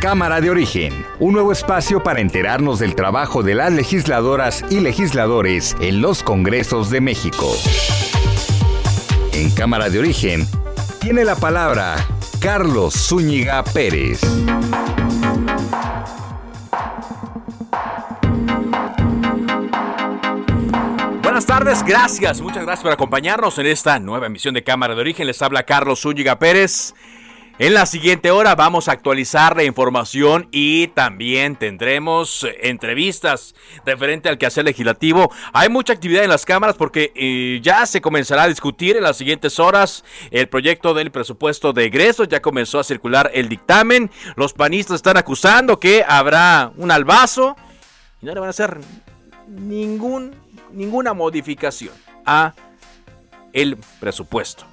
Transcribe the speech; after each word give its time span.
Cámara 0.00 0.40
de 0.40 0.48
Origen, 0.48 1.04
un 1.18 1.32
nuevo 1.32 1.50
espacio 1.50 2.04
para 2.04 2.20
enterarnos 2.20 2.78
del 2.78 2.94
trabajo 2.94 3.42
de 3.42 3.56
las 3.56 3.72
legisladoras 3.72 4.64
y 4.70 4.78
legisladores 4.78 5.74
en 5.80 6.00
los 6.00 6.22
Congresos 6.22 6.88
de 6.90 7.00
México. 7.00 7.52
En 9.32 9.50
Cámara 9.50 9.90
de 9.90 9.98
Origen 9.98 10.46
tiene 11.00 11.24
la 11.24 11.34
palabra 11.34 11.96
Carlos 12.38 12.94
Zúñiga 12.94 13.64
Pérez. 13.64 14.20
Buenas 21.24 21.44
tardes, 21.44 21.82
gracias, 21.82 22.40
muchas 22.40 22.62
gracias 22.62 22.84
por 22.84 22.92
acompañarnos 22.92 23.58
en 23.58 23.66
esta 23.66 23.98
nueva 23.98 24.26
emisión 24.26 24.54
de 24.54 24.62
Cámara 24.62 24.94
de 24.94 25.00
Origen. 25.00 25.26
Les 25.26 25.42
habla 25.42 25.64
Carlos 25.64 26.02
Zúñiga 26.02 26.38
Pérez. 26.38 26.94
En 27.60 27.74
la 27.74 27.86
siguiente 27.86 28.30
hora 28.30 28.54
vamos 28.54 28.86
a 28.86 28.92
actualizar 28.92 29.56
la 29.56 29.64
información 29.64 30.46
y 30.52 30.86
también 30.88 31.56
tendremos 31.56 32.46
entrevistas 32.62 33.56
referente 33.84 34.28
al 34.28 34.38
quehacer 34.38 34.64
legislativo. 34.64 35.32
Hay 35.52 35.68
mucha 35.68 35.92
actividad 35.92 36.22
en 36.22 36.30
las 36.30 36.44
cámaras 36.44 36.76
porque 36.76 37.12
eh, 37.16 37.58
ya 37.60 37.84
se 37.86 38.00
comenzará 38.00 38.44
a 38.44 38.48
discutir 38.48 38.96
en 38.96 39.02
las 39.02 39.16
siguientes 39.16 39.58
horas 39.58 40.04
el 40.30 40.48
proyecto 40.48 40.94
del 40.94 41.10
presupuesto 41.10 41.72
de 41.72 41.86
egresos. 41.86 42.28
Ya 42.28 42.40
comenzó 42.40 42.78
a 42.78 42.84
circular 42.84 43.28
el 43.34 43.48
dictamen. 43.48 44.08
Los 44.36 44.52
panistas 44.52 44.94
están 44.94 45.16
acusando 45.16 45.80
que 45.80 46.04
habrá 46.06 46.70
un 46.76 46.92
albazo 46.92 47.56
y 48.22 48.26
no 48.26 48.34
le 48.34 48.40
van 48.40 48.46
a 48.46 48.50
hacer 48.50 48.78
ningún, 49.48 50.32
ninguna 50.70 51.12
modificación 51.12 51.94
a 52.24 52.54
el 53.52 53.78
presupuesto. 53.98 54.64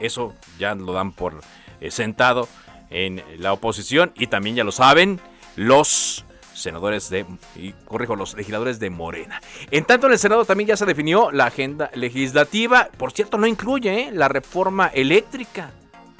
Eso 0.00 0.34
ya 0.58 0.74
lo 0.74 0.92
dan 0.92 1.12
por 1.12 1.34
eh, 1.34 1.67
sentado 1.90 2.48
en 2.90 3.22
la 3.38 3.52
oposición 3.52 4.12
y 4.16 4.28
también 4.28 4.56
ya 4.56 4.64
lo 4.64 4.72
saben 4.72 5.20
los 5.56 6.24
senadores 6.54 7.08
de, 7.08 7.24
y 7.56 7.72
corrijo, 7.84 8.16
los 8.16 8.34
legisladores 8.34 8.80
de 8.80 8.90
Morena. 8.90 9.40
En 9.70 9.84
tanto 9.84 10.06
en 10.06 10.12
el 10.12 10.18
Senado 10.18 10.44
también 10.44 10.68
ya 10.68 10.76
se 10.76 10.86
definió 10.86 11.30
la 11.30 11.46
agenda 11.46 11.90
legislativa, 11.94 12.88
por 12.96 13.12
cierto 13.12 13.38
no 13.38 13.46
incluye 13.46 14.08
eh, 14.08 14.10
la 14.12 14.28
reforma 14.28 14.88
eléctrica 14.88 15.70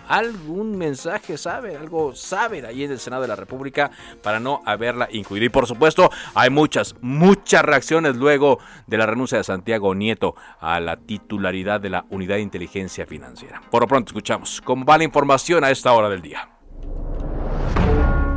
algún 0.09 0.77
mensaje 0.77 1.39
sabe, 1.39 1.77
algo 1.77 2.15
sabe 2.15 2.67
ahí 2.67 2.85
en 2.85 2.93
el 2.93 2.99
Senado 2.99 3.23
de 3.23 3.29
la 3.29 3.37
República 3.37 3.91
para 4.23 4.41
no 4.41 4.63
haberla 4.67 5.09
incluido. 5.11 5.47
Y 5.47 5.49
por 5.49 5.67
supuesto, 5.67 6.11
hay 6.35 6.51
muchas, 6.51 6.95
muchas 7.01 7.63
reacciones 7.63 8.17
luego 8.17 8.59
de 8.87 8.99
la 8.99 9.07
renuncia 9.07 9.39
de 9.39 9.45
Santiago 9.45 9.95
Nieto 9.95 10.35
a 10.61 10.81
la 10.81 10.97
titularidad 10.97 11.81
de 11.81 11.91
la 11.91 12.05
Unidad 12.11 12.37
de 12.37 12.43
Inteligencia 12.43 13.07
Financiera. 13.07 13.63
Por 13.71 13.83
lo 13.83 13.89
pronto 13.89 14.11
escuchamos 14.11 14.61
cómo 14.61 14.85
va 14.85 14.99
información 15.05 15.65
a 15.65 15.71
esta 15.71 15.93
hora 15.93 16.09
del 16.09 16.23
día. 16.23 16.49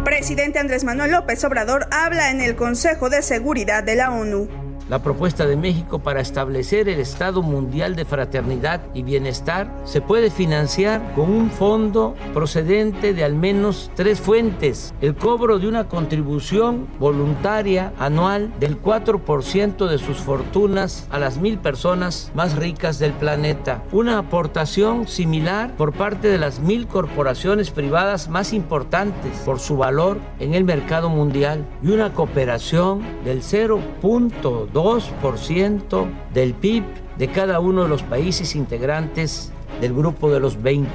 Presidente 0.03 0.59
Andrés 0.59 0.83
Manuel 0.83 1.11
López 1.11 1.43
Obrador 1.43 1.87
habla 1.91 2.31
en 2.31 2.41
el 2.41 2.55
Consejo 2.55 3.09
de 3.09 3.21
Seguridad 3.21 3.83
de 3.83 3.95
la 3.95 4.11
ONU 4.11 4.70
la 4.89 5.03
propuesta 5.03 5.45
de 5.45 5.55
México 5.55 5.99
para 5.99 6.21
establecer 6.21 6.89
el 6.89 6.99
Estado 6.99 7.41
Mundial 7.41 7.95
de 7.95 8.05
Fraternidad 8.05 8.81
y 8.93 9.03
Bienestar 9.03 9.73
se 9.85 10.01
puede 10.01 10.29
financiar 10.29 11.13
con 11.15 11.31
un 11.31 11.49
fondo 11.49 12.15
procedente 12.33 13.13
de 13.13 13.23
al 13.23 13.35
menos 13.35 13.91
tres 13.95 14.19
fuentes. 14.19 14.93
El 15.01 15.15
cobro 15.15 15.59
de 15.59 15.67
una 15.67 15.87
contribución 15.87 16.87
voluntaria 16.99 17.93
anual 17.99 18.51
del 18.59 18.81
4% 18.81 19.87
de 19.87 19.97
sus 19.97 20.17
fortunas 20.17 21.07
a 21.09 21.19
las 21.19 21.37
mil 21.37 21.57
personas 21.57 22.31
más 22.33 22.55
ricas 22.55 22.99
del 22.99 23.13
planeta. 23.13 23.83
Una 23.91 24.17
aportación 24.17 25.07
similar 25.07 25.75
por 25.75 25.93
parte 25.93 26.27
de 26.27 26.37
las 26.37 26.59
mil 26.59 26.87
corporaciones 26.87 27.71
privadas 27.71 28.29
más 28.29 28.53
importantes 28.53 29.37
por 29.45 29.59
su 29.59 29.77
valor 29.77 30.19
en 30.39 30.53
el 30.53 30.63
mercado 30.63 31.09
mundial. 31.09 31.65
Y 31.83 31.91
una 31.91 32.13
cooperación 32.13 33.01
del 33.23 33.41
0.2 33.41 34.70
2% 34.73 36.07
del 36.33 36.53
PIB 36.53 36.83
de 37.17 37.27
cada 37.27 37.59
uno 37.59 37.83
de 37.83 37.89
los 37.89 38.03
países 38.03 38.55
integrantes 38.55 39.51
del 39.79 39.93
grupo 39.93 40.31
de 40.31 40.39
los 40.39 40.61
20. 40.61 40.89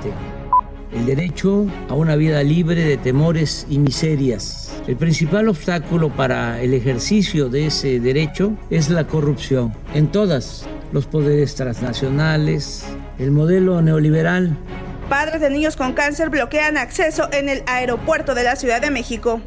El 0.92 1.06
derecho 1.06 1.66
a 1.88 1.94
una 1.94 2.16
vida 2.16 2.42
libre 2.42 2.82
de 2.82 2.96
temores 2.96 3.66
y 3.68 3.78
miserias. 3.78 4.82
El 4.86 4.96
principal 4.96 5.48
obstáculo 5.48 6.10
para 6.10 6.60
el 6.62 6.72
ejercicio 6.72 7.48
de 7.48 7.66
ese 7.66 8.00
derecho 8.00 8.52
es 8.70 8.88
la 8.88 9.06
corrupción 9.06 9.74
en 9.94 10.06
todas 10.08 10.66
los 10.92 11.06
poderes 11.06 11.54
transnacionales, 11.54 12.86
el 13.18 13.30
modelo 13.30 13.82
neoliberal. 13.82 14.56
Padres 15.08 15.40
de 15.40 15.50
niños 15.50 15.76
con 15.76 15.92
cáncer 15.92 16.30
bloquean 16.30 16.76
acceso 16.76 17.28
en 17.32 17.48
el 17.48 17.62
aeropuerto 17.66 18.34
de 18.34 18.44
la 18.44 18.56
Ciudad 18.56 18.80
de 18.80 18.90
México. 18.90 19.40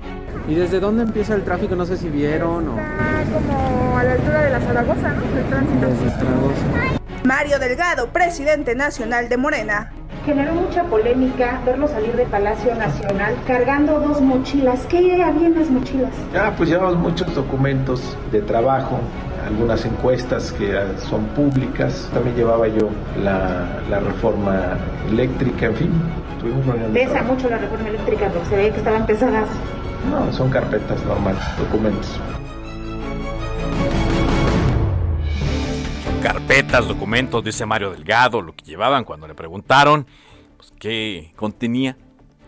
¿Y 0.48 0.56
desde 0.56 0.80
dónde 0.80 1.04
empieza 1.04 1.36
el 1.36 1.44
tráfico? 1.44 1.76
No 1.76 1.86
sé 1.86 1.98
si 1.98 2.10
vieron 2.10 2.68
o... 2.70 3.09
Ah, 3.30 3.34
como 3.34 3.98
a 3.98 4.04
la 4.04 4.12
altura 4.14 4.42
de 4.44 4.50
la 4.50 4.60
Zaragoza, 4.60 5.10
¿no? 5.14 5.38
El 5.38 5.46
tránsito. 5.46 5.88
Zaragoza. 6.18 7.00
Mario 7.24 7.60
Delgado, 7.60 8.08
presidente 8.08 8.76
nacional 8.76 9.30
de 9.30 9.38
Morena. 9.38 9.92
Generó 10.26 10.54
mucha 10.54 10.84
polémica 10.84 11.62
verlo 11.66 11.88
salir 11.88 12.16
de 12.16 12.26
Palacio 12.26 12.76
Nacional 12.76 13.36
cargando 13.48 14.00
dos 14.00 14.22
mochilas. 14.22 14.86
¿Qué 14.88 15.22
había 15.24 15.48
en 15.48 15.56
las 15.56 15.70
mochilas? 15.70 16.12
Ya, 16.34 16.56
pues 16.56 16.70
llevamos 16.70 16.98
muchos 16.98 17.34
documentos 17.34 18.18
de 18.32 18.42
trabajo, 18.42 19.00
algunas 19.46 19.86
encuestas 19.86 20.52
que 20.52 20.78
son 21.10 21.26
públicas. 21.28 22.10
También 22.14 22.36
llevaba 22.36 22.68
yo 22.68 22.90
la, 23.24 23.80
la 23.90 24.00
reforma 24.00 24.78
eléctrica, 25.10 25.68
en 25.68 25.76
fin. 25.76 25.92
Pesa 26.94 27.22
mucho 27.24 27.50
la 27.50 27.58
reforma 27.58 27.90
eléctrica 27.90 28.30
porque 28.30 28.50
se 28.50 28.56
veía 28.56 28.72
que 28.72 28.78
estaban 28.78 29.06
pesadas. 29.06 29.48
No, 30.10 30.32
son 30.32 30.50
carpetas 30.50 31.04
normales, 31.06 31.42
documentos. 31.58 32.20
Carpetas, 36.50 36.88
documentos, 36.88 37.44
dice 37.44 37.64
Mario 37.68 37.92
Delgado, 37.92 38.42
lo 38.42 38.56
que 38.56 38.66
llevaban 38.66 39.04
cuando 39.04 39.28
le 39.28 39.36
preguntaron 39.36 40.08
pues, 40.58 40.74
qué 40.80 41.32
contenía 41.36 41.96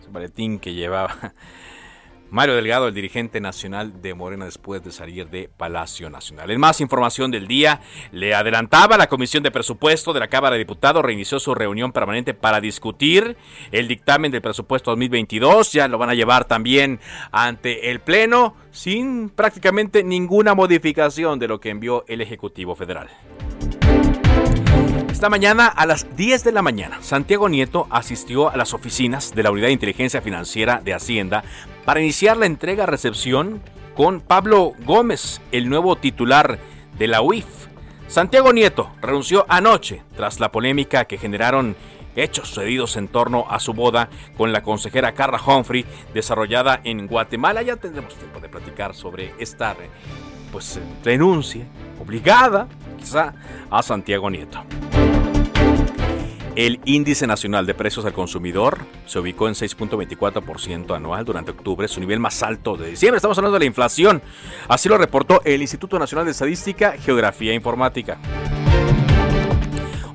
ese 0.00 0.10
maletín 0.10 0.58
que 0.58 0.74
llevaba 0.74 1.34
Mario 2.30 2.56
Delgado, 2.56 2.88
el 2.88 2.94
dirigente 2.94 3.40
nacional 3.40 4.02
de 4.02 4.12
Morena 4.14 4.44
después 4.44 4.82
de 4.82 4.90
salir 4.90 5.28
de 5.30 5.48
Palacio 5.56 6.10
Nacional. 6.10 6.50
En 6.50 6.58
más 6.58 6.80
información 6.80 7.30
del 7.30 7.46
día, 7.46 7.80
le 8.10 8.34
adelantaba 8.34 8.96
la 8.96 9.06
Comisión 9.06 9.44
de 9.44 9.52
Presupuesto 9.52 10.12
de 10.12 10.18
la 10.18 10.26
Cámara 10.26 10.54
de 10.54 10.58
Diputados 10.58 11.04
reinició 11.04 11.38
su 11.38 11.54
reunión 11.54 11.92
permanente 11.92 12.34
para 12.34 12.60
discutir 12.60 13.36
el 13.70 13.86
dictamen 13.86 14.32
del 14.32 14.42
presupuesto 14.42 14.90
2022. 14.90 15.74
Ya 15.74 15.86
lo 15.86 15.98
van 15.98 16.10
a 16.10 16.14
llevar 16.14 16.46
también 16.46 16.98
ante 17.30 17.92
el 17.92 18.00
Pleno 18.00 18.56
sin 18.72 19.30
prácticamente 19.30 20.02
ninguna 20.02 20.56
modificación 20.56 21.38
de 21.38 21.46
lo 21.46 21.60
que 21.60 21.70
envió 21.70 22.04
el 22.08 22.20
Ejecutivo 22.20 22.74
Federal. 22.74 23.08
Esta 25.22 25.30
mañana 25.30 25.68
a 25.68 25.86
las 25.86 26.16
10 26.16 26.42
de 26.42 26.50
la 26.50 26.62
mañana, 26.62 26.98
Santiago 27.00 27.48
Nieto 27.48 27.86
asistió 27.90 28.50
a 28.50 28.56
las 28.56 28.74
oficinas 28.74 29.32
de 29.32 29.44
la 29.44 29.52
Unidad 29.52 29.68
de 29.68 29.74
Inteligencia 29.74 30.20
Financiera 30.20 30.80
de 30.84 30.94
Hacienda 30.94 31.44
para 31.84 32.00
iniciar 32.00 32.36
la 32.36 32.46
entrega-recepción 32.46 33.62
con 33.94 34.20
Pablo 34.20 34.72
Gómez, 34.84 35.40
el 35.52 35.68
nuevo 35.68 35.94
titular 35.94 36.58
de 36.98 37.06
la 37.06 37.22
UIF. 37.22 37.46
Santiago 38.08 38.52
Nieto 38.52 38.90
renunció 39.00 39.46
anoche 39.48 40.02
tras 40.16 40.40
la 40.40 40.50
polémica 40.50 41.04
que 41.04 41.18
generaron 41.18 41.76
hechos 42.16 42.48
sucedidos 42.48 42.96
en 42.96 43.06
torno 43.06 43.46
a 43.48 43.60
su 43.60 43.74
boda 43.74 44.08
con 44.36 44.50
la 44.50 44.64
consejera 44.64 45.12
Carla 45.12 45.40
Humphrey, 45.40 45.86
desarrollada 46.12 46.80
en 46.82 47.06
Guatemala. 47.06 47.62
Ya 47.62 47.76
tendremos 47.76 48.16
tiempo 48.16 48.40
de 48.40 48.48
platicar 48.48 48.92
sobre 48.96 49.32
esta 49.38 49.76
pues, 50.50 50.80
renuncia 51.04 51.64
obligada, 52.00 52.66
quizá, 52.98 53.34
a 53.70 53.82
Santiago 53.84 54.28
Nieto. 54.28 54.64
El 56.54 56.80
índice 56.84 57.26
nacional 57.26 57.64
de 57.64 57.72
precios 57.72 58.04
al 58.04 58.12
consumidor 58.12 58.78
se 59.06 59.18
ubicó 59.18 59.48
en 59.48 59.54
6.24% 59.54 60.94
anual 60.94 61.24
durante 61.24 61.52
octubre, 61.52 61.88
su 61.88 61.98
nivel 61.98 62.20
más 62.20 62.42
alto 62.42 62.76
de 62.76 62.90
diciembre. 62.90 63.16
Estamos 63.16 63.38
hablando 63.38 63.54
de 63.54 63.60
la 63.60 63.64
inflación. 63.64 64.20
Así 64.68 64.86
lo 64.90 64.98
reportó 64.98 65.40
el 65.44 65.62
Instituto 65.62 65.98
Nacional 65.98 66.26
de 66.26 66.32
Estadística, 66.32 66.92
Geografía 66.92 67.52
e 67.52 67.54
Informática. 67.54 68.18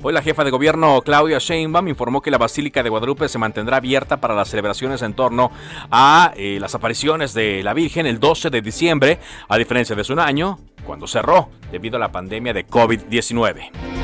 Hoy 0.00 0.12
la 0.12 0.22
jefa 0.22 0.44
de 0.44 0.52
gobierno 0.52 1.02
Claudia 1.02 1.38
Sheinbaum 1.38 1.88
informó 1.88 2.20
que 2.22 2.30
la 2.30 2.38
Basílica 2.38 2.84
de 2.84 2.88
Guadalupe 2.88 3.28
se 3.28 3.38
mantendrá 3.38 3.78
abierta 3.78 4.18
para 4.18 4.32
las 4.32 4.48
celebraciones 4.48 5.02
en 5.02 5.14
torno 5.14 5.50
a 5.90 6.32
eh, 6.36 6.58
las 6.60 6.72
apariciones 6.76 7.34
de 7.34 7.64
la 7.64 7.74
Virgen 7.74 8.06
el 8.06 8.20
12 8.20 8.50
de 8.50 8.62
diciembre, 8.62 9.18
a 9.48 9.58
diferencia 9.58 9.96
de 9.96 10.02
hace 10.02 10.12
un 10.12 10.20
año, 10.20 10.60
cuando 10.86 11.08
cerró 11.08 11.48
debido 11.72 11.96
a 11.96 11.98
la 12.00 12.12
pandemia 12.12 12.52
de 12.52 12.64
COVID-19. 12.64 13.97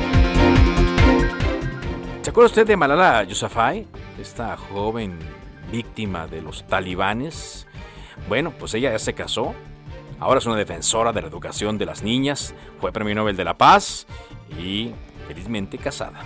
¿Se 2.35 2.37
acuerda 2.39 2.51
usted 2.51 2.67
de 2.67 2.75
Malala 2.75 3.23
Yousafzai? 3.23 3.87
Esta 4.19 4.57
joven 4.57 5.17
víctima 5.71 6.27
de 6.27 6.41
los 6.41 6.67
talibanes. 6.67 7.65
Bueno, 8.27 8.51
pues 8.51 8.73
ella 8.73 8.91
ya 8.91 8.99
se 8.99 9.13
casó. 9.13 9.55
Ahora 10.19 10.39
es 10.39 10.45
una 10.45 10.57
defensora 10.57 11.13
de 11.13 11.21
la 11.21 11.29
educación 11.29 11.77
de 11.77 11.85
las 11.85 12.03
niñas. 12.03 12.53
Fue 12.81 12.91
premio 12.91 13.15
Nobel 13.15 13.37
de 13.37 13.45
la 13.45 13.57
Paz 13.57 14.05
y 14.59 14.91
felizmente 15.29 15.77
casada. 15.77 16.19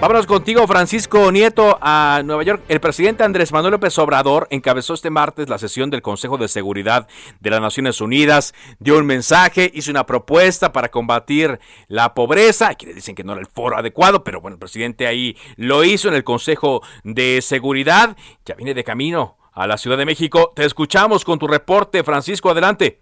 Vámonos 0.00 0.26
contigo, 0.26 0.66
Francisco 0.66 1.30
Nieto, 1.30 1.76
a 1.78 2.22
Nueva 2.24 2.42
York. 2.42 2.62
El 2.68 2.80
presidente 2.80 3.22
Andrés 3.22 3.52
Manuel 3.52 3.72
López 3.72 3.98
Obrador 3.98 4.46
encabezó 4.48 4.94
este 4.94 5.10
martes 5.10 5.50
la 5.50 5.58
sesión 5.58 5.90
del 5.90 6.00
Consejo 6.00 6.38
de 6.38 6.48
Seguridad 6.48 7.06
de 7.38 7.50
las 7.50 7.60
Naciones 7.60 8.00
Unidas, 8.00 8.54
dio 8.78 8.96
un 8.96 9.04
mensaje, 9.04 9.70
hizo 9.74 9.90
una 9.90 10.06
propuesta 10.06 10.72
para 10.72 10.88
combatir 10.88 11.58
la 11.86 12.14
pobreza. 12.14 12.70
Le 12.82 12.94
dicen 12.94 13.14
que 13.14 13.24
no 13.24 13.32
era 13.32 13.42
el 13.42 13.46
foro 13.46 13.76
adecuado, 13.76 14.24
pero 14.24 14.40
bueno, 14.40 14.54
el 14.54 14.58
presidente 14.58 15.06
ahí 15.06 15.36
lo 15.58 15.84
hizo 15.84 16.08
en 16.08 16.14
el 16.14 16.24
Consejo 16.24 16.80
de 17.04 17.42
Seguridad. 17.42 18.16
Ya 18.46 18.54
viene 18.54 18.72
de 18.72 18.84
camino 18.84 19.36
a 19.52 19.66
la 19.66 19.76
Ciudad 19.76 19.98
de 19.98 20.06
México. 20.06 20.54
Te 20.56 20.64
escuchamos 20.64 21.26
con 21.26 21.38
tu 21.38 21.46
reporte, 21.46 22.02
Francisco, 22.04 22.48
adelante. 22.48 23.00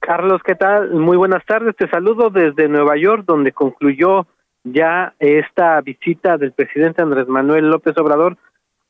Carlos, 0.00 0.40
¿qué 0.44 0.56
tal? 0.56 0.90
Muy 0.90 1.16
buenas 1.16 1.46
tardes. 1.46 1.76
Te 1.76 1.88
saludo 1.88 2.30
desde 2.30 2.68
Nueva 2.68 2.96
York, 2.96 3.22
donde 3.26 3.52
concluyó 3.52 4.26
ya 4.64 5.14
esta 5.18 5.80
visita 5.82 6.38
del 6.38 6.52
presidente 6.52 7.02
Andrés 7.02 7.28
Manuel 7.28 7.68
López 7.68 7.96
Obrador 7.98 8.38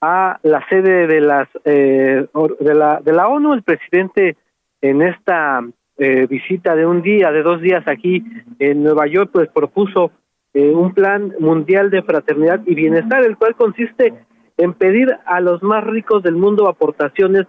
a 0.00 0.38
la 0.42 0.66
sede 0.68 1.06
de 1.06 1.20
las 1.20 1.48
eh, 1.64 2.26
de 2.60 2.74
la 2.74 3.00
de 3.00 3.12
la 3.12 3.28
ONU 3.28 3.54
el 3.54 3.62
presidente 3.62 4.36
en 4.80 5.02
esta 5.02 5.60
eh, 5.98 6.26
visita 6.28 6.76
de 6.76 6.86
un 6.86 7.02
día 7.02 7.32
de 7.32 7.42
dos 7.42 7.60
días 7.60 7.86
aquí 7.88 8.24
en 8.58 8.84
Nueva 8.84 9.06
York 9.06 9.30
pues 9.32 9.48
propuso 9.48 10.12
eh, 10.52 10.70
un 10.70 10.94
plan 10.94 11.34
mundial 11.40 11.90
de 11.90 12.02
fraternidad 12.02 12.60
y 12.66 12.74
bienestar 12.74 13.24
el 13.24 13.36
cual 13.36 13.56
consiste 13.56 14.14
en 14.56 14.74
pedir 14.74 15.08
a 15.26 15.40
los 15.40 15.62
más 15.62 15.82
ricos 15.84 16.22
del 16.22 16.36
mundo 16.36 16.68
aportaciones 16.68 17.46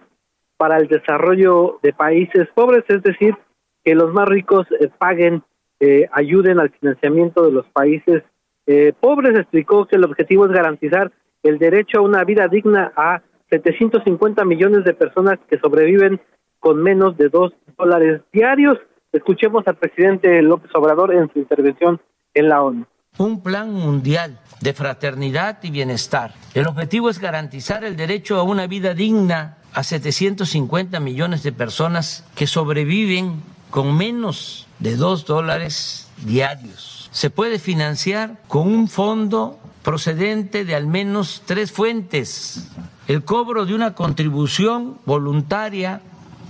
para 0.56 0.78
el 0.78 0.88
desarrollo 0.88 1.78
de 1.82 1.92
países 1.92 2.48
pobres 2.54 2.84
es 2.88 3.02
decir 3.02 3.36
que 3.84 3.94
los 3.94 4.12
más 4.12 4.28
ricos 4.28 4.66
paguen 4.98 5.44
eh, 5.80 6.08
ayuden 6.12 6.58
al 6.58 6.70
financiamiento 6.70 7.44
de 7.44 7.52
los 7.52 7.66
países 7.66 8.22
eh, 8.66 8.92
pobres. 8.98 9.38
Explicó 9.38 9.86
que 9.86 9.96
el 9.96 10.04
objetivo 10.04 10.46
es 10.46 10.52
garantizar 10.52 11.12
el 11.42 11.58
derecho 11.58 11.98
a 11.98 12.02
una 12.02 12.24
vida 12.24 12.48
digna 12.48 12.92
a 12.96 13.22
750 13.50 14.44
millones 14.44 14.84
de 14.84 14.94
personas 14.94 15.38
que 15.48 15.58
sobreviven 15.58 16.20
con 16.58 16.82
menos 16.82 17.16
de 17.16 17.28
dos 17.28 17.52
dólares 17.78 18.22
diarios. 18.32 18.78
Escuchemos 19.12 19.66
al 19.66 19.76
presidente 19.76 20.42
López 20.42 20.70
Obrador 20.74 21.14
en 21.14 21.32
su 21.32 21.38
intervención 21.38 22.00
en 22.34 22.48
la 22.48 22.62
ONU. 22.62 22.86
Un 23.18 23.42
plan 23.42 23.72
mundial 23.72 24.38
de 24.60 24.74
fraternidad 24.74 25.58
y 25.62 25.70
bienestar. 25.70 26.32
El 26.54 26.66
objetivo 26.66 27.08
es 27.08 27.18
garantizar 27.18 27.84
el 27.84 27.96
derecho 27.96 28.38
a 28.38 28.42
una 28.42 28.66
vida 28.66 28.94
digna 28.94 29.58
a 29.72 29.82
750 29.82 31.00
millones 31.00 31.42
de 31.42 31.52
personas 31.52 32.28
que 32.34 32.46
sobreviven 32.46 33.42
con 33.70 33.96
menos 33.96 34.65
de 34.78 34.96
dos 34.96 35.24
dólares 35.26 36.08
diarios. 36.24 37.08
Se 37.12 37.30
puede 37.30 37.58
financiar 37.58 38.40
con 38.48 38.68
un 38.68 38.88
fondo 38.88 39.58
procedente 39.82 40.64
de 40.64 40.74
al 40.74 40.86
menos 40.86 41.42
tres 41.46 41.72
fuentes. 41.72 42.68
El 43.08 43.24
cobro 43.24 43.66
de 43.66 43.74
una 43.74 43.94
contribución 43.94 44.98
voluntaria 45.06 46.00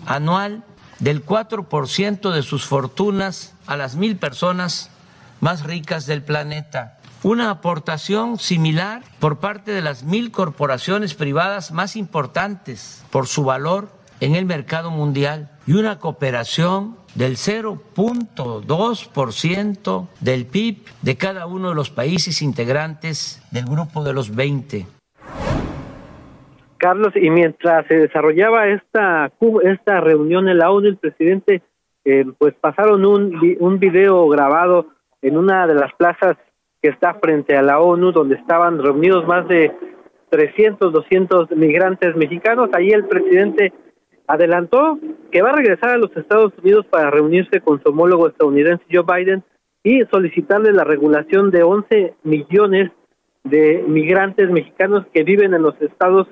anual 0.07 0.65
del 0.99 1.25
4% 1.25 2.33
de 2.33 2.43
sus 2.43 2.65
fortunas 2.65 3.55
a 3.67 3.77
las 3.77 3.97
mil 3.97 4.17
personas 4.17 4.91
más 5.41 5.65
ricas 5.65 6.07
del 6.07 6.23
planeta. 6.23 6.99
Una 7.23 7.51
aportación 7.51 8.39
similar 8.39 9.03
por 9.19 9.39
parte 9.39 9.73
de 9.73 9.83
las 9.83 10.05
mil 10.05 10.31
corporaciones 10.31 11.15
privadas 11.15 11.73
más 11.73 11.97
importantes 11.97 13.05
por 13.11 13.27
su 13.27 13.45
valor 13.45 13.91
en 14.21 14.35
el 14.35 14.47
mercado 14.47 14.91
mundial 14.91 15.51
y 15.67 15.73
una 15.73 15.99
cooperación 15.99 16.97
del 17.17 17.37
0.2% 17.37 20.09
del 20.21 20.47
PIB 20.47 20.77
de 21.03 21.17
cada 21.17 21.47
uno 21.47 21.71
de 21.71 21.75
los 21.75 21.91
países 21.91 22.43
integrantes 22.43 23.43
del 23.51 23.65
grupo 23.65 24.05
de 24.05 24.13
los 24.13 24.37
20. 24.37 24.87
Carlos, 26.79 27.13
y 27.17 27.31
mientras 27.31 27.87
se 27.87 27.95
desarrollaba 27.95 28.69
esta, 28.69 29.33
esta 29.65 30.01
reunión 30.01 30.47
en 30.49 30.59
la 30.59 30.71
ONU, 30.71 30.89
el 30.89 30.99
presidente, 30.99 31.63
eh, 32.05 32.27
pues 32.39 32.53
pasaron 32.61 33.07
un, 33.07 33.57
un 33.61 33.79
video 33.79 34.29
grabado 34.29 34.89
en 35.23 35.39
una 35.39 35.67
de 35.67 35.75
las 35.75 35.95
plazas 35.95 36.37
que 36.83 36.91
está 36.91 37.15
frente 37.15 37.57
a 37.57 37.63
la 37.63 37.81
ONU, 37.81 38.13
donde 38.13 38.35
estaban 38.37 38.79
reunidos 38.79 39.27
más 39.27 39.49
de 39.49 39.73
300, 40.29 40.93
200 40.93 41.53
migrantes 41.53 42.15
mexicanos. 42.15 42.69
Ahí 42.75 42.91
el 42.91 43.07
presidente 43.07 43.73
adelantó 44.27 44.99
que 45.31 45.43
va 45.43 45.51
a 45.51 45.57
regresar 45.57 45.91
a 45.91 45.99
los 45.99 46.17
Estados 46.17 46.53
Unidos 46.63 46.87
para 46.87 47.11
reunirse 47.11 47.61
con 47.61 47.83
su 47.83 47.91
homólogo 47.91 48.29
estadounidense 48.29 48.85
Joe 48.91 49.05
Biden 49.05 49.45
y 49.83 50.03
solicitarle 50.11 50.73
la 50.73 50.85
regulación 50.85 51.51
de 51.51 51.63
11 51.63 52.15
millones 52.25 52.91
de 53.45 53.85
migrantes 53.87 54.51
mexicanos 54.51 55.07
que 55.13 55.23
viven 55.23 55.55
en 55.55 55.63
los 55.63 55.81
Estados 55.81 56.27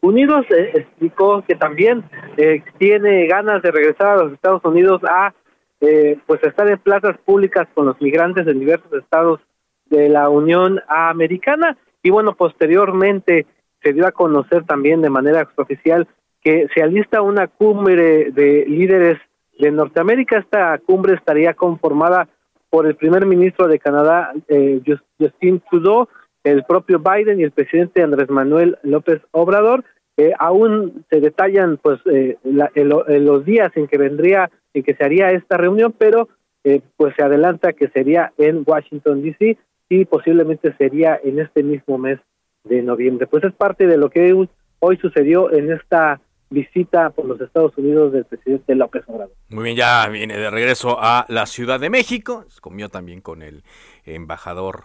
Unidos. 0.00 0.46
Eh, 0.50 0.70
explicó 0.74 1.42
que 1.46 1.56
también 1.56 2.04
eh, 2.36 2.62
tiene 2.78 3.26
ganas 3.26 3.62
de 3.62 3.70
regresar 3.70 4.08
a 4.08 4.24
los 4.24 4.32
Estados 4.32 4.64
Unidos 4.64 5.00
a 5.08 5.34
eh, 5.80 6.18
pues 6.26 6.40
estar 6.44 6.68
en 6.68 6.78
plazas 6.78 7.18
públicas 7.24 7.66
con 7.74 7.86
los 7.86 8.00
migrantes 8.00 8.46
de 8.46 8.54
diversos 8.54 8.92
estados 8.92 9.40
de 9.86 10.08
la 10.08 10.28
Unión 10.28 10.80
Americana 10.86 11.76
y 12.04 12.10
bueno 12.10 12.34
posteriormente 12.36 13.46
se 13.82 13.92
dio 13.92 14.06
a 14.06 14.12
conocer 14.12 14.64
también 14.64 15.02
de 15.02 15.10
manera 15.10 15.40
extraoficial 15.40 16.06
que 16.42 16.68
se 16.74 16.82
alista 16.82 17.22
una 17.22 17.46
cumbre 17.46 18.30
de 18.30 18.64
líderes 18.66 19.18
de 19.58 19.70
Norteamérica. 19.70 20.38
Esta 20.38 20.78
cumbre 20.78 21.14
estaría 21.14 21.54
conformada 21.54 22.28
por 22.70 22.86
el 22.86 22.96
primer 22.96 23.26
ministro 23.26 23.68
de 23.68 23.78
Canadá, 23.78 24.32
eh, 24.48 24.80
Justin 25.18 25.62
Trudeau, 25.70 26.08
el 26.44 26.64
propio 26.64 26.98
Biden 26.98 27.40
y 27.40 27.44
el 27.44 27.52
presidente 27.52 28.02
Andrés 28.02 28.30
Manuel 28.30 28.78
López 28.82 29.20
Obrador. 29.30 29.84
Eh, 30.16 30.32
aún 30.38 31.04
se 31.10 31.20
detallan 31.20 31.78
pues 31.78 32.00
eh, 32.10 32.36
los 32.44 33.44
días 33.44 33.72
en 33.76 33.86
que 33.86 33.98
vendría 33.98 34.50
y 34.74 34.82
que 34.82 34.94
se 34.94 35.04
haría 35.04 35.30
esta 35.30 35.56
reunión, 35.56 35.94
pero 35.96 36.28
eh, 36.64 36.80
pues 36.96 37.14
se 37.16 37.22
adelanta 37.22 37.72
que 37.72 37.88
sería 37.88 38.32
en 38.38 38.62
Washington 38.66 39.22
D.C. 39.22 39.58
y 39.88 40.04
posiblemente 40.04 40.74
sería 40.76 41.18
en 41.22 41.38
este 41.38 41.62
mismo 41.62 41.98
mes 41.98 42.20
de 42.64 42.82
noviembre. 42.82 43.26
Pues 43.26 43.44
es 43.44 43.52
parte 43.52 43.86
de 43.86 43.96
lo 43.96 44.10
que 44.10 44.32
hoy 44.78 44.96
sucedió 44.98 45.52
en 45.52 45.72
esta 45.72 46.20
visita 46.52 47.10
por 47.10 47.26
los 47.26 47.40
Estados 47.40 47.76
Unidos 47.76 48.12
del 48.12 48.24
presidente 48.24 48.74
López 48.74 49.02
Obrador. 49.06 49.34
Muy 49.48 49.64
bien, 49.64 49.76
ya 49.76 50.08
viene 50.08 50.36
de 50.36 50.50
regreso 50.50 50.98
a 51.00 51.24
la 51.28 51.46
Ciudad 51.46 51.80
de 51.80 51.90
México, 51.90 52.44
comió 52.60 52.88
también 52.88 53.20
con 53.20 53.42
el 53.42 53.64
embajador 54.04 54.84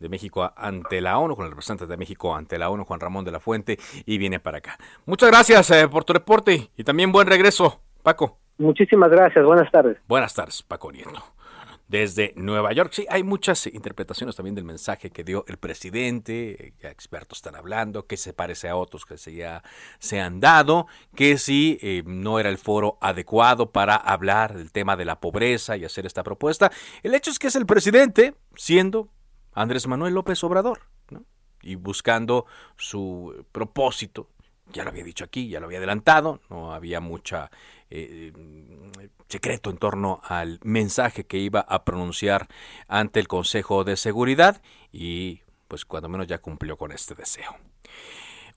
de 0.00 0.08
México 0.08 0.52
ante 0.56 1.00
la 1.00 1.18
ONU, 1.18 1.36
con 1.36 1.46
el 1.46 1.52
representante 1.52 1.90
de 1.90 1.96
México 1.96 2.34
ante 2.34 2.58
la 2.58 2.68
ONU, 2.68 2.84
Juan 2.84 3.00
Ramón 3.00 3.24
de 3.24 3.30
la 3.30 3.40
Fuente, 3.40 3.78
y 4.04 4.18
viene 4.18 4.40
para 4.40 4.58
acá. 4.58 4.76
Muchas 5.06 5.30
gracias 5.30 5.70
eh, 5.70 5.88
por 5.88 6.04
tu 6.04 6.12
reporte 6.12 6.68
y 6.76 6.84
también 6.84 7.12
buen 7.12 7.26
regreso, 7.26 7.80
Paco. 8.02 8.38
Muchísimas 8.58 9.10
gracias, 9.10 9.44
buenas 9.44 9.70
tardes. 9.70 9.96
Buenas 10.06 10.34
tardes, 10.34 10.62
Paco 10.62 10.92
Nieto 10.92 11.34
desde 11.88 12.32
Nueva 12.36 12.72
York. 12.72 12.92
Sí, 12.92 13.06
hay 13.08 13.22
muchas 13.22 13.66
interpretaciones 13.66 14.36
también 14.36 14.54
del 14.54 14.64
mensaje 14.64 15.10
que 15.10 15.24
dio 15.24 15.44
el 15.48 15.58
presidente, 15.58 16.74
ya 16.80 16.90
expertos 16.90 17.38
están 17.38 17.56
hablando, 17.56 18.06
que 18.06 18.16
se 18.16 18.32
parece 18.32 18.68
a 18.68 18.76
otros 18.76 19.04
que 19.04 19.18
se 19.18 19.34
ya 19.34 19.62
se 19.98 20.20
han 20.20 20.40
dado, 20.40 20.86
que 21.14 21.38
sí 21.38 21.78
eh, 21.82 22.02
no 22.06 22.38
era 22.38 22.48
el 22.48 22.58
foro 22.58 22.98
adecuado 23.00 23.70
para 23.70 23.96
hablar 23.96 24.56
del 24.56 24.72
tema 24.72 24.96
de 24.96 25.04
la 25.04 25.20
pobreza 25.20 25.76
y 25.76 25.84
hacer 25.84 26.06
esta 26.06 26.22
propuesta. 26.22 26.70
El 27.02 27.14
hecho 27.14 27.30
es 27.30 27.38
que 27.38 27.48
es 27.48 27.56
el 27.56 27.66
presidente, 27.66 28.34
siendo 28.56 29.08
Andrés 29.52 29.86
Manuel 29.86 30.14
López 30.14 30.42
Obrador, 30.44 30.80
y 31.62 31.76
buscando 31.76 32.44
su 32.76 33.46
propósito 33.50 34.28
ya 34.72 34.82
lo 34.82 34.90
había 34.90 35.04
dicho 35.04 35.24
aquí, 35.24 35.48
ya 35.48 35.60
lo 35.60 35.66
había 35.66 35.78
adelantado, 35.78 36.40
no 36.48 36.72
había 36.72 37.00
mucha 37.00 37.50
eh, 37.94 38.32
secreto 39.28 39.70
en 39.70 39.78
torno 39.78 40.20
al 40.24 40.60
mensaje 40.62 41.24
que 41.24 41.38
iba 41.38 41.60
a 41.60 41.84
pronunciar 41.84 42.48
ante 42.88 43.20
el 43.20 43.28
Consejo 43.28 43.84
de 43.84 43.96
Seguridad 43.96 44.60
y 44.92 45.40
pues 45.68 45.84
cuando 45.84 46.08
menos 46.08 46.26
ya 46.26 46.38
cumplió 46.38 46.76
con 46.76 46.92
este 46.92 47.14
deseo. 47.14 47.56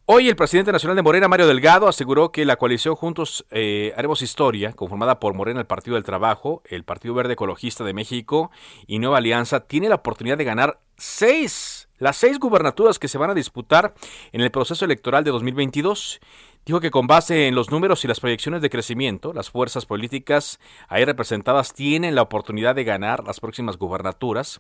Hoy 0.09 0.29
el 0.29 0.37
presidente 0.37 0.71
nacional 0.71 0.95
de 0.95 1.01
Morena, 1.01 1.27
Mario 1.27 1.47
Delgado, 1.47 1.89
aseguró 1.89 2.31
que 2.31 2.45
la 2.45 2.55
coalición 2.55 2.95
Juntos 2.95 3.45
eh, 3.51 3.93
Haremos 3.97 4.21
Historia, 4.21 4.71
conformada 4.71 5.19
por 5.19 5.33
Morena, 5.33 5.59
el 5.59 5.65
Partido 5.65 5.95
del 5.95 6.05
Trabajo, 6.05 6.61
el 6.65 6.85
Partido 6.85 7.13
Verde 7.13 7.33
Ecologista 7.33 7.83
de 7.83 7.93
México 7.93 8.49
y 8.87 8.99
Nueva 8.99 9.17
Alianza, 9.17 9.67
tiene 9.67 9.89
la 9.89 9.95
oportunidad 9.95 10.37
de 10.37 10.45
ganar 10.45 10.79
seis, 10.95 11.89
las 11.97 12.15
seis 12.15 12.39
gubernaturas 12.39 12.99
que 12.99 13.09
se 13.09 13.17
van 13.17 13.31
a 13.31 13.33
disputar 13.33 13.95
en 14.31 14.39
el 14.39 14.49
proceso 14.49 14.85
electoral 14.85 15.25
de 15.25 15.31
2022. 15.31 16.21
Dijo 16.67 16.81
que 16.81 16.91
con 16.91 17.07
base 17.07 17.47
en 17.47 17.55
los 17.55 17.71
números 17.71 18.03
y 18.03 18.09
las 18.09 18.19
proyecciones 18.19 18.61
de 18.61 18.69
crecimiento, 18.69 19.31
las 19.31 19.49
fuerzas 19.49 19.85
políticas 19.85 20.59
ahí 20.89 21.05
representadas 21.05 21.73
tienen 21.73 22.13
la 22.13 22.23
oportunidad 22.23 22.75
de 22.75 22.83
ganar 22.83 23.23
las 23.23 23.39
próximas 23.39 23.77
gubernaturas. 23.77 24.59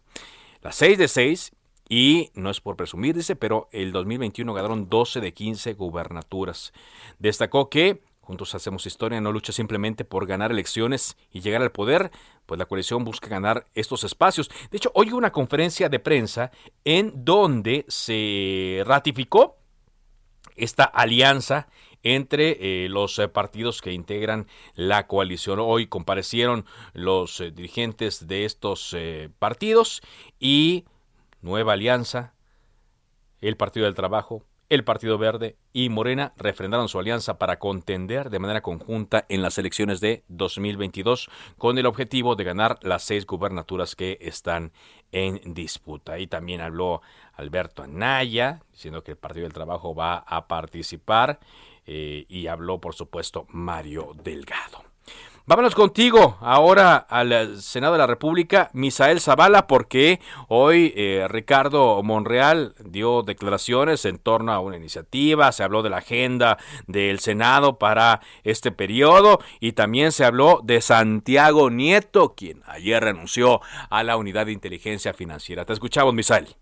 Las 0.61 0.77
seis 0.77 0.97
de 0.97 1.09
seis 1.09 1.51
y 1.89 2.31
no 2.33 2.49
es 2.49 2.61
por 2.61 2.77
presumir, 2.77 3.13
dice, 3.13 3.35
pero 3.35 3.67
el 3.73 3.91
2021 3.91 4.53
ganaron 4.53 4.87
12 4.87 5.19
de 5.19 5.33
15 5.33 5.73
gubernaturas. 5.73 6.71
Destacó 7.19 7.69
que 7.69 8.01
Juntos 8.21 8.55
Hacemos 8.55 8.85
Historia 8.85 9.19
no 9.19 9.33
lucha 9.33 9.51
simplemente 9.51 10.05
por 10.05 10.25
ganar 10.27 10.51
elecciones 10.51 11.17
y 11.33 11.41
llegar 11.41 11.61
al 11.61 11.73
poder, 11.73 12.11
pues 12.45 12.57
la 12.57 12.67
coalición 12.67 13.03
busca 13.03 13.27
ganar 13.27 13.65
estos 13.73 14.05
espacios. 14.05 14.49
De 14.71 14.77
hecho, 14.77 14.91
hoy 14.93 15.09
hubo 15.09 15.17
una 15.17 15.33
conferencia 15.33 15.89
de 15.89 15.99
prensa 15.99 16.51
en 16.85 17.25
donde 17.25 17.83
se 17.89 18.81
ratificó 18.85 19.57
esta 20.55 20.85
alianza 20.85 21.67
entre 22.03 22.83
eh, 22.85 22.89
los 22.89 23.17
eh, 23.19 23.27
partidos 23.27 23.81
que 23.81 23.93
integran 23.93 24.47
la 24.75 25.07
coalición. 25.07 25.59
Hoy 25.59 25.87
comparecieron 25.87 26.65
los 26.93 27.39
eh, 27.39 27.51
dirigentes 27.51 28.27
de 28.27 28.45
estos 28.45 28.95
partidos 29.39 30.01
y 30.39 30.85
Nueva 31.41 31.73
Alianza, 31.73 32.33
el 33.41 33.57
Partido 33.57 33.85
del 33.85 33.95
Trabajo, 33.95 34.43
el 34.69 34.83
Partido 34.83 35.17
Verde 35.17 35.55
y 35.71 35.87
Morena 35.87 36.33
refrendaron 36.35 36.89
su 36.89 36.99
alianza 36.99 37.37
para 37.37 37.57
contender 37.57 38.29
de 38.29 38.39
manera 38.39 38.61
conjunta 38.61 39.25
en 39.29 39.41
las 39.41 39.57
elecciones 39.57 40.01
de 40.01 40.25
2022 40.27 41.29
con 41.57 41.77
el 41.77 41.85
objetivo 41.85 42.35
de 42.35 42.43
ganar 42.43 42.77
las 42.81 43.03
seis 43.03 43.25
gubernaturas 43.25 43.95
que 43.95 44.17
están 44.19 44.73
en 45.13 45.53
disputa. 45.53 46.19
Y 46.19 46.27
también 46.27 46.59
habló 46.59 47.01
Alberto 47.35 47.81
Anaya, 47.81 48.61
diciendo 48.73 49.03
que 49.03 49.11
el 49.11 49.17
Partido 49.17 49.43
del 49.43 49.53
Trabajo 49.53 49.95
va 49.95 50.17
a 50.17 50.49
participar 50.49 51.39
eh, 51.87 52.25
y 52.27 52.47
habló, 52.47 52.79
por 52.79 52.93
supuesto, 52.93 53.47
Mario 53.49 54.11
Delgado. 54.23 54.83
Vámonos 55.49 55.75
contigo 55.75 56.37
ahora 56.41 56.97
al 56.97 57.61
Senado 57.61 57.93
de 57.93 57.99
la 57.99 58.05
República, 58.05 58.69
Misael 58.73 59.21
Zavala, 59.21 59.65
porque 59.65 60.19
hoy 60.49 60.91
eh, 60.97 61.25
Ricardo 61.29 62.03
Monreal 62.03 62.75
dio 62.83 63.23
declaraciones 63.23 64.03
en 64.03 64.17
torno 64.17 64.51
a 64.51 64.59
una 64.59 64.75
iniciativa, 64.75 65.53
se 65.53 65.63
habló 65.63 65.83
de 65.83 65.89
la 65.89 65.99
agenda 65.99 66.57
del 66.87 67.19
Senado 67.19 67.79
para 67.79 68.19
este 68.43 68.73
periodo 68.73 69.39
y 69.61 69.71
también 69.71 70.11
se 70.11 70.25
habló 70.25 70.59
de 70.65 70.81
Santiago 70.81 71.69
Nieto, 71.69 72.35
quien 72.35 72.61
ayer 72.65 73.01
renunció 73.01 73.61
a 73.89 74.03
la 74.03 74.17
unidad 74.17 74.47
de 74.47 74.51
inteligencia 74.51 75.13
financiera. 75.13 75.63
Te 75.63 75.71
escuchamos, 75.71 76.13
Misael. 76.13 76.57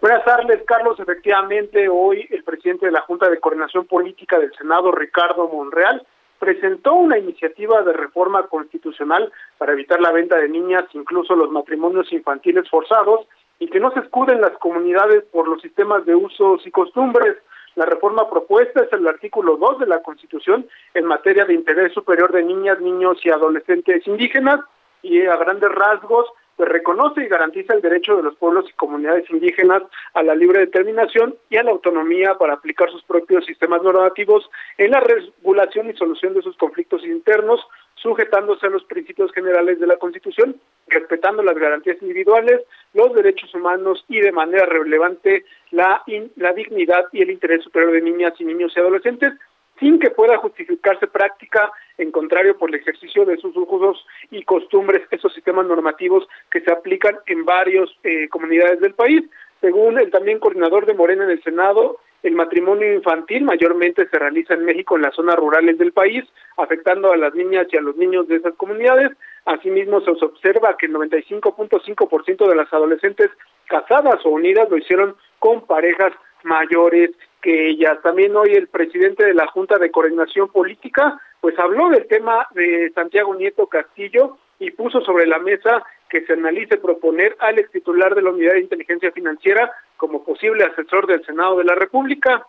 Buenas 0.00 0.24
tardes, 0.24 0.62
Carlos. 0.64 1.00
Efectivamente, 1.00 1.88
hoy 1.88 2.24
el 2.30 2.44
presidente 2.44 2.86
de 2.86 2.92
la 2.92 3.00
Junta 3.00 3.28
de 3.28 3.40
Coordinación 3.40 3.84
Política 3.84 4.38
del 4.38 4.54
Senado, 4.54 4.92
Ricardo 4.92 5.48
Monreal, 5.48 6.06
presentó 6.38 6.94
una 6.94 7.18
iniciativa 7.18 7.82
de 7.82 7.92
reforma 7.92 8.46
constitucional 8.46 9.32
para 9.58 9.72
evitar 9.72 10.00
la 10.00 10.12
venta 10.12 10.36
de 10.36 10.48
niñas, 10.48 10.84
incluso 10.92 11.34
los 11.34 11.50
matrimonios 11.50 12.12
infantiles 12.12 12.70
forzados, 12.70 13.26
y 13.58 13.66
que 13.66 13.80
no 13.80 13.90
se 13.90 13.98
escuden 13.98 14.40
las 14.40 14.52
comunidades 14.58 15.24
por 15.32 15.48
los 15.48 15.60
sistemas 15.60 16.06
de 16.06 16.14
usos 16.14 16.64
y 16.64 16.70
costumbres. 16.70 17.36
La 17.74 17.84
reforma 17.84 18.30
propuesta 18.30 18.84
es 18.84 18.92
el 18.92 19.08
artículo 19.08 19.56
2 19.56 19.80
de 19.80 19.86
la 19.86 20.00
Constitución 20.02 20.68
en 20.94 21.06
materia 21.06 21.44
de 21.44 21.54
interés 21.54 21.92
superior 21.92 22.30
de 22.30 22.44
niñas, 22.44 22.80
niños 22.80 23.18
y 23.24 23.30
adolescentes 23.30 24.06
indígenas 24.06 24.60
y 25.02 25.26
a 25.26 25.34
grandes 25.34 25.72
rasgos 25.72 26.28
pues 26.58 26.70
reconoce 26.70 27.22
y 27.22 27.28
garantiza 27.28 27.72
el 27.72 27.80
derecho 27.80 28.16
de 28.16 28.24
los 28.24 28.34
pueblos 28.34 28.66
y 28.68 28.72
comunidades 28.72 29.30
indígenas 29.30 29.84
a 30.12 30.24
la 30.24 30.34
libre 30.34 30.58
determinación 30.58 31.36
y 31.50 31.56
a 31.56 31.62
la 31.62 31.70
autonomía 31.70 32.34
para 32.34 32.54
aplicar 32.54 32.90
sus 32.90 33.04
propios 33.04 33.46
sistemas 33.46 33.80
normativos 33.80 34.50
en 34.76 34.90
la 34.90 34.98
regulación 34.98 35.88
y 35.88 35.96
solución 35.96 36.34
de 36.34 36.42
sus 36.42 36.56
conflictos 36.56 37.04
internos, 37.04 37.60
sujetándose 37.94 38.66
a 38.66 38.70
los 38.70 38.82
principios 38.84 39.30
generales 39.32 39.78
de 39.78 39.86
la 39.86 39.98
Constitución, 39.98 40.56
respetando 40.88 41.44
las 41.44 41.56
garantías 41.56 42.02
individuales, 42.02 42.62
los 42.92 43.14
derechos 43.14 43.54
humanos 43.54 44.04
y 44.08 44.18
de 44.18 44.32
manera 44.32 44.66
relevante 44.66 45.44
la, 45.70 46.02
la 46.34 46.52
dignidad 46.54 47.04
y 47.12 47.22
el 47.22 47.30
interés 47.30 47.62
superior 47.62 47.92
de 47.92 48.02
niñas 48.02 48.32
y 48.40 48.44
niños 48.44 48.72
y 48.74 48.80
adolescentes, 48.80 49.32
sin 49.78 49.98
que 49.98 50.10
pueda 50.10 50.38
justificarse 50.38 51.06
práctica 51.06 51.70
en 51.98 52.10
contrario 52.10 52.56
por 52.56 52.70
el 52.70 52.76
ejercicio 52.76 53.24
de 53.24 53.36
sus 53.36 53.56
usos 53.56 54.04
y 54.30 54.42
costumbres, 54.42 55.02
esos 55.10 55.32
sistemas 55.34 55.66
normativos 55.66 56.26
que 56.50 56.60
se 56.60 56.72
aplican 56.72 57.18
en 57.26 57.44
varias 57.44 57.88
eh, 58.04 58.28
comunidades 58.28 58.80
del 58.80 58.94
país. 58.94 59.22
Según 59.60 59.98
el 59.98 60.10
también 60.10 60.38
coordinador 60.38 60.86
de 60.86 60.94
Morena 60.94 61.24
en 61.24 61.30
el 61.30 61.42
Senado, 61.42 61.98
el 62.22 62.34
matrimonio 62.34 62.92
infantil 62.92 63.44
mayormente 63.44 64.08
se 64.08 64.18
realiza 64.18 64.54
en 64.54 64.64
México 64.64 64.96
en 64.96 65.02
las 65.02 65.14
zonas 65.14 65.36
rurales 65.36 65.78
del 65.78 65.92
país, 65.92 66.24
afectando 66.56 67.12
a 67.12 67.16
las 67.16 67.34
niñas 67.34 67.66
y 67.70 67.76
a 67.76 67.80
los 67.80 67.96
niños 67.96 68.26
de 68.28 68.36
esas 68.36 68.54
comunidades. 68.54 69.10
Asimismo, 69.44 70.00
se 70.00 70.10
observa 70.10 70.76
que 70.76 70.86
el 70.86 70.94
95.5% 70.94 72.48
de 72.48 72.56
las 72.56 72.72
adolescentes 72.72 73.30
casadas 73.66 74.24
o 74.24 74.30
unidas 74.30 74.68
lo 74.68 74.78
hicieron 74.78 75.16
con 75.38 75.64
parejas 75.66 76.12
mayores 76.42 77.10
que 77.42 77.68
ellas. 77.70 78.00
También 78.02 78.36
hoy 78.36 78.52
el 78.54 78.68
presidente 78.68 79.24
de 79.24 79.34
la 79.34 79.46
Junta 79.46 79.78
de 79.78 79.90
Coordinación 79.90 80.48
Política 80.48 81.20
pues 81.40 81.58
habló 81.58 81.88
del 81.90 82.06
tema 82.06 82.46
de 82.52 82.90
Santiago 82.94 83.34
Nieto 83.34 83.66
Castillo 83.66 84.38
y 84.58 84.70
puso 84.72 85.00
sobre 85.02 85.26
la 85.26 85.38
mesa 85.38 85.84
que 86.08 86.22
se 86.22 86.32
analice 86.32 86.78
proponer 86.78 87.36
al 87.38 87.58
ex 87.58 87.70
titular 87.70 88.14
de 88.14 88.22
la 88.22 88.30
Unidad 88.30 88.54
de 88.54 88.60
Inteligencia 88.60 89.12
Financiera 89.12 89.70
como 89.96 90.24
posible 90.24 90.64
asesor 90.64 91.06
del 91.06 91.24
Senado 91.24 91.58
de 91.58 91.64
la 91.64 91.74
República. 91.74 92.44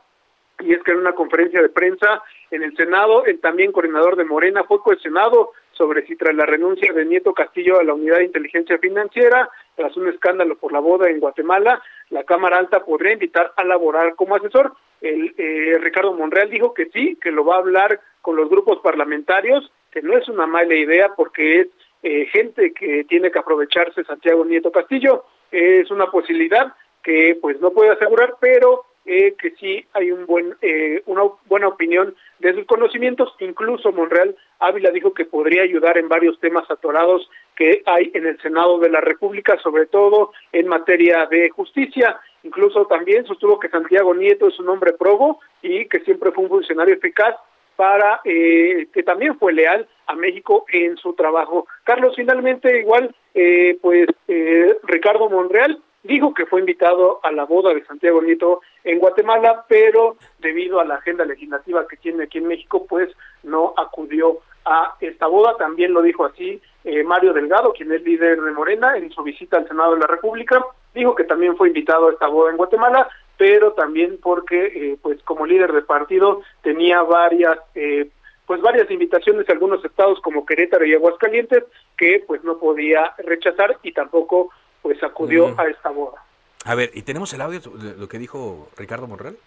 Y 0.60 0.74
es 0.74 0.84
que 0.84 0.92
en 0.92 0.98
una 0.98 1.14
conferencia 1.14 1.62
de 1.62 1.70
prensa 1.70 2.22
en 2.52 2.64
el 2.64 2.76
Senado, 2.76 3.26
el 3.26 3.40
también 3.40 3.72
coordinador 3.72 4.16
de 4.16 4.26
Morena 4.26 4.64
fue 4.64 4.82
cuestionado 4.82 5.52
sobre 5.72 6.06
si 6.06 6.18
tras 6.18 6.36
la 6.36 6.46
renuncia 6.46 6.92
de 6.92 7.06
Nieto 7.06 7.34
Castillo 7.34 7.80
a 7.80 7.84
la 7.84 7.94
Unidad 7.94 8.18
de 8.18 8.26
Inteligencia 8.26 8.78
Financiera, 8.80 9.50
tras 9.76 9.96
un 9.96 10.10
escándalo 10.10 10.58
por 10.58 10.74
la 10.74 10.80
boda 10.80 11.10
en 11.10 11.22
Guatemala, 11.22 11.82
la 12.10 12.24
Cámara 12.24 12.58
Alta 12.58 12.84
podría 12.84 13.14
invitar 13.14 13.54
a 13.56 13.64
laborar 13.64 14.16
como 14.16 14.36
asesor. 14.36 14.74
El, 15.02 15.34
eh, 15.38 15.78
Ricardo 15.80 16.14
Monreal 16.14 16.50
dijo 16.50 16.74
que 16.74 16.88
sí, 16.88 17.18
que 17.22 17.32
lo 17.32 17.46
va 17.46 17.56
a 17.56 17.60
hablar 17.60 18.00
con 18.22 18.36
los 18.36 18.50
grupos 18.50 18.80
parlamentarios, 18.80 19.72
que 19.92 20.02
no 20.02 20.18
es 20.18 20.28
una 20.28 20.46
mala 20.46 20.76
idea 20.76 21.10
porque 21.16 21.62
es 21.62 21.68
eh, 22.04 22.26
gente 22.32 22.74
que 22.74 23.04
tiene 23.06 23.32
que 23.32 23.40
aprovecharse 23.40 24.04
Santiago 24.04 24.46
Nieto 24.46 24.72
Castillo, 24.72 25.26
es 25.52 25.90
una 25.92 26.12
posibilidad 26.12 26.74
que 27.04 27.38
pues 27.42 27.60
no 27.60 27.72
puede 27.72 27.92
asegurar, 27.92 28.36
pero 28.40 28.86
eh, 29.12 29.34
que 29.40 29.50
sí 29.60 29.84
hay 29.94 30.12
un 30.12 30.28
buen, 30.28 30.56
eh, 30.62 31.02
una 31.08 31.24
buena 31.48 31.68
opinión 31.68 32.16
de 32.38 32.54
sus 32.54 32.66
conocimientos. 32.68 33.34
Incluso 33.40 33.92
Monreal 33.92 34.36
Ávila 34.60 34.92
dijo 34.92 35.16
que 35.16 35.26
podría 35.26 35.64
ayudar 35.64 35.98
en 35.98 36.08
varios 36.08 36.40
temas 36.40 36.70
atorados 36.70 37.28
que 37.56 37.82
hay 37.88 38.12
en 38.14 38.28
el 38.28 38.40
Senado 38.40 38.78
de 38.78 38.90
la 38.90 39.02
República, 39.02 39.58
sobre 39.64 39.88
todo 39.88 40.32
en 40.52 40.68
materia 40.68 41.26
de 41.26 41.50
justicia. 41.50 42.20
Incluso 42.44 42.86
también 42.86 43.26
sostuvo 43.26 43.60
que 43.60 43.70
Santiago 43.70 44.14
Nieto 44.14 44.48
es 44.48 44.60
un 44.60 44.70
hombre 44.70 44.94
probo 44.94 45.40
y 45.64 45.86
que 45.86 46.02
siempre 46.02 46.32
fue 46.32 46.44
un 46.44 46.52
funcionario 46.52 46.94
eficaz 46.94 47.36
para 47.76 48.22
eh, 48.26 48.90
que 48.94 49.02
también 49.02 49.40
fue 49.40 49.54
leal 49.54 49.88
a 50.06 50.14
México 50.14 50.66
en 50.72 50.98
su 50.98 51.14
trabajo. 51.14 51.66
Carlos, 51.84 52.14
finalmente 52.16 52.78
igual, 52.78 53.16
eh, 53.34 53.76
pues 53.82 54.06
eh, 54.28 54.78
Ricardo 54.84 55.30
Monreal 55.30 55.82
dijo 56.04 56.34
que 56.34 56.46
fue 56.46 56.60
invitado 56.60 57.20
a 57.24 57.32
la 57.32 57.46
boda 57.46 57.74
de 57.74 57.86
Santiago 57.86 58.22
Nieto 58.22 58.62
en 58.84 59.00
Guatemala, 59.00 59.66
pero 59.68 60.18
debido 60.40 60.80
a 60.80 60.86
la 60.86 60.96
agenda 60.96 61.26
legislativa 61.26 61.88
que 61.88 61.98
tiene 61.98 62.24
aquí 62.24 62.38
en 62.38 62.48
México, 62.48 62.86
pues 62.88 63.10
no 63.44 63.74
acudió 63.78 64.40
a 64.66 64.96
esta 65.00 65.28
boda. 65.28 65.58
También 65.58 65.94
lo 65.94 66.02
dijo 66.02 66.26
así 66.26 66.62
Mario 67.06 67.34
Delgado, 67.34 67.74
quien 67.74 67.92
es 67.92 68.02
líder 68.04 68.42
de 68.42 68.52
Morena, 68.52 68.98
en 68.98 69.12
su 69.12 69.24
visita 69.24 69.58
al 69.58 69.68
Senado 69.68 69.94
de 69.94 70.02
la 70.02 70.08
República. 70.08 70.64
Dijo 70.94 71.16
que 71.16 71.24
también 71.24 71.56
fue 71.58 71.68
invitado 71.68 72.08
a 72.08 72.12
esta 72.12 72.28
boda 72.28 72.52
en 72.52 72.58
Guatemala, 72.58 73.08
pero 73.40 73.72
también 73.72 74.20
porque 74.22 74.66
eh, 74.66 74.98
pues 75.02 75.22
como 75.24 75.46
líder 75.46 75.72
de 75.72 75.82
partido 75.82 76.42
tenía 76.62 77.02
varias 77.04 77.58
eh, 77.74 78.10
pues 78.46 78.62
varias 78.62 78.90
invitaciones 78.90 79.48
a 79.48 79.54
algunos 79.54 79.84
estados 79.86 80.20
como 80.22 80.46
Querétaro 80.46 80.84
y 80.84 80.94
Aguascalientes 80.94 81.64
que 81.96 82.24
pues 82.28 82.44
no 82.44 82.58
podía 82.58 83.14
rechazar 83.20 83.78
y 83.84 83.94
tampoco 83.94 84.50
pues 84.82 85.02
acudió 85.04 85.54
a 85.60 85.68
esta 85.68 85.90
boda. 85.90 86.24
A 86.66 86.76
ver, 86.76 86.92
¿y 86.94 87.04
tenemos 87.04 87.34
el 87.34 87.42
audio 87.42 87.60
de 87.60 87.96
lo 87.96 88.08
que 88.10 88.18
dijo 88.18 88.70
Ricardo 88.78 89.08
Monreal? 89.08 89.38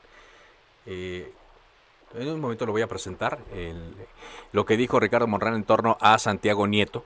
Eh, 0.86 1.30
en 2.18 2.28
un 2.28 2.40
momento 2.40 2.66
lo 2.66 2.72
voy 2.72 2.82
a 2.82 2.86
presentar, 2.86 3.38
el, 3.54 3.94
lo 4.52 4.66
que 4.66 4.76
dijo 4.76 5.00
Ricardo 5.00 5.26
Monreal 5.26 5.54
en 5.54 5.64
torno 5.64 5.96
a 6.00 6.18
Santiago 6.18 6.66
Nieto. 6.66 7.04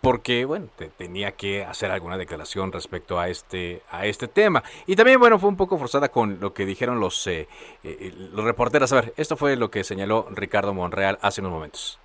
porque 0.00 0.44
bueno 0.44 0.66
tenía 0.98 1.30
que 1.32 1.64
hacer 1.64 1.92
alguna 1.92 2.18
declaración 2.18 2.72
respecto 2.72 3.20
a 3.20 3.28
este 3.28 3.82
a 3.88 4.04
este 4.06 4.26
tema 4.26 4.64
y 4.84 4.96
también 4.96 5.20
bueno 5.20 5.38
fue 5.38 5.48
un 5.48 5.56
poco 5.56 5.78
forzada 5.78 6.08
con 6.08 6.40
lo 6.40 6.52
que 6.52 6.66
dijeron 6.66 6.98
los 6.98 7.24
eh, 7.28 7.46
eh, 7.84 8.12
los 8.32 8.44
reporteros 8.44 8.92
a 8.92 8.96
ver 8.96 9.14
esto 9.16 9.36
fue 9.36 9.54
lo 9.54 9.70
que 9.70 9.84
señaló 9.84 10.26
Ricardo 10.32 10.74
Monreal 10.74 11.20
hace 11.22 11.40
unos 11.40 11.52
momentos 11.52 12.00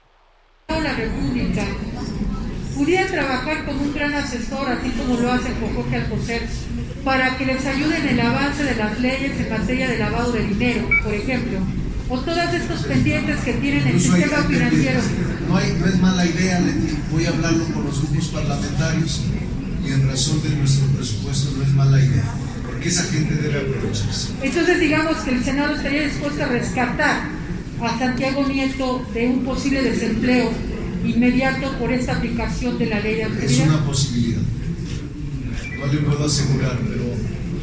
la 0.67 0.93
República 0.93 1.65
pudiera 2.77 3.07
trabajar 3.07 3.65
como 3.65 3.81
un 3.81 3.93
gran 3.93 4.13
asesor 4.13 4.69
así 4.69 4.89
como 4.91 5.19
lo 5.19 5.31
hace 5.31 5.49
Jorge 5.75 5.95
Alcocer 5.95 6.43
para 7.03 7.37
que 7.37 7.45
les 7.45 7.65
ayude 7.65 7.97
en 7.97 8.07
el 8.09 8.19
avance 8.21 8.63
de 8.63 8.75
las 8.75 8.99
leyes 8.99 9.39
en 9.39 9.49
materia 9.49 9.87
de 9.87 9.97
lavado 9.97 10.31
de 10.31 10.43
dinero 10.43 10.87
por 11.03 11.13
ejemplo 11.13 11.59
o 12.09 12.19
todos 12.19 12.53
estos 12.53 12.83
pendientes 12.85 13.39
que 13.41 13.53
tienen 13.53 13.85
el 13.85 13.99
sistema 13.99 14.37
financiero. 14.43 15.01
No, 15.49 15.57
hay, 15.57 15.73
no 15.77 15.87
es 15.87 15.99
mala 15.99 16.25
idea, 16.25 16.59
Leti. 16.61 16.97
Voy 17.11 17.25
a 17.25 17.29
hablarlo 17.29 17.65
con 17.65 17.83
los 17.83 18.01
grupos 18.01 18.27
parlamentarios 18.29 19.23
y 19.85 19.91
en 19.91 20.07
razón 20.07 20.41
de 20.41 20.49
nuestro 20.51 20.87
presupuesto 20.87 21.51
no 21.57 21.63
es 21.63 21.69
mala 21.73 21.99
idea, 21.99 22.23
porque 22.65 22.87
esa 22.87 23.03
gente 23.03 23.35
debe 23.35 23.59
aprovecharse. 23.59 24.29
Entonces 24.41 24.79
digamos 24.79 25.17
que 25.17 25.31
el 25.31 25.43
Senado 25.43 25.75
estaría 25.75 26.03
dispuesto 26.03 26.43
a 26.43 26.47
rescatar 26.47 27.29
a 27.81 27.99
Santiago 27.99 28.47
Nieto 28.47 29.05
de 29.13 29.27
un 29.27 29.43
posible 29.43 29.81
desempleo 29.83 30.49
inmediato 31.05 31.71
por 31.77 31.91
esta 31.91 32.17
aplicación 32.17 32.77
de 32.77 32.85
la 32.87 32.99
ley 32.99 33.15
de 33.15 33.23
austeridad. 33.23 33.65
Es 33.65 33.73
una 33.73 33.85
posibilidad. 33.85 34.41
No 35.79 35.85
le 35.87 35.97
puedo 35.99 36.25
asegurar, 36.25 36.77
pero 36.87 37.03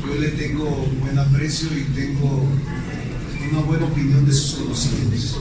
yo 0.06 0.20
le 0.20 0.28
tengo 0.28 0.64
buen 1.00 1.18
aprecio 1.18 1.68
y 1.76 1.82
tengo 1.94 2.46
una 3.50 3.60
buena 3.62 3.86
opinión 3.86 4.24
de 4.24 4.32
sus 4.32 4.54
conocimientos. 4.54 5.40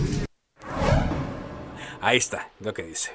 Ahí 2.02 2.18
está 2.18 2.50
lo 2.60 2.74
que 2.74 2.84
dice 2.84 3.12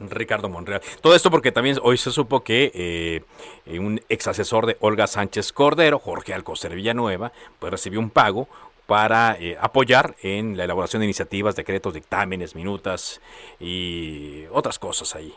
Ricardo 0.00 0.48
Monreal. 0.48 0.80
Todo 1.02 1.14
esto 1.14 1.30
porque 1.30 1.52
también 1.52 1.78
hoy 1.82 1.98
se 1.98 2.10
supo 2.10 2.42
que 2.42 2.72
eh, 2.74 3.78
un 3.78 4.00
ex 4.08 4.28
asesor 4.28 4.66
de 4.66 4.78
Olga 4.80 5.06
Sánchez 5.06 5.52
Cordero, 5.52 5.98
Jorge 5.98 6.32
Alcocer 6.32 6.74
Villanueva, 6.74 7.32
pues 7.58 7.70
recibió 7.70 8.00
un 8.00 8.08
pago 8.08 8.48
para 8.92 9.38
eh, 9.40 9.56
apoyar 9.58 10.16
en 10.20 10.54
la 10.54 10.64
elaboración 10.64 11.00
de 11.00 11.06
iniciativas, 11.06 11.56
decretos, 11.56 11.94
dictámenes, 11.94 12.54
minutas 12.54 13.22
y 13.58 14.44
otras 14.50 14.78
cosas 14.78 15.16
ahí 15.16 15.34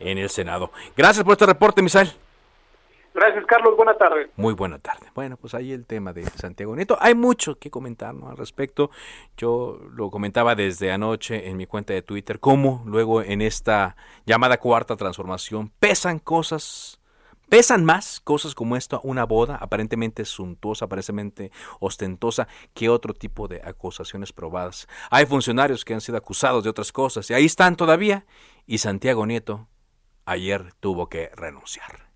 en 0.00 0.16
el 0.16 0.30
Senado. 0.30 0.70
Gracias 0.96 1.22
por 1.22 1.32
este 1.32 1.44
reporte, 1.44 1.82
Misael. 1.82 2.10
Gracias, 3.12 3.44
Carlos. 3.44 3.76
Buena 3.76 3.92
tarde. 3.98 4.30
Muy 4.36 4.54
buena 4.54 4.78
tarde. 4.78 5.08
Bueno, 5.14 5.36
pues 5.36 5.52
ahí 5.52 5.70
el 5.72 5.84
tema 5.84 6.14
de 6.14 6.24
Santiago 6.24 6.74
Nieto. 6.74 6.96
Hay 6.98 7.14
mucho 7.14 7.58
que 7.58 7.70
comentar 7.70 8.14
al 8.26 8.38
respecto. 8.38 8.90
Yo 9.36 9.78
lo 9.92 10.10
comentaba 10.10 10.54
desde 10.54 10.90
anoche 10.90 11.50
en 11.50 11.58
mi 11.58 11.66
cuenta 11.66 11.92
de 11.92 12.00
Twitter, 12.00 12.40
cómo 12.40 12.84
luego 12.86 13.20
en 13.20 13.42
esta 13.42 13.96
llamada 14.24 14.56
cuarta 14.56 14.96
transformación 14.96 15.70
pesan 15.78 16.20
cosas, 16.20 16.98
pesan 17.48 17.84
más 17.84 18.20
cosas 18.20 18.54
como 18.54 18.76
esto, 18.76 19.00
una 19.04 19.24
boda 19.24 19.56
aparentemente 19.56 20.24
suntuosa, 20.24 20.86
aparentemente 20.86 21.50
ostentosa, 21.80 22.48
que 22.72 22.88
otro 22.88 23.14
tipo 23.14 23.48
de 23.48 23.60
acusaciones 23.64 24.32
probadas. 24.32 24.88
Hay 25.10 25.26
funcionarios 25.26 25.84
que 25.84 25.94
han 25.94 26.00
sido 26.00 26.18
acusados 26.18 26.64
de 26.64 26.70
otras 26.70 26.92
cosas 26.92 27.30
y 27.30 27.34
ahí 27.34 27.44
están 27.44 27.76
todavía. 27.76 28.26
Y 28.66 28.78
Santiago 28.78 29.26
Nieto 29.26 29.68
ayer 30.24 30.72
tuvo 30.80 31.08
que 31.08 31.30
renunciar. 31.36 32.10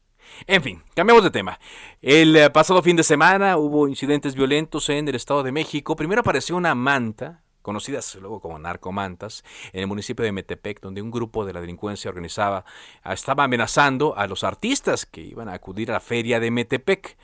En 0.47 0.63
fin, 0.63 0.83
cambiamos 0.95 1.25
de 1.25 1.31
tema. 1.31 1.59
El 2.01 2.37
eh, 2.37 2.51
pasado 2.51 2.83
fin 2.83 2.97
de 2.97 3.03
semana 3.03 3.57
hubo 3.57 3.89
incidentes 3.89 4.35
violentos 4.35 4.89
en 4.89 5.09
el 5.09 5.15
Estado 5.15 5.43
de 5.43 5.53
México. 5.53 5.97
Primero 5.97 6.21
apareció 6.21 6.57
una 6.57 6.75
manta, 6.75 7.43
conocidas 7.63 8.15
luego 8.17 8.41
como 8.41 8.59
narcomantas, 8.59 9.45
en 9.73 9.81
el 9.81 9.87
municipio 9.87 10.25
de 10.25 10.33
Metepec, 10.33 10.81
donde 10.81 11.03
un 11.03 11.11
grupo 11.11 11.45
de 11.45 11.53
la 11.53 11.61
delincuencia 11.61 12.09
organizaba 12.09 12.65
estaba 13.05 13.45
amenazando 13.45 14.17
a 14.17 14.27
los 14.27 14.45
artistas 14.45 15.07
que 15.07 15.21
iban 15.21 15.49
a 15.49 15.55
acudir 15.55 15.91
a 15.91 15.95
la 15.95 16.01
feria 16.01 16.41
de 16.41 16.51
Metepec. 16.51 17.17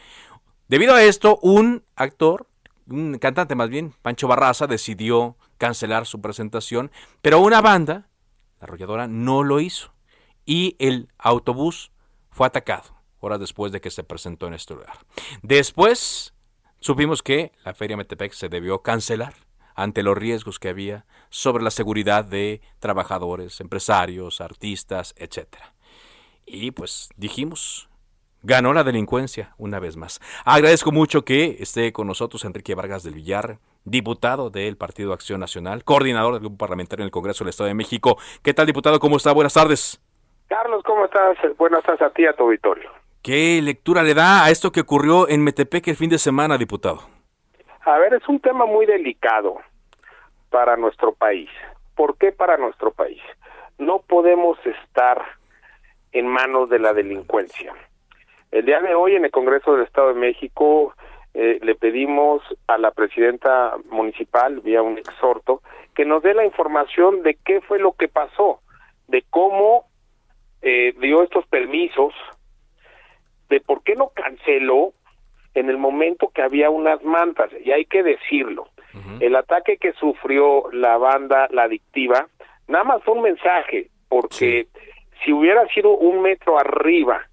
Debido 0.68 0.94
a 0.94 1.02
esto, 1.02 1.38
un 1.42 1.84
actor, 1.96 2.46
un 2.88 3.18
cantante 3.18 3.54
más 3.54 3.68
bien, 3.68 3.94
Pancho 4.02 4.28
Barraza, 4.28 4.66
decidió 4.66 5.36
cancelar 5.58 6.06
su 6.06 6.20
presentación, 6.20 6.90
pero 7.22 7.40
una 7.40 7.60
banda, 7.60 8.08
la 8.60 8.64
arrolladora, 8.64 9.06
no 9.06 9.42
lo 9.42 9.60
hizo. 9.60 9.92
Y 10.46 10.76
el 10.78 11.08
autobús 11.18 11.92
fue 12.30 12.46
atacado 12.46 12.94
horas 13.24 13.40
después 13.40 13.72
de 13.72 13.80
que 13.80 13.90
se 13.90 14.04
presentó 14.04 14.46
en 14.46 14.54
este 14.54 14.74
lugar. 14.74 14.98
Después 15.42 16.34
supimos 16.80 17.22
que 17.22 17.52
la 17.64 17.74
Feria 17.74 17.96
Metepec 17.96 18.32
se 18.32 18.48
debió 18.48 18.82
cancelar 18.82 19.34
ante 19.74 20.02
los 20.02 20.16
riesgos 20.16 20.58
que 20.58 20.68
había 20.68 21.04
sobre 21.30 21.62
la 21.62 21.70
seguridad 21.70 22.24
de 22.24 22.60
trabajadores, 22.78 23.60
empresarios, 23.60 24.40
artistas, 24.40 25.14
etc. 25.18 25.56
Y 26.46 26.70
pues 26.70 27.10
dijimos, 27.16 27.88
ganó 28.42 28.72
la 28.72 28.84
delincuencia 28.84 29.54
una 29.58 29.80
vez 29.80 29.96
más. 29.96 30.20
Agradezco 30.44 30.92
mucho 30.92 31.24
que 31.24 31.56
esté 31.60 31.92
con 31.92 32.06
nosotros 32.06 32.44
Enrique 32.44 32.74
Vargas 32.74 33.02
del 33.02 33.14
Villar, 33.14 33.58
diputado 33.84 34.50
del 34.50 34.76
Partido 34.76 35.12
Acción 35.12 35.40
Nacional, 35.40 35.84
coordinador 35.84 36.34
del 36.34 36.40
Grupo 36.40 36.58
Parlamentario 36.58 37.02
en 37.02 37.06
el 37.06 37.10
Congreso 37.10 37.44
del 37.44 37.50
Estado 37.50 37.68
de 37.68 37.74
México. 37.74 38.18
¿Qué 38.42 38.54
tal, 38.54 38.66
diputado? 38.66 39.00
¿Cómo 39.00 39.16
está? 39.16 39.32
Buenas 39.32 39.54
tardes. 39.54 40.00
Carlos, 40.48 40.82
¿cómo 40.84 41.06
estás? 41.06 41.36
Buenas 41.58 41.82
tardes 41.82 42.02
a 42.02 42.10
ti, 42.10 42.26
a 42.26 42.34
tu 42.34 42.44
auditorio. 42.44 42.90
¿Qué 43.22 43.60
lectura 43.62 44.02
le 44.02 44.12
da 44.12 44.44
a 44.44 44.50
esto 44.50 44.70
que 44.70 44.80
ocurrió 44.80 45.28
en 45.28 45.42
Metepec 45.42 45.88
el 45.88 45.96
fin 45.96 46.10
de 46.10 46.18
semana, 46.18 46.58
diputado? 46.58 47.13
A 47.86 47.98
ver, 47.98 48.14
es 48.14 48.26
un 48.28 48.40
tema 48.40 48.64
muy 48.64 48.86
delicado 48.86 49.60
para 50.48 50.74
nuestro 50.76 51.12
país. 51.12 51.50
¿Por 51.94 52.16
qué 52.16 52.32
para 52.32 52.56
nuestro 52.56 52.92
país? 52.92 53.20
No 53.76 53.98
podemos 53.98 54.56
estar 54.64 55.22
en 56.12 56.26
manos 56.26 56.70
de 56.70 56.78
la 56.78 56.94
delincuencia. 56.94 57.74
El 58.50 58.64
día 58.64 58.80
de 58.80 58.94
hoy 58.94 59.16
en 59.16 59.26
el 59.26 59.30
Congreso 59.30 59.72
del 59.72 59.84
Estado 59.84 60.14
de 60.14 60.20
México 60.20 60.94
eh, 61.34 61.58
le 61.60 61.74
pedimos 61.74 62.42
a 62.68 62.78
la 62.78 62.90
presidenta 62.90 63.74
municipal, 63.90 64.60
vía 64.60 64.80
un 64.80 64.96
exhorto, 64.96 65.60
que 65.94 66.06
nos 66.06 66.22
dé 66.22 66.32
la 66.32 66.46
información 66.46 67.22
de 67.22 67.36
qué 67.44 67.60
fue 67.60 67.78
lo 67.78 67.92
que 67.92 68.08
pasó, 68.08 68.60
de 69.08 69.24
cómo 69.28 69.84
eh, 70.62 70.94
dio 71.00 71.22
estos 71.22 71.46
permisos, 71.48 72.14
de 73.50 73.60
por 73.60 73.82
qué 73.82 73.94
no 73.94 74.08
canceló 74.14 74.94
en 75.54 75.70
el 75.70 75.78
momento 75.78 76.30
que 76.34 76.42
había 76.42 76.70
unas 76.70 77.02
mantas, 77.02 77.50
y 77.64 77.70
hay 77.70 77.84
que 77.84 78.02
decirlo, 78.02 78.68
el 79.18 79.34
ataque 79.34 79.76
que 79.76 79.92
sufrió 79.94 80.70
la 80.72 80.96
banda 80.98 81.48
La 81.50 81.64
Adictiva, 81.64 82.28
nada 82.68 82.84
más 82.84 83.02
fue 83.02 83.14
un 83.14 83.22
mensaje, 83.22 83.88
porque 84.08 84.68
si 85.24 85.32
hubiera 85.32 85.66
sido 85.68 85.90
un 85.96 86.22
metro 86.22 86.58
arriba 86.58 87.26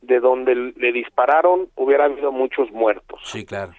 de 0.00 0.20
donde 0.20 0.54
le 0.54 0.92
dispararon, 0.92 1.68
hubiera 1.76 2.06
habido 2.06 2.32
muchos 2.32 2.70
muertos. 2.70 3.20
Sí, 3.24 3.44
claro. 3.44 3.72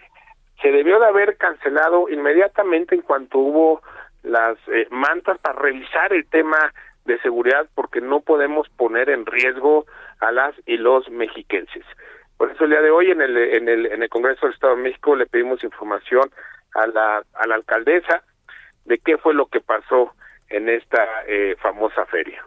Se 0.61 0.71
debió 0.71 0.99
de 0.99 1.07
haber 1.07 1.37
cancelado 1.37 2.09
inmediatamente 2.09 2.95
en 2.95 3.01
cuanto 3.01 3.39
hubo 3.39 3.81
las 4.23 4.57
eh, 4.67 4.87
mantas 4.89 5.37
para 5.39 5.59
revisar 5.59 6.13
el 6.13 6.27
tema 6.27 6.73
de 7.05 7.19
seguridad 7.19 7.67
porque 7.75 8.01
no 8.01 8.21
podemos 8.21 8.67
poner 8.69 9.09
en 9.09 9.25
riesgo 9.25 9.85
a 10.19 10.31
las 10.31 10.55
y 10.65 10.77
los 10.77 11.09
mexiquenses. 11.09 11.85
Por 12.37 12.51
eso 12.51 12.65
el 12.65 12.71
día 12.71 12.81
de 12.81 12.91
hoy 12.91 13.11
en 13.11 13.21
el, 13.21 13.37
en 13.37 13.69
el, 13.69 13.85
en 13.85 14.03
el 14.03 14.09
Congreso 14.09 14.45
del 14.45 14.53
Estado 14.53 14.75
de 14.75 14.83
México 14.83 15.15
le 15.15 15.25
pedimos 15.25 15.63
información 15.63 16.29
a 16.73 16.87
la, 16.87 17.23
a 17.33 17.47
la 17.47 17.55
alcaldesa 17.55 18.23
de 18.85 18.97
qué 18.99 19.17
fue 19.17 19.33
lo 19.33 19.47
que 19.47 19.61
pasó 19.61 20.13
en 20.49 20.69
esta 20.69 21.05
eh, 21.27 21.55
famosa 21.61 22.05
feria. 22.05 22.45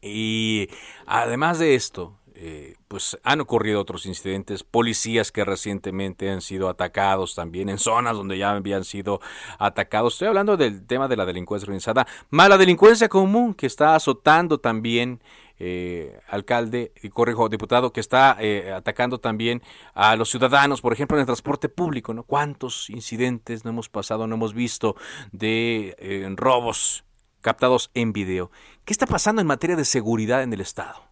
Y 0.00 0.68
además 1.06 1.58
de 1.58 1.74
esto, 1.74 2.18
eh, 2.36 2.74
pues 2.88 3.18
han 3.22 3.40
ocurrido 3.40 3.80
otros 3.80 4.06
incidentes, 4.06 4.64
policías 4.64 5.30
que 5.30 5.44
recientemente 5.44 6.30
han 6.30 6.40
sido 6.40 6.68
atacados 6.68 7.34
también 7.34 7.68
en 7.68 7.78
zonas 7.78 8.16
donde 8.16 8.38
ya 8.38 8.50
habían 8.50 8.84
sido 8.84 9.20
atacados. 9.58 10.14
Estoy 10.14 10.28
hablando 10.28 10.56
del 10.56 10.86
tema 10.86 11.06
de 11.08 11.16
la 11.16 11.26
delincuencia 11.26 11.66
organizada, 11.66 12.06
mala 12.30 12.58
delincuencia 12.58 13.08
común 13.08 13.54
que 13.54 13.66
está 13.66 13.94
azotando 13.94 14.58
también 14.58 15.20
eh, 15.58 16.18
alcalde 16.28 16.92
y 17.02 17.10
corrijo 17.10 17.48
diputado 17.48 17.92
que 17.92 18.00
está 18.00 18.36
eh, 18.40 18.72
atacando 18.72 19.18
también 19.18 19.62
a 19.94 20.16
los 20.16 20.30
ciudadanos, 20.30 20.80
por 20.80 20.92
ejemplo 20.92 21.16
en 21.16 21.20
el 21.20 21.26
transporte 21.26 21.68
público, 21.68 22.14
¿no? 22.14 22.24
¿Cuántos 22.24 22.90
incidentes 22.90 23.64
no 23.64 23.70
hemos 23.70 23.88
pasado, 23.88 24.26
no 24.26 24.34
hemos 24.34 24.54
visto 24.54 24.96
de 25.32 26.34
robos 26.36 27.04
captados 27.40 27.90
en 27.94 28.12
video? 28.12 28.50
¿Qué 28.84 28.92
está 28.92 29.06
pasando 29.06 29.40
en 29.40 29.46
materia 29.46 29.76
de 29.76 29.84
seguridad 29.84 30.42
en 30.42 30.52
el 30.52 30.60
estado? 30.60 31.04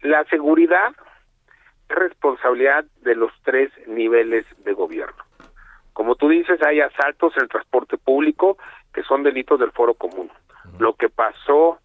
La 0.00 0.24
seguridad 0.24 0.92
es 1.88 1.96
responsabilidad 1.96 2.84
de 3.02 3.14
los 3.14 3.32
tres 3.44 3.70
niveles 3.86 4.44
de 4.64 4.72
gobierno. 4.72 5.24
Como 5.92 6.14
tú 6.14 6.28
dices, 6.28 6.60
hay 6.62 6.80
asaltos 6.80 7.34
en 7.36 7.44
el 7.44 7.48
transporte 7.48 7.96
público 7.96 8.58
que 8.92 9.02
son 9.02 9.22
delitos 9.22 9.58
del 9.58 9.72
foro 9.72 9.94
común. 9.94 10.30
Lo 10.78 10.94
que 10.94 11.08
pasó 11.08 11.78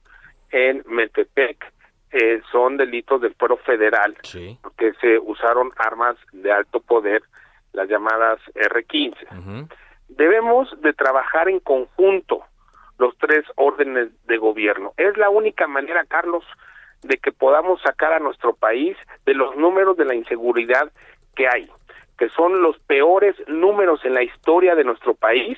en 0.51 0.83
Metepec 0.87 1.71
eh, 2.11 2.41
son 2.51 2.77
delitos 2.77 3.21
del 3.21 3.33
foro 3.35 3.57
federal, 3.57 4.17
porque 4.61 4.93
se 4.99 5.17
usaron 5.19 5.71
armas 5.77 6.17
de 6.33 6.51
alto 6.51 6.81
poder, 6.81 7.23
las 7.73 7.87
llamadas 7.87 8.39
R-15. 8.55 9.67
Debemos 10.09 10.69
de 10.81 10.91
trabajar 10.91 11.47
en 11.47 11.59
conjunto, 11.59 12.43
los 12.97 13.17
tres 13.17 13.45
órdenes 13.55 14.09
de 14.27 14.37
gobierno. 14.37 14.93
Es 14.97 15.17
la 15.17 15.29
única 15.29 15.67
manera, 15.67 16.05
Carlos, 16.05 16.43
de 17.01 17.17
que 17.17 17.31
podamos 17.31 17.81
sacar 17.81 18.13
a 18.13 18.19
nuestro 18.19 18.53
país 18.53 18.97
de 19.25 19.33
los 19.33 19.55
números 19.55 19.97
de 19.97 20.05
la 20.05 20.13
inseguridad 20.13 20.91
que 21.35 21.47
hay, 21.47 21.69
que 22.17 22.29
son 22.29 22.61
los 22.61 22.77
peores 22.79 23.35
números 23.47 24.03
en 24.05 24.13
la 24.13 24.23
historia 24.23 24.75
de 24.75 24.83
nuestro 24.83 25.15
país 25.15 25.57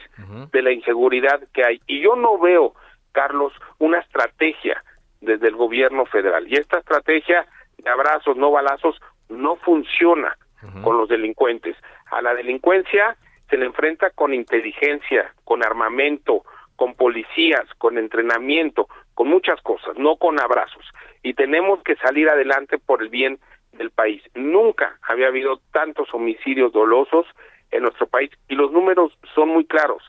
de 0.52 0.62
la 0.62 0.72
inseguridad 0.72 1.42
que 1.54 1.66
hay. 1.66 1.82
Y 1.88 2.02
yo 2.02 2.16
no 2.16 2.38
veo, 2.38 2.76
Carlos, 3.14 3.54
una 3.80 4.00
estrategia 4.00 4.84
desde 5.22 5.48
el 5.48 5.56
gobierno 5.56 6.06
federal. 6.06 6.46
Y 6.48 6.56
esta 6.56 6.80
estrategia 6.80 7.46
de 7.78 7.90
abrazos, 7.90 8.36
no 8.36 8.52
balazos, 8.52 9.00
no 9.30 9.56
funciona 9.56 10.36
con 10.84 10.98
los 10.98 11.10
delincuentes. 11.10 11.76
A 12.12 12.22
la 12.22 12.34
delincuencia 12.34 13.18
se 13.50 13.58
le 13.58 13.66
enfrenta 13.66 14.10
con 14.12 14.34
inteligencia, 14.34 15.34
con 15.44 15.64
armamento, 15.64 16.44
con 16.76 16.96
policías, 16.96 17.66
con 17.78 17.98
entrenamiento, 17.98 18.88
con 19.14 19.28
muchas 19.28 19.62
cosas, 19.62 19.98
no 19.98 20.16
con 20.16 20.40
abrazos. 20.40 20.86
Y 21.22 21.34
tenemos 21.34 21.82
que 21.84 21.96
salir 21.98 22.30
adelante 22.30 22.78
por 22.78 23.02
el 23.02 23.10
bien 23.10 23.40
del 23.74 23.92
país. 23.92 24.24
Nunca 24.36 24.98
había 25.02 25.28
habido 25.28 25.60
tantos 25.72 26.14
homicidios 26.14 26.72
dolosos 26.72 27.26
en 27.72 27.84
nuestro 27.84 28.08
país 28.08 28.32
y 28.48 28.56
los 28.56 28.72
números 28.72 29.18
son 29.34 29.50
muy 29.50 29.66
claros, 29.66 30.04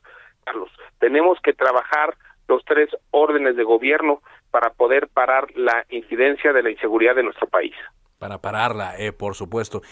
Carlos. 0.44 0.70
Tenemos 0.98 1.40
que 1.40 1.52
trabajar 1.52 2.16
los 2.48 2.64
tres 2.64 2.88
órdenes 3.10 3.56
de 3.56 3.64
gobierno 3.64 4.20
para 4.50 4.70
poder 4.70 5.08
parar 5.08 5.48
la 5.56 5.84
incidencia 5.90 6.52
de 6.52 6.62
la 6.62 6.70
inseguridad 6.70 7.14
de 7.14 7.24
nuestro 7.24 7.48
país. 7.48 7.74
Para 8.18 8.38
pararla, 8.38 8.94
eh, 8.98 9.12
por 9.12 9.34
supuesto. 9.34 9.82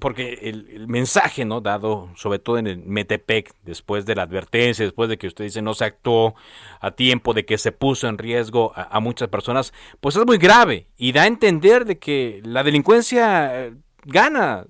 Porque 0.00 0.38
el, 0.42 0.86
mensaje 0.88 1.44
no 1.44 1.60
dado 1.60 2.08
sobre 2.14 2.38
todo 2.38 2.58
en 2.58 2.66
el 2.66 2.78
Metepec 2.78 3.52
después 3.64 4.06
de 4.06 4.14
la 4.14 4.22
advertencia 4.22 4.82
después 4.82 5.10
de 5.10 5.18
que 5.18 5.26
usted 5.26 5.44
dice 5.44 5.60
no 5.60 5.74
se 5.74 5.84
actuó 5.84 6.34
a 6.80 6.92
tiempo 6.92 7.34
de 7.34 7.44
que 7.44 7.58
se 7.58 7.70
puso 7.70 8.08
en 8.08 8.16
riesgo 8.16 8.72
a, 8.74 8.98
muchas 9.00 9.28
personas 9.28 9.74
pues 10.00 10.16
es 10.16 10.24
muy 10.24 10.38
grave 10.38 10.86
y 10.96 11.12
da 11.12 11.24
a 11.24 11.26
entender 11.26 11.84
de 11.84 11.98
que 11.98 12.40
la 12.46 12.62
delincuencia 12.62 13.66
eh, 13.66 13.72
gana 14.06 14.64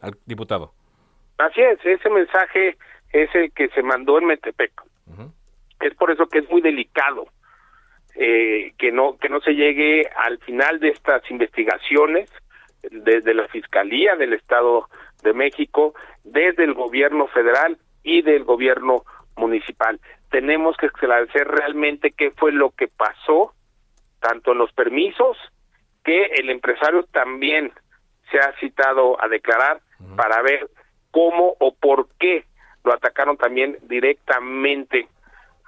al 0.00 0.16
diputado. 0.26 0.74
Así 1.38 1.60
es 1.60 1.84
ese 1.84 2.08
mensaje 2.08 2.76
es 3.12 3.34
el 3.34 3.52
que 3.52 3.68
se 3.70 3.82
mandó 3.82 4.16
en 4.18 4.26
Metepec 4.26 4.70
es 5.88 5.94
por 5.94 6.10
eso 6.10 6.26
que 6.26 6.40
es 6.40 6.50
muy 6.50 6.60
delicado 6.60 7.26
eh, 8.16 8.72
que 8.76 8.90
no 8.92 9.16
que 9.18 9.28
no 9.28 9.40
se 9.40 9.54
llegue 9.54 10.08
al 10.16 10.38
final 10.40 10.80
de 10.80 10.88
estas 10.88 11.22
investigaciones 11.30 12.28
desde 12.90 13.34
la 13.34 13.46
Fiscalía 13.48 14.16
del 14.16 14.32
Estado 14.32 14.88
de 15.22 15.32
México, 15.32 15.94
desde 16.24 16.64
el 16.64 16.74
gobierno 16.74 17.28
federal 17.28 17.78
y 18.02 18.22
del 18.22 18.44
gobierno 18.44 19.04
municipal. 19.36 20.00
Tenemos 20.30 20.76
que 20.76 20.86
esclarecer 20.86 21.46
realmente 21.46 22.12
qué 22.12 22.30
fue 22.32 22.52
lo 22.52 22.70
que 22.70 22.88
pasó, 22.88 23.54
tanto 24.20 24.52
en 24.52 24.58
los 24.58 24.72
permisos, 24.72 25.36
que 26.04 26.24
el 26.36 26.50
empresario 26.50 27.04
también 27.12 27.72
se 28.30 28.38
ha 28.38 28.52
citado 28.60 29.22
a 29.22 29.28
declarar 29.28 29.80
para 30.16 30.40
ver 30.42 30.68
cómo 31.10 31.56
o 31.58 31.74
por 31.74 32.08
qué 32.18 32.44
lo 32.84 32.94
atacaron 32.94 33.36
también 33.36 33.76
directamente 33.82 35.08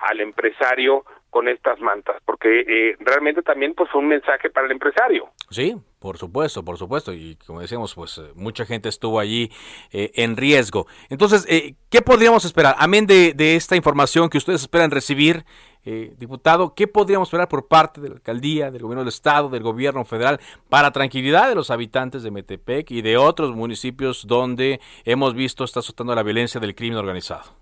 al 0.03 0.21
empresario 0.21 1.05
con 1.33 1.49
estas 1.49 1.81
mantas, 1.81 2.17
porque 2.27 2.61
eh, 2.61 2.97
realmente 3.01 3.41
también 3.41 3.73
pues 3.75 3.91
fue 3.91 4.03
un 4.03 4.09
mensaje 4.09 4.51
para 4.51 4.67
el 4.67 4.73
empresario. 4.73 5.31
Sí, 5.49 5.75
por 5.99 6.19
supuesto, 6.19 6.63
por 6.63 6.77
supuesto, 6.77 7.11
y 7.15 7.37
como 7.47 7.63
decíamos, 7.63 7.95
pues 7.95 8.19
eh, 8.19 8.33
mucha 8.35 8.67
gente 8.67 8.91
estuvo 8.91 9.19
allí 9.19 9.51
eh, 9.93 10.11
en 10.17 10.37
riesgo. 10.37 10.87
Entonces, 11.09 11.47
¿qué 11.89 12.03
podríamos 12.03 12.45
esperar? 12.45 12.75
Amén 12.79 13.07
de, 13.07 13.33
de, 13.33 13.57
esta 13.57 13.77
información 13.77 14.29
que 14.29 14.37
ustedes 14.37 14.61
esperan 14.61 14.91
recibir, 14.91 15.47
diputado, 15.85 16.75
¿qué 16.75 16.87
podríamos 16.87 17.29
esperar 17.29 17.49
por 17.49 17.67
parte 17.67 18.01
de 18.01 18.11
la 18.11 18.15
alcaldía, 18.17 18.71
del 18.71 18.83
gobierno 18.83 19.01
del 19.01 19.09
estado, 19.09 19.49
del 19.49 19.63
gobierno 19.65 20.05
federal, 20.05 20.39
para 20.69 20.93
tranquilidad 20.93 21.49
de 21.49 21.57
los 21.57 21.71
habitantes 21.71 22.23
de 22.23 22.31
Metepec 22.31 22.91
y 22.91 23.03
de 23.03 23.17
otros 23.17 23.57
municipios 23.57 24.27
donde 24.27 24.81
hemos 25.05 25.35
visto 25.35 25.65
está 25.65 25.81
azotando 25.81 26.15
la 26.15 26.23
violencia 26.23 26.61
del 26.61 26.75
crimen 26.75 26.99
organizado? 26.99 27.62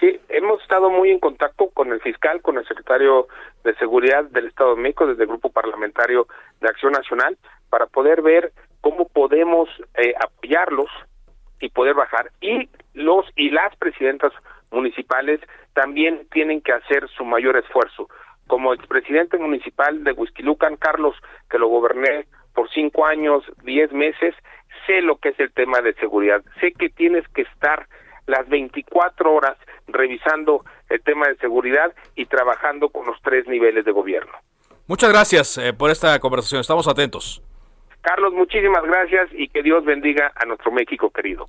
Sí, 0.00 0.20
hemos 0.28 0.60
estado 0.62 0.90
muy 0.90 1.10
en 1.10 1.20
contacto 1.20 1.70
con 1.70 1.92
el 1.92 2.00
fiscal, 2.00 2.42
con 2.42 2.58
el 2.58 2.66
secretario 2.66 3.28
de 3.62 3.74
Seguridad 3.76 4.24
del 4.24 4.46
Estado 4.46 4.74
de 4.74 4.82
México, 4.82 5.06
desde 5.06 5.22
el 5.22 5.28
Grupo 5.28 5.50
Parlamentario 5.50 6.26
de 6.60 6.68
Acción 6.68 6.92
Nacional, 6.92 7.38
para 7.70 7.86
poder 7.86 8.20
ver 8.20 8.52
cómo 8.80 9.08
podemos 9.08 9.68
eh, 9.94 10.14
apoyarlos 10.20 10.90
y 11.60 11.68
poder 11.68 11.94
bajar. 11.94 12.30
Y 12.40 12.68
los 12.92 13.24
y 13.36 13.50
las 13.50 13.74
presidentas 13.76 14.32
municipales 14.70 15.40
también 15.74 16.26
tienen 16.32 16.60
que 16.60 16.72
hacer 16.72 17.08
su 17.16 17.24
mayor 17.24 17.56
esfuerzo. 17.56 18.08
Como 18.48 18.74
expresidente 18.74 19.38
municipal 19.38 20.02
de 20.02 20.12
Huizquilucan, 20.12 20.76
Carlos, 20.76 21.16
que 21.48 21.58
lo 21.58 21.68
goberné 21.68 22.26
por 22.52 22.68
cinco 22.70 23.06
años, 23.06 23.44
diez 23.62 23.92
meses, 23.92 24.34
sé 24.86 25.00
lo 25.02 25.16
que 25.16 25.30
es 25.30 25.40
el 25.40 25.52
tema 25.52 25.80
de 25.80 25.94
seguridad. 25.94 26.42
Sé 26.60 26.72
que 26.72 26.90
tienes 26.90 27.26
que 27.28 27.42
estar 27.42 27.86
las 28.26 28.48
24 28.48 29.32
horas 29.32 29.56
revisando 29.86 30.64
el 30.88 31.02
tema 31.02 31.28
de 31.28 31.36
seguridad 31.36 31.92
y 32.14 32.26
trabajando 32.26 32.88
con 32.88 33.06
los 33.06 33.20
tres 33.22 33.46
niveles 33.46 33.84
de 33.84 33.92
gobierno. 33.92 34.32
Muchas 34.86 35.10
gracias 35.10 35.58
eh, 35.58 35.72
por 35.72 35.90
esta 35.90 36.18
conversación. 36.18 36.60
Estamos 36.60 36.86
atentos. 36.88 37.42
Carlos, 38.02 38.34
muchísimas 38.34 38.82
gracias 38.82 39.30
y 39.32 39.48
que 39.48 39.62
Dios 39.62 39.84
bendiga 39.84 40.30
a 40.34 40.44
nuestro 40.44 40.70
México 40.70 41.10
querido. 41.10 41.46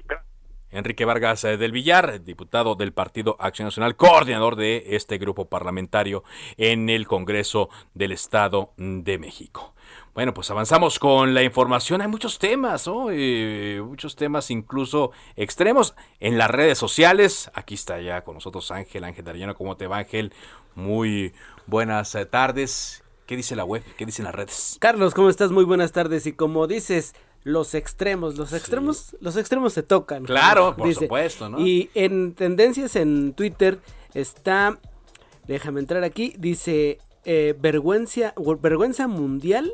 Enrique 0.72 1.06
Vargas 1.06 1.44
eh, 1.44 1.58
del 1.58 1.74
Villar, 1.74 2.24
diputado 2.24 2.76
del 2.76 2.94
Partido 2.94 3.36
Acción 3.40 3.68
Nacional, 3.68 3.96
coordinador 3.96 4.56
de 4.56 4.84
este 4.92 5.18
grupo 5.18 5.50
parlamentario 5.50 6.24
en 6.58 6.90
el 6.90 7.08
Congreso 7.08 7.70
del 7.94 8.14
Estado 8.14 8.72
de 8.78 9.18
México. 9.18 9.75
Bueno, 10.16 10.34
pues 10.34 10.50
avanzamos 10.50 10.98
con 10.98 11.34
la 11.34 11.44
información. 11.44 12.00
Hay 12.00 12.08
muchos 12.08 12.40
temas, 12.40 12.88
¿no? 12.88 13.08
Eh, 13.12 13.84
muchos 13.86 14.16
temas 14.16 14.50
incluso 14.50 15.12
extremos 15.36 15.94
en 16.22 16.38
las 16.38 16.50
redes 16.50 16.78
sociales. 16.78 17.52
Aquí 17.54 17.74
está 17.74 18.00
ya 18.00 18.24
con 18.24 18.36
nosotros 18.36 18.72
Ángel, 18.72 19.04
Ángel 19.04 19.26
Darellano. 19.26 19.56
¿Cómo 19.56 19.76
te 19.76 19.88
va, 19.88 19.98
Ángel? 19.98 20.32
Muy 20.74 21.34
buenas 21.68 22.16
eh, 22.16 22.26
tardes. 22.26 23.04
¿Qué 23.26 23.36
dice 23.36 23.58
la 23.58 23.66
web? 23.66 23.84
¿Qué 23.98 24.06
dicen 24.06 24.24
las 24.24 24.34
redes? 24.34 24.78
Carlos, 24.80 25.14
¿cómo 25.14 25.28
estás? 25.28 25.52
Muy 25.52 25.66
buenas 25.66 25.92
tardes. 25.92 26.26
Y 26.28 26.32
como 26.32 26.66
dices, 26.66 27.14
los 27.44 27.76
extremos, 27.76 28.38
los 28.38 28.54
extremos, 28.54 29.18
los 29.20 29.36
extremos 29.36 29.74
se 29.74 29.84
tocan. 29.84 30.24
Claro, 30.24 30.78
por 30.78 30.94
supuesto, 30.94 31.50
¿no? 31.50 31.60
Y 31.60 31.90
en 31.94 32.36
tendencias 32.36 32.96
en 32.96 33.34
Twitter 33.34 33.82
está, 34.14 34.80
déjame 35.46 35.82
entrar 35.82 36.06
aquí, 36.06 36.36
dice 36.38 37.00
eh, 37.26 37.54
vergüenza, 37.60 38.34
vergüenza 38.62 39.10
mundial 39.10 39.74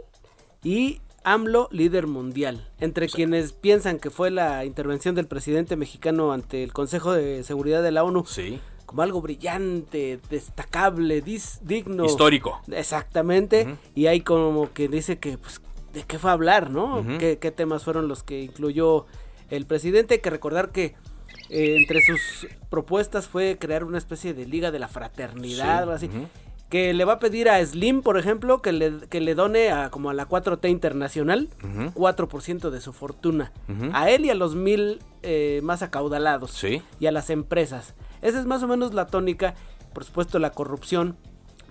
y 0.63 1.01
AMLO 1.23 1.67
líder 1.71 2.07
mundial. 2.07 2.67
Entre 2.79 3.07
quienes 3.07 3.53
piensan 3.53 3.99
que 3.99 4.09
fue 4.09 4.31
la 4.31 4.65
intervención 4.65 5.15
del 5.15 5.27
presidente 5.27 5.75
mexicano 5.75 6.33
ante 6.33 6.63
el 6.63 6.73
Consejo 6.73 7.13
de 7.13 7.43
Seguridad 7.43 7.83
de 7.83 7.91
la 7.91 8.03
ONU. 8.03 8.25
Sí. 8.25 8.59
Como 8.85 9.03
algo 9.03 9.21
brillante, 9.21 10.19
destacable, 10.29 11.21
digno. 11.21 12.05
Histórico. 12.05 12.61
Exactamente. 12.71 13.77
Y 13.95 14.07
hay 14.07 14.21
como 14.21 14.73
que 14.73 14.89
dice 14.89 15.17
que, 15.17 15.37
pues, 15.37 15.61
¿de 15.93 16.03
qué 16.03 16.19
fue 16.19 16.29
a 16.29 16.33
hablar, 16.33 16.71
no? 16.71 17.05
¿Qué, 17.17 17.53
temas 17.55 17.83
fueron 17.83 18.07
los 18.07 18.23
que 18.23 18.41
incluyó 18.41 19.05
el 19.49 19.65
presidente? 19.65 20.15
Hay 20.15 20.19
que 20.19 20.29
recordar 20.29 20.71
que 20.71 20.95
eh, 21.49 21.77
entre 21.77 22.01
sus 22.01 22.47
propuestas 22.69 23.27
fue 23.27 23.57
crear 23.57 23.85
una 23.85 23.97
especie 23.97 24.33
de 24.33 24.45
liga 24.45 24.71
de 24.71 24.79
la 24.79 24.89
fraternidad, 24.89 25.87
o 25.87 25.91
así 25.93 26.09
que 26.71 26.93
le 26.93 27.03
va 27.03 27.13
a 27.13 27.19
pedir 27.19 27.49
a 27.49 27.63
Slim, 27.63 28.01
por 28.01 28.17
ejemplo, 28.17 28.61
que 28.61 28.71
le, 28.71 28.93
que 29.09 29.19
le 29.19 29.35
done 29.35 29.71
a 29.71 29.89
como 29.89 30.09
a 30.09 30.13
la 30.13 30.27
4T 30.27 30.69
internacional 30.69 31.49
4% 31.61 32.69
de 32.69 32.79
su 32.79 32.93
fortuna. 32.93 33.51
A 33.91 34.09
él 34.09 34.25
y 34.25 34.29
a 34.29 34.35
los 34.35 34.55
mil 34.55 34.99
eh, 35.21 35.59
más 35.63 35.81
acaudalados. 35.81 36.51
Sí. 36.51 36.81
Y 37.01 37.07
a 37.07 37.11
las 37.11 37.29
empresas. 37.29 37.93
Esa 38.21 38.39
es 38.39 38.45
más 38.45 38.63
o 38.63 38.69
menos 38.69 38.93
la 38.93 39.07
tónica. 39.07 39.53
Por 39.93 40.05
supuesto, 40.05 40.39
la 40.39 40.51
corrupción. 40.51 41.17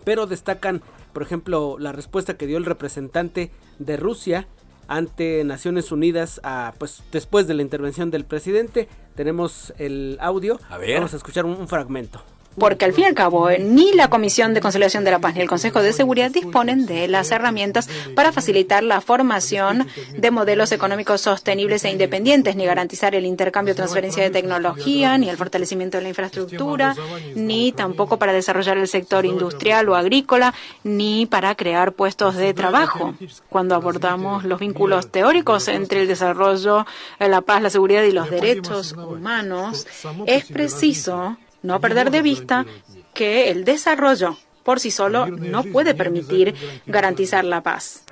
Pero 0.05 0.27
destacan, 0.27 0.83
por 1.15 1.23
ejemplo, 1.23 1.77
la 1.79 1.93
respuesta 1.93 2.35
que 2.35 2.47
dio 2.47 2.59
el 2.59 2.67
representante 2.67 3.51
de 3.79 3.97
Rusia 3.97 4.49
ante 4.87 5.43
Naciones 5.45 5.93
Unidas 5.93 6.43
a, 6.45 6.75
pues, 6.77 7.03
después 7.11 7.47
de 7.47 7.55
la 7.55 7.63
intervención 7.63 8.11
del 8.11 8.27
presidente. 8.27 8.87
Tenemos 9.15 9.73
el 9.79 10.19
audio. 10.21 10.61
A 10.69 10.77
ver. 10.77 10.97
Vamos 10.97 11.15
a 11.15 11.17
escuchar 11.17 11.47
un 11.47 11.67
fragmento 11.69 12.23
porque 12.59 12.85
al 12.85 12.93
fin 12.93 13.05
y 13.05 13.07
al 13.07 13.15
cabo 13.15 13.49
ni 13.59 13.93
la 13.93 14.09
Comisión 14.09 14.55
de 14.55 14.61
Conciliación 14.61 15.05
de 15.05 15.11
la 15.11 15.19
Paz 15.19 15.35
ni 15.35 15.41
el 15.41 15.49
Consejo 15.49 15.83
de 15.83 15.93
Seguridad 15.93 16.31
disponen 16.31 16.87
de 16.87 17.09
las 17.09 17.31
herramientas 17.31 17.89
para 18.15 18.33
facilitar 18.33 18.83
la 18.83 19.01
formación 19.01 19.87
de 20.17 20.31
modelos 20.31 20.73
económicos 20.73 21.21
sostenibles 21.21 21.85
e 21.85 21.91
independientes, 21.91 22.57
ni 22.57 22.67
garantizar 22.67 23.15
el 23.15 23.27
intercambio 23.27 23.73
o 23.73 23.77
transferencia 23.77 24.23
de 24.23 24.31
tecnología, 24.31 25.17
ni 25.19 25.29
el 25.29 25.37
fortalecimiento 25.37 25.97
de 25.97 26.03
la 26.03 26.09
infraestructura, 26.11 26.95
ni 27.35 27.73
tampoco 27.73 28.19
para 28.19 28.33
desarrollar 28.33 28.79
el 28.79 28.89
sector 28.89 29.27
industrial 29.27 29.89
o 29.89 29.95
agrícola, 29.95 30.55
ni 30.85 31.27
para 31.27 31.55
crear 31.55 31.93
puestos 31.93 32.37
de 32.37 32.53
trabajo. 32.55 33.15
Cuando 33.49 33.75
abordamos 33.75 34.45
los 34.45 34.61
vínculos 34.61 35.11
teóricos 35.11 35.69
entre 35.69 36.03
el 36.03 36.09
desarrollo, 36.09 36.87
la 37.19 37.41
paz, 37.41 37.63
la 37.63 37.71
seguridad 37.71 38.03
y 38.03 38.13
los 38.13 38.31
derechos 38.31 38.93
humanos, 38.93 39.87
es 40.27 40.47
preciso 40.47 41.37
no 41.63 41.81
perder 41.81 42.11
de 42.11 42.23
vista 42.23 42.67
que 43.15 43.51
el 43.51 43.65
desarrollo 43.65 44.37
por 44.65 44.81
sí 44.81 44.91
solo 44.91 45.27
no 45.27 45.65
puede 45.65 45.95
permitir 45.95 46.55
garantizar 46.87 47.45
la 47.45 47.63
paz. 47.63 48.05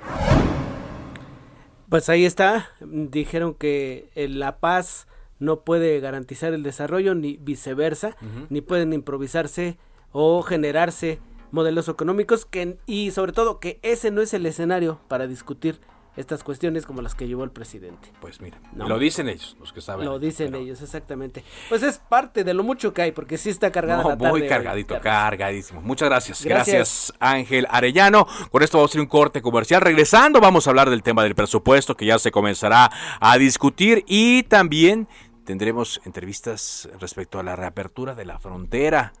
Pues 1.89 2.09
ahí 2.09 2.25
está, 2.25 2.69
dijeron 2.81 3.53
que 3.55 4.09
la 4.15 4.59
paz 4.59 5.07
no 5.39 5.61
puede 5.61 5.99
garantizar 5.99 6.53
el 6.53 6.63
desarrollo 6.63 7.15
ni 7.15 7.37
viceversa, 7.37 8.15
ni 8.49 8.61
pueden 8.61 8.93
improvisarse 8.93 9.77
o 10.11 10.41
generarse 10.41 11.19
modelos 11.51 11.87
económicos 11.87 12.45
que 12.45 12.77
y 12.85 13.11
sobre 13.11 13.31
todo 13.31 13.59
que 13.59 13.79
ese 13.81 14.11
no 14.11 14.21
es 14.21 14.33
el 14.33 14.45
escenario 14.45 14.99
para 15.07 15.27
discutir 15.27 15.79
estas 16.15 16.43
cuestiones 16.43 16.85
como 16.85 17.01
las 17.01 17.15
que 17.15 17.27
llevó 17.27 17.43
el 17.43 17.51
presidente. 17.51 18.11
Pues 18.19 18.41
mira, 18.41 18.59
lo 18.75 18.99
dicen 18.99 19.29
ellos, 19.29 19.55
los 19.59 19.71
que 19.71 19.81
saben. 19.81 20.05
Lo 20.05 20.19
dicen 20.19 20.53
ellos, 20.55 20.81
exactamente. 20.81 21.43
Pues 21.69 21.83
es 21.83 21.97
parte 21.97 22.43
de 22.43 22.53
lo 22.53 22.63
mucho 22.63 22.93
que 22.93 23.03
hay, 23.03 23.11
porque 23.11 23.37
sí 23.37 23.49
está 23.49 23.71
cargada 23.71 24.03
la 24.03 24.17
tarde. 24.17 24.29
Muy 24.29 24.47
cargadito, 24.47 24.99
cargadísimo. 24.99 25.81
Muchas 25.81 26.09
gracias. 26.09 26.43
gracias. 26.43 27.13
Ángel 27.19 27.67
Arellano. 27.69 28.27
Con 28.51 28.63
esto 28.63 28.77
vamos 28.77 28.89
a 28.89 28.91
hacer 28.91 29.01
un 29.01 29.07
corte 29.07 29.41
comercial. 29.41 29.81
Regresando, 29.81 30.41
vamos 30.41 30.67
a 30.67 30.71
hablar 30.71 30.89
del 30.89 31.03
tema 31.03 31.23
del 31.23 31.35
presupuesto 31.35 31.95
que 31.95 32.05
ya 32.05 32.19
se 32.19 32.31
comenzará 32.31 32.91
a 33.19 33.37
discutir 33.37 34.03
y 34.07 34.43
también 34.43 35.07
tendremos 35.45 36.01
entrevistas 36.05 36.89
respecto 36.99 37.39
a 37.39 37.43
la 37.43 37.55
reapertura 37.55 38.13
de 38.15 38.25
la 38.25 38.39
frontera. 38.39 39.13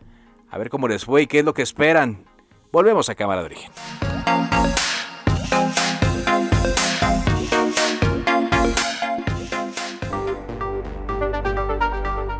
A 0.51 0.57
ver 0.57 0.69
cómo 0.69 0.87
les 0.87 1.05
fue 1.05 1.23
y 1.23 1.27
qué 1.27 1.39
es 1.39 1.45
lo 1.45 1.53
que 1.53 1.61
esperan. 1.61 2.25
Volvemos 2.71 3.09
a 3.09 3.15
Cámara 3.15 3.41
de 3.41 3.45
Origen. 3.47 3.71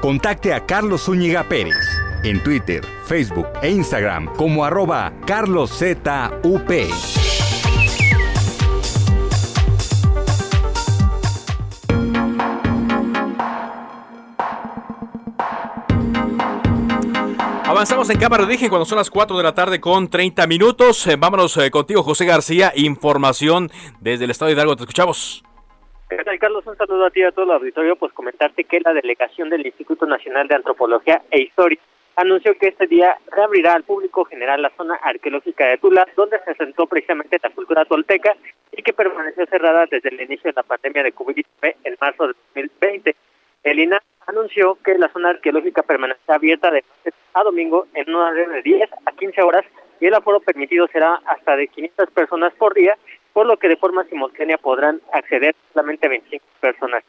Contacte 0.00 0.52
a 0.52 0.66
Carlos 0.66 1.04
Zúñiga 1.04 1.44
Pérez 1.44 1.74
en 2.22 2.42
Twitter, 2.42 2.84
Facebook 3.04 3.46
e 3.62 3.70
Instagram 3.70 4.26
como 4.36 4.64
arroba 4.64 5.12
carloszup. 5.26 6.06
Avanzamos 17.64 18.08
en 18.10 18.18
cámara 18.18 18.44
de 18.44 18.48
origen 18.48 18.68
cuando 18.68 18.86
son 18.86 18.98
las 18.98 19.10
4 19.10 19.36
de 19.36 19.42
la 19.42 19.54
tarde 19.54 19.80
con 19.80 20.08
30 20.08 20.46
minutos. 20.46 21.06
Eh, 21.06 21.16
vámonos 21.16 21.56
eh, 21.58 21.70
contigo, 21.70 22.02
José 22.02 22.24
García. 22.24 22.72
Información 22.74 23.70
desde 24.00 24.24
el 24.24 24.30
estado 24.30 24.48
de 24.48 24.54
Hidalgo. 24.54 24.76
Te 24.76 24.84
escuchamos. 24.84 25.45
¿Qué 26.08 26.22
tal, 26.22 26.38
Carlos? 26.38 26.64
Un 26.66 26.76
saludo 26.76 27.06
a 27.06 27.10
ti 27.10 27.18
y 27.18 27.24
a 27.24 27.32
todo 27.32 27.46
el 27.46 27.50
auditorio. 27.50 27.96
Pues 27.96 28.12
comentarte 28.12 28.62
que 28.62 28.80
la 28.80 28.92
delegación 28.92 29.50
del 29.50 29.66
Instituto 29.66 30.06
Nacional 30.06 30.46
de 30.46 30.54
Antropología 30.54 31.22
e 31.32 31.42
Historia 31.42 31.80
anunció 32.14 32.56
que 32.56 32.68
este 32.68 32.86
día 32.86 33.18
reabrirá 33.32 33.74
al 33.74 33.82
público 33.82 34.24
general 34.24 34.62
la 34.62 34.70
zona 34.76 34.94
arqueológica 35.02 35.66
de 35.66 35.78
Tula, 35.78 36.06
donde 36.14 36.38
se 36.44 36.52
asentó 36.52 36.86
precisamente 36.86 37.40
la 37.42 37.50
cultura 37.50 37.84
tolteca 37.86 38.36
y 38.70 38.82
que 38.82 38.92
permaneció 38.92 39.46
cerrada 39.46 39.86
desde 39.90 40.10
el 40.10 40.20
inicio 40.20 40.48
de 40.48 40.54
la 40.54 40.62
pandemia 40.62 41.02
de 41.02 41.12
COVID-19 41.12 41.74
en 41.82 41.96
marzo 42.00 42.28
de 42.28 42.34
2020. 42.54 43.16
El 43.64 43.80
INA 43.80 44.00
anunció 44.28 44.78
que 44.84 44.96
la 44.96 45.08
zona 45.08 45.30
arqueológica 45.30 45.82
permanecerá 45.82 46.36
abierta 46.36 46.70
de 46.70 46.84
martes 46.88 47.14
a 47.34 47.42
domingo 47.42 47.88
en 47.94 48.14
una 48.14 48.32
de 48.32 48.62
10 48.62 48.90
a 49.06 49.10
15 49.12 49.42
horas 49.42 49.64
y 49.98 50.06
el 50.06 50.14
aforo 50.14 50.38
permitido 50.38 50.86
será 50.86 51.20
hasta 51.26 51.56
de 51.56 51.66
500 51.66 52.10
personas 52.12 52.54
por 52.54 52.74
día 52.74 52.96
por 53.36 53.46
lo 53.46 53.58
que 53.58 53.68
de 53.68 53.76
forma 53.76 54.02
simultánea 54.04 54.56
podrán 54.56 54.98
acceder 55.12 55.54
solamente 55.74 56.08
25 56.08 56.42
personas. 56.58 57.04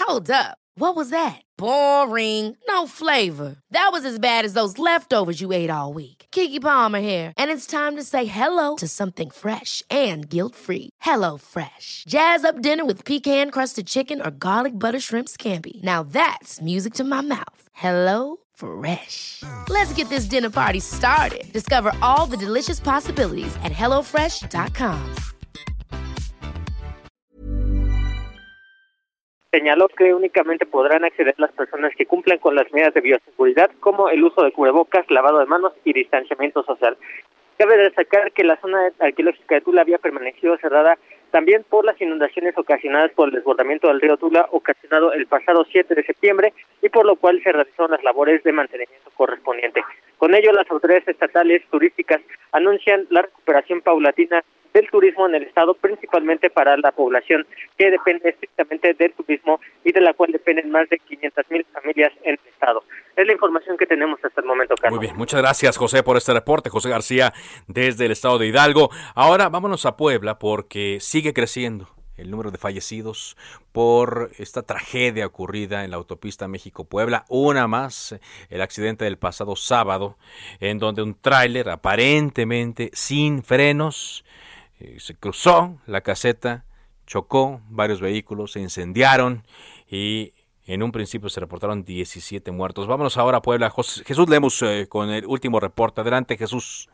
Hold 0.00 0.30
up. 0.32 0.58
What 0.76 0.96
was 0.96 1.10
that? 1.10 1.40
Boring. 1.56 2.56
No 2.66 2.88
flavor. 2.88 3.54
That 3.70 3.90
was 3.92 4.04
as 4.04 4.18
bad 4.18 4.44
as 4.44 4.54
those 4.54 4.76
leftovers 4.76 5.40
you 5.40 5.52
ate 5.52 5.70
all 5.70 5.92
week. 5.92 6.26
Kiki 6.32 6.58
Palmer 6.58 6.98
here, 6.98 7.32
and 7.38 7.52
it's 7.52 7.66
time 7.68 7.94
to 7.94 8.02
say 8.02 8.24
hello 8.24 8.74
to 8.74 8.88
something 8.88 9.30
fresh 9.30 9.80
and 9.88 10.28
guilt-free. 10.28 10.90
Hello 11.02 11.38
Fresh. 11.38 12.02
Jazz 12.08 12.44
up 12.44 12.60
dinner 12.60 12.84
with 12.84 13.04
pecan-crusted 13.04 13.86
chicken 13.86 14.20
or 14.20 14.32
garlic 14.32 14.72
butter 14.72 15.00
shrimp 15.00 15.28
scampi. 15.28 15.80
Now 15.84 16.02
that's 16.02 16.60
music 16.60 16.94
to 16.94 17.04
my 17.04 17.20
mouth. 17.20 17.68
Hello 17.72 18.38
Fresh. 18.54 19.42
Let's 19.68 19.92
get 19.94 20.08
this 20.08 20.26
dinner 20.26 20.50
party 20.50 20.80
started. 20.80 21.44
Discover 21.52 21.92
all 22.02 22.26
the 22.26 22.36
delicious 22.36 22.80
possibilities 22.80 23.54
at 23.62 23.72
HelloFresh.com. 23.72 24.98
Señaló 29.54 29.86
que 29.86 30.12
únicamente 30.12 30.66
podrán 30.66 31.04
acceder 31.04 31.36
las 31.38 31.52
personas 31.52 31.92
que 31.96 32.06
cumplan 32.06 32.38
con 32.38 32.56
las 32.56 32.72
medidas 32.72 32.92
de 32.92 33.00
bioseguridad, 33.00 33.70
como 33.78 34.08
el 34.08 34.24
uso 34.24 34.42
de 34.42 34.50
cubrebocas, 34.50 35.08
lavado 35.10 35.38
de 35.38 35.46
manos 35.46 35.72
y 35.84 35.92
distanciamiento 35.92 36.64
social. 36.64 36.96
Cabe 37.56 37.76
destacar 37.76 38.32
que 38.32 38.42
la 38.42 38.56
zona 38.56 38.90
arqueológica 38.98 39.54
de 39.54 39.60
Tula 39.60 39.82
había 39.82 39.98
permanecido 39.98 40.56
cerrada 40.58 40.98
también 41.30 41.64
por 41.68 41.84
las 41.84 42.00
inundaciones 42.00 42.58
ocasionadas 42.58 43.12
por 43.12 43.28
el 43.28 43.34
desbordamiento 43.36 43.86
del 43.86 44.00
río 44.00 44.16
Tula 44.16 44.48
ocasionado 44.50 45.12
el 45.12 45.26
pasado 45.26 45.64
7 45.70 45.94
de 45.94 46.04
septiembre 46.04 46.52
por 46.94 47.04
lo 47.04 47.16
cual 47.16 47.42
se 47.42 47.50
realizaron 47.50 47.90
las 47.90 48.04
labores 48.04 48.42
de 48.44 48.52
mantenimiento 48.52 49.10
correspondiente. 49.16 49.82
Con 50.16 50.32
ello, 50.32 50.52
las 50.52 50.70
autoridades 50.70 51.08
estatales 51.08 51.62
turísticas 51.68 52.20
anuncian 52.52 53.04
la 53.10 53.22
recuperación 53.22 53.80
paulatina 53.80 54.44
del 54.72 54.88
turismo 54.90 55.26
en 55.26 55.34
el 55.34 55.42
estado, 55.42 55.74
principalmente 55.74 56.50
para 56.50 56.76
la 56.76 56.92
población 56.92 57.46
que 57.76 57.90
depende 57.90 58.28
estrictamente 58.28 58.94
del 58.94 59.12
turismo 59.12 59.60
y 59.84 59.92
de 59.92 60.00
la 60.00 60.14
cual 60.14 60.30
dependen 60.30 60.70
más 60.70 60.88
de 60.88 60.98
500 60.98 61.44
mil 61.50 61.66
familias 61.72 62.12
en 62.22 62.34
el 62.34 62.48
estado. 62.48 62.84
Es 63.16 63.26
la 63.26 63.32
información 63.32 63.76
que 63.76 63.86
tenemos 63.86 64.24
hasta 64.24 64.40
el 64.40 64.46
momento, 64.46 64.76
Carlos. 64.76 64.98
Muy 64.98 65.06
bien, 65.06 65.16
muchas 65.16 65.40
gracias, 65.40 65.76
José, 65.76 66.04
por 66.04 66.16
este 66.16 66.32
reporte. 66.32 66.70
José 66.70 66.90
García, 66.90 67.32
desde 67.66 68.06
el 68.06 68.12
estado 68.12 68.38
de 68.38 68.46
Hidalgo. 68.46 68.90
Ahora 69.16 69.48
vámonos 69.48 69.84
a 69.84 69.96
Puebla 69.96 70.38
porque 70.38 70.98
sigue 71.00 71.32
creciendo 71.32 71.88
el 72.16 72.30
número 72.30 72.50
de 72.50 72.58
fallecidos 72.58 73.36
por 73.72 74.30
esta 74.38 74.62
tragedia 74.62 75.26
ocurrida 75.26 75.84
en 75.84 75.90
la 75.90 75.96
autopista 75.96 76.48
México-Puebla. 76.48 77.24
Una 77.28 77.66
más, 77.66 78.16
el 78.50 78.62
accidente 78.62 79.04
del 79.04 79.18
pasado 79.18 79.56
sábado, 79.56 80.16
en 80.60 80.78
donde 80.78 81.02
un 81.02 81.14
tráiler 81.14 81.68
aparentemente 81.68 82.90
sin 82.92 83.42
frenos 83.42 84.24
eh, 84.78 84.96
se 85.00 85.14
cruzó 85.14 85.78
la 85.86 86.00
caseta, 86.00 86.64
chocó 87.06 87.60
varios 87.68 88.00
vehículos, 88.00 88.52
se 88.52 88.60
incendiaron 88.60 89.44
y 89.88 90.32
en 90.66 90.82
un 90.82 90.92
principio 90.92 91.28
se 91.28 91.40
reportaron 91.40 91.84
17 91.84 92.50
muertos. 92.50 92.86
Vámonos 92.86 93.18
ahora 93.18 93.38
a 93.38 93.42
Puebla. 93.42 93.70
Jesús 93.70 94.28
Lemus 94.28 94.62
eh, 94.62 94.86
con 94.88 95.10
el 95.10 95.26
último 95.26 95.60
reporte. 95.60 96.00
Adelante, 96.00 96.38
Jesús. 96.38 96.88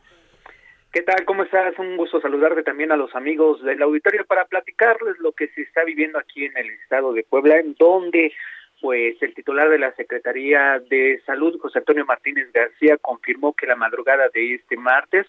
¿Qué 0.91 1.03
tal? 1.03 1.23
¿Cómo 1.23 1.43
estás? 1.43 1.79
Un 1.79 1.95
gusto 1.95 2.19
saludarte 2.19 2.63
también 2.63 2.91
a 2.91 2.97
los 2.97 3.15
amigos 3.15 3.63
del 3.63 3.81
auditorio 3.81 4.25
para 4.25 4.43
platicarles 4.43 5.17
lo 5.19 5.31
que 5.31 5.47
se 5.47 5.61
está 5.61 5.85
viviendo 5.85 6.19
aquí 6.19 6.43
en 6.43 6.57
el 6.57 6.69
estado 6.69 7.13
de 7.13 7.23
Puebla, 7.23 7.59
en 7.59 7.75
donde 7.79 8.33
pues 8.81 9.15
el 9.21 9.33
titular 9.33 9.69
de 9.69 9.79
la 9.79 9.93
Secretaría 9.93 10.81
de 10.89 11.21
Salud, 11.25 11.57
José 11.61 11.79
Antonio 11.79 12.05
Martínez 12.05 12.51
García, 12.51 12.97
confirmó 12.97 13.53
que 13.53 13.67
la 13.67 13.77
madrugada 13.77 14.27
de 14.33 14.55
este 14.55 14.75
martes 14.75 15.27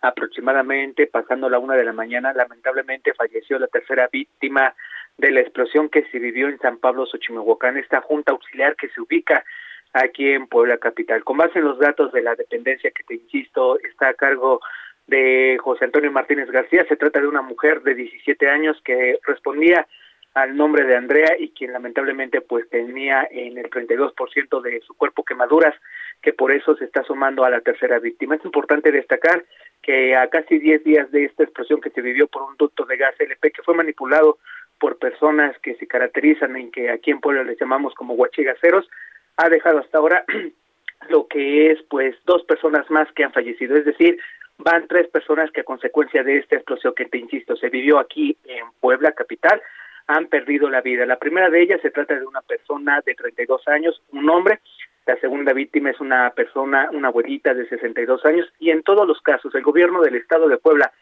aproximadamente 0.00 1.06
pasando 1.06 1.48
la 1.48 1.60
una 1.60 1.76
de 1.76 1.84
la 1.84 1.92
mañana, 1.92 2.32
lamentablemente 2.32 3.14
falleció 3.14 3.60
la 3.60 3.68
tercera 3.68 4.08
víctima 4.10 4.74
de 5.16 5.30
la 5.30 5.42
explosión 5.42 5.90
que 5.90 6.06
se 6.10 6.18
vivió 6.18 6.48
en 6.48 6.58
San 6.58 6.78
Pablo 6.78 7.06
Xochimehuacán, 7.06 7.76
esta 7.76 8.00
junta 8.00 8.32
auxiliar 8.32 8.74
que 8.74 8.88
se 8.88 9.00
ubica 9.00 9.44
aquí 9.92 10.32
en 10.32 10.48
Puebla 10.48 10.78
Capital. 10.78 11.22
Con 11.22 11.36
base 11.36 11.60
en 11.60 11.66
los 11.66 11.78
datos 11.78 12.12
de 12.12 12.22
la 12.22 12.34
dependencia 12.34 12.90
que 12.90 13.04
te 13.04 13.14
insisto 13.14 13.78
está 13.78 14.08
a 14.08 14.14
cargo 14.14 14.60
de 15.06 15.58
José 15.60 15.86
Antonio 15.86 16.10
Martínez 16.10 16.50
García, 16.50 16.84
se 16.88 16.96
trata 16.96 17.20
de 17.20 17.26
una 17.26 17.42
mujer 17.42 17.82
de 17.82 17.94
17 17.94 18.48
años 18.48 18.80
que 18.84 19.18
respondía 19.26 19.86
al 20.34 20.56
nombre 20.56 20.84
de 20.84 20.96
Andrea 20.96 21.36
y 21.38 21.50
quien 21.50 21.72
lamentablemente 21.72 22.40
pues 22.40 22.68
tenía 22.68 23.26
en 23.30 23.56
el 23.56 23.70
32% 23.70 24.60
de 24.62 24.80
su 24.80 24.94
cuerpo 24.94 25.24
quemaduras, 25.24 25.74
que 26.20 26.32
por 26.32 26.50
eso 26.50 26.76
se 26.76 26.84
está 26.84 27.04
sumando 27.04 27.44
a 27.44 27.50
la 27.50 27.60
tercera 27.60 28.00
víctima. 28.00 28.34
Es 28.34 28.44
importante 28.44 28.90
destacar 28.90 29.44
que 29.80 30.16
a 30.16 30.28
casi 30.28 30.58
10 30.58 30.82
días 30.82 31.10
de 31.12 31.24
esta 31.24 31.44
explosión 31.44 31.80
que 31.80 31.90
se 31.90 32.00
vivió 32.00 32.26
por 32.26 32.42
un 32.42 32.56
ducto 32.56 32.84
de 32.84 32.96
gas 32.96 33.14
LP 33.18 33.52
que 33.52 33.62
fue 33.62 33.74
manipulado 33.74 34.38
por 34.80 34.98
personas 34.98 35.56
que 35.60 35.76
se 35.76 35.86
caracterizan 35.86 36.56
en 36.56 36.72
que 36.72 36.90
aquí 36.90 37.12
en 37.12 37.20
Puebla 37.20 37.44
les 37.44 37.58
llamamos 37.60 37.94
como 37.94 38.14
huachigaceros, 38.14 38.88
ha 39.36 39.48
dejado 39.48 39.78
hasta 39.78 39.98
ahora 39.98 40.24
lo 41.08 41.28
que 41.28 41.70
es 41.70 41.82
pues 41.88 42.16
dos 42.24 42.42
personas 42.44 42.90
más 42.90 43.10
que 43.12 43.22
han 43.22 43.32
fallecido, 43.32 43.76
es 43.76 43.84
decir, 43.84 44.18
van 44.64 44.88
tres 44.88 45.08
personas 45.08 45.50
que 45.52 45.60
a 45.60 45.64
consecuencia 45.64 46.24
de 46.24 46.38
esta 46.38 46.56
explosión 46.56 46.94
que 46.96 47.04
te 47.04 47.18
insisto 47.18 47.54
se 47.54 47.68
vivió 47.68 47.98
aquí 47.98 48.36
en 48.44 48.64
Puebla 48.80 49.12
capital 49.12 49.62
han 50.06 50.26
perdido 50.26 50.68
la 50.68 50.80
vida. 50.80 51.06
La 51.06 51.18
primera 51.18 51.48
de 51.50 51.62
ellas 51.62 51.80
se 51.82 51.90
trata 51.90 52.14
de 52.14 52.26
una 52.26 52.40
persona 52.42 53.00
de 53.04 53.14
32 53.14 53.68
años, 53.68 54.02
un 54.12 54.28
hombre, 54.28 54.60
la 55.06 55.16
segunda 55.20 55.52
víctima 55.52 55.90
es 55.90 56.00
una 56.00 56.30
persona, 56.30 56.88
una 56.92 57.08
abuelita 57.08 57.52
de 57.52 57.68
62 57.68 58.24
años. 58.24 58.50
Y 58.58 58.70
en 58.70 58.82
todos 58.82 59.06
los 59.06 59.20
casos 59.20 59.54
el 59.54 59.62
gobierno 59.62 60.00
del 60.00 60.14
estado 60.14 60.48
de 60.48 60.56
Puebla 60.56 60.92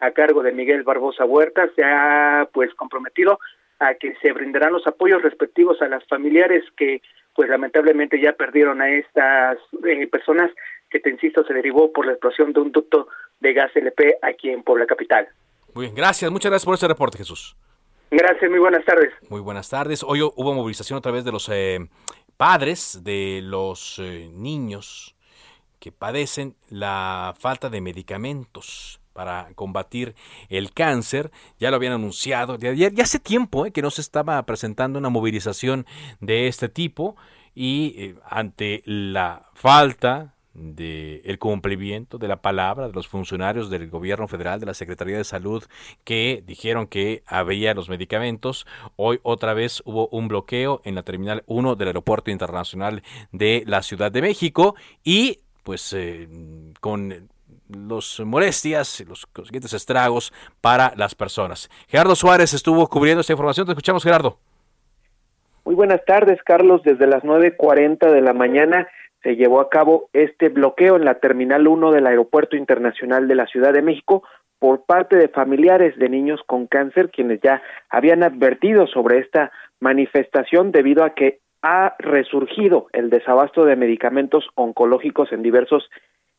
a 0.00 0.10
cargo 0.12 0.42
de 0.42 0.52
Miguel 0.52 0.82
Barbosa 0.82 1.26
Huerta 1.26 1.68
se 1.76 1.84
ha 1.84 2.48
pues 2.52 2.74
comprometido 2.74 3.38
a 3.78 3.94
que 3.94 4.14
se 4.22 4.32
brindarán 4.32 4.72
los 4.72 4.86
apoyos 4.86 5.22
respectivos 5.22 5.80
a 5.82 5.88
las 5.88 6.06
familiares 6.06 6.64
que 6.76 7.02
pues 7.34 7.48
lamentablemente 7.50 8.18
ya 8.18 8.32
perdieron 8.32 8.80
a 8.80 8.90
estas 8.90 9.58
eh, 9.86 10.06
personas 10.06 10.50
que 10.90 11.00
te 11.00 11.10
insisto 11.10 11.44
se 11.44 11.54
derivó 11.54 11.92
por 11.92 12.06
la 12.06 12.12
explosión 12.12 12.52
de 12.52 12.60
un 12.60 12.72
ducto 12.72 13.08
de 13.40 13.52
gas 13.52 13.74
LP 13.74 14.18
aquí 14.22 14.50
en 14.50 14.62
Puebla 14.62 14.86
capital. 14.86 15.28
Muy 15.74 15.86
bien, 15.86 15.94
gracias, 15.94 16.30
muchas 16.30 16.50
gracias 16.50 16.66
por 16.66 16.74
este 16.74 16.88
reporte, 16.88 17.18
Jesús. 17.18 17.56
Gracias, 18.10 18.50
muy 18.50 18.58
buenas 18.58 18.84
tardes. 18.84 19.12
Muy 19.28 19.40
buenas 19.40 19.70
tardes. 19.70 20.02
Hoy 20.02 20.20
hubo 20.22 20.54
movilización 20.54 20.98
a 20.98 21.00
través 21.00 21.24
de 21.24 21.30
los 21.30 21.48
eh, 21.48 21.78
padres 22.36 23.04
de 23.04 23.40
los 23.42 24.00
eh, 24.00 24.28
niños 24.32 25.14
que 25.78 25.92
padecen 25.92 26.56
la 26.70 27.34
falta 27.38 27.70
de 27.70 27.80
medicamentos 27.80 29.00
para 29.12 29.50
combatir 29.54 30.16
el 30.48 30.72
cáncer. 30.72 31.30
Ya 31.60 31.70
lo 31.70 31.76
habían 31.76 31.92
anunciado. 31.92 32.58
Ya, 32.58 32.72
ya, 32.72 32.90
hace 33.00 33.20
tiempo 33.20 33.64
eh, 33.64 33.70
que 33.70 33.80
no 33.80 33.90
se 33.92 34.00
estaba 34.00 34.42
presentando 34.44 34.98
una 34.98 35.08
movilización 35.08 35.86
de 36.18 36.48
este 36.48 36.68
tipo 36.68 37.16
y 37.54 38.16
ante 38.28 38.82
la 38.86 39.50
falta 39.54 40.34
de 40.60 41.22
el 41.24 41.38
cumplimiento 41.38 42.18
de 42.18 42.28
la 42.28 42.42
palabra 42.42 42.88
de 42.88 42.92
los 42.92 43.08
funcionarios 43.08 43.70
del 43.70 43.88
gobierno 43.88 44.28
federal 44.28 44.60
de 44.60 44.66
la 44.66 44.74
Secretaría 44.74 45.16
de 45.16 45.24
Salud 45.24 45.64
que 46.04 46.42
dijeron 46.46 46.86
que 46.86 47.22
había 47.26 47.74
los 47.74 47.88
medicamentos. 47.88 48.66
Hoy 48.96 49.20
otra 49.22 49.54
vez 49.54 49.82
hubo 49.84 50.08
un 50.08 50.28
bloqueo 50.28 50.82
en 50.84 50.94
la 50.94 51.02
terminal 51.02 51.42
1 51.46 51.76
del 51.76 51.88
Aeropuerto 51.88 52.30
Internacional 52.30 53.02
de 53.32 53.64
la 53.66 53.82
Ciudad 53.82 54.12
de 54.12 54.22
México 54.22 54.74
y 55.02 55.40
pues 55.64 55.92
eh, 55.92 56.28
con 56.80 57.28
los 57.68 58.20
molestias, 58.20 59.04
los 59.06 59.28
siguientes 59.44 59.72
estragos 59.72 60.32
para 60.60 60.92
las 60.96 61.14
personas. 61.14 61.70
Gerardo 61.88 62.14
Suárez 62.14 62.52
estuvo 62.52 62.86
cubriendo 62.88 63.20
esta 63.20 63.32
información. 63.32 63.66
Te 63.66 63.72
escuchamos, 63.72 64.02
Gerardo. 64.02 64.38
Muy 65.64 65.74
buenas 65.74 66.04
tardes, 66.04 66.42
Carlos. 66.42 66.82
Desde 66.82 67.06
las 67.06 67.22
9.40 67.22 68.10
de 68.10 68.22
la 68.22 68.32
mañana 68.32 68.88
se 69.22 69.36
llevó 69.36 69.60
a 69.60 69.68
cabo 69.68 70.08
este 70.12 70.48
bloqueo 70.48 70.96
en 70.96 71.04
la 71.04 71.20
Terminal 71.20 71.66
1 71.68 71.92
del 71.92 72.06
Aeropuerto 72.06 72.56
Internacional 72.56 73.28
de 73.28 73.34
la 73.34 73.46
Ciudad 73.46 73.72
de 73.72 73.82
México 73.82 74.22
por 74.58 74.84
parte 74.84 75.16
de 75.16 75.28
familiares 75.28 75.98
de 75.98 76.08
niños 76.08 76.40
con 76.46 76.66
cáncer, 76.66 77.10
quienes 77.10 77.40
ya 77.40 77.62
habían 77.88 78.22
advertido 78.22 78.86
sobre 78.86 79.18
esta 79.18 79.52
manifestación 79.80 80.70
debido 80.70 81.04
a 81.04 81.14
que 81.14 81.40
ha 81.62 81.96
resurgido 81.98 82.88
el 82.92 83.10
desabasto 83.10 83.64
de 83.64 83.76
medicamentos 83.76 84.46
oncológicos 84.54 85.32
en 85.32 85.42
diversos 85.42 85.90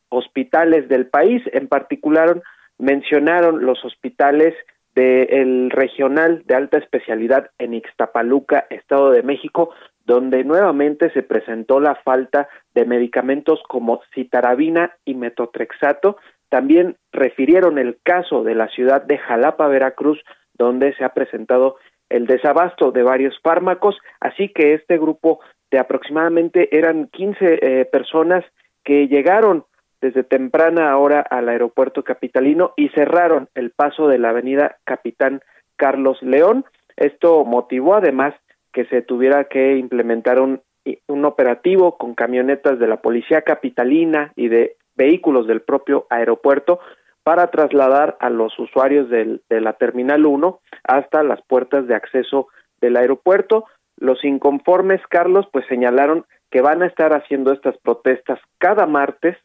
hospitales 0.08 0.88
del 0.88 1.06
país. 1.06 1.42
En 1.52 1.68
particular, 1.68 2.42
mencionaron 2.78 3.64
los 3.64 3.84
hospitales 3.84 4.54
del 4.94 5.70
regional 5.70 6.42
de 6.46 6.54
alta 6.54 6.78
especialidad 6.78 7.50
en 7.58 7.74
Ixtapaluca, 7.74 8.66
Estado 8.70 9.10
de 9.10 9.22
México, 9.22 9.70
donde 10.04 10.44
nuevamente 10.44 11.10
se 11.12 11.22
presentó 11.22 11.80
la 11.80 11.94
falta 11.94 12.48
de 12.74 12.84
medicamentos 12.84 13.60
como 13.68 14.00
citarabina 14.14 14.96
y 15.04 15.14
metotrexato. 15.14 16.16
También 16.48 16.96
refirieron 17.12 17.78
el 17.78 17.98
caso 18.02 18.42
de 18.42 18.54
la 18.54 18.68
ciudad 18.68 19.02
de 19.02 19.18
Jalapa, 19.18 19.68
Veracruz, 19.68 20.22
donde 20.54 20.94
se 20.94 21.04
ha 21.04 21.10
presentado 21.10 21.76
el 22.08 22.26
desabasto 22.26 22.92
de 22.92 23.02
varios 23.02 23.38
fármacos, 23.42 23.96
así 24.20 24.50
que 24.50 24.74
este 24.74 24.98
grupo 24.98 25.40
de 25.70 25.78
aproximadamente 25.78 26.76
eran 26.76 27.08
15 27.08 27.36
eh, 27.40 27.84
personas 27.86 28.44
que 28.84 29.08
llegaron 29.08 29.64
desde 30.02 30.24
temprana 30.24 30.96
hora 30.98 31.20
al 31.20 31.48
aeropuerto 31.48 32.04
capitalino 32.04 32.74
y 32.76 32.88
cerraron 32.90 33.48
el 33.54 33.70
paso 33.70 34.08
de 34.08 34.18
la 34.18 34.30
avenida 34.30 34.76
Capitán 34.84 35.40
Carlos 35.76 36.18
León. 36.20 36.66
Esto 36.96 37.44
motivó 37.44 37.94
además 37.94 38.34
que 38.72 38.84
se 38.86 39.00
tuviera 39.00 39.44
que 39.44 39.76
implementar 39.76 40.40
un, 40.40 40.60
un 41.08 41.24
operativo 41.24 41.96
con 41.96 42.14
camionetas 42.14 42.78
de 42.78 42.86
la 42.86 43.00
Policía 43.00 43.42
Capitalina 43.42 44.32
y 44.36 44.48
de 44.48 44.76
vehículos 44.94 45.46
del 45.46 45.62
propio 45.62 46.06
aeropuerto 46.10 46.80
para 47.22 47.48
trasladar 47.48 48.16
a 48.20 48.30
los 48.30 48.58
usuarios 48.58 49.08
del, 49.08 49.42
de 49.48 49.60
la 49.60 49.74
Terminal 49.74 50.26
1 50.26 50.60
hasta 50.84 51.22
las 51.22 51.40
puertas 51.42 51.86
de 51.86 51.94
acceso 51.94 52.48
del 52.80 52.96
aeropuerto. 52.96 53.64
Los 53.96 54.24
inconformes, 54.24 55.00
Carlos, 55.08 55.46
pues 55.52 55.64
señalaron 55.66 56.26
que 56.50 56.60
van 56.60 56.82
a 56.82 56.86
estar 56.86 57.12
haciendo 57.12 57.52
estas 57.52 57.76
protestas 57.78 58.40
cada 58.58 58.86
martes 58.86 59.36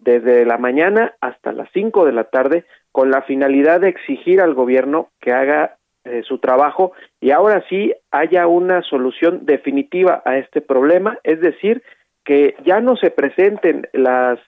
desde 0.00 0.44
la 0.44 0.58
mañana 0.58 1.14
hasta 1.20 1.52
las 1.52 1.68
5 1.72 2.06
de 2.06 2.12
la 2.12 2.24
tarde 2.24 2.64
con 2.92 3.10
la 3.10 3.22
finalidad 3.22 3.80
de 3.80 3.88
exigir 3.88 4.40
al 4.40 4.54
gobierno 4.54 5.08
que 5.20 5.32
haga 5.32 5.76
eh, 6.04 6.22
su 6.26 6.38
trabajo 6.38 6.92
y 7.20 7.30
ahora 7.30 7.64
sí 7.68 7.92
haya 8.10 8.46
una 8.46 8.82
solución 8.82 9.46
definitiva 9.46 10.22
a 10.24 10.38
este 10.38 10.60
problema, 10.60 11.18
es 11.24 11.40
decir, 11.40 11.82
que 12.24 12.54
ya 12.64 12.80
no 12.80 12.96
se 12.96 13.10
presenten 13.10 13.88
las 13.92 14.38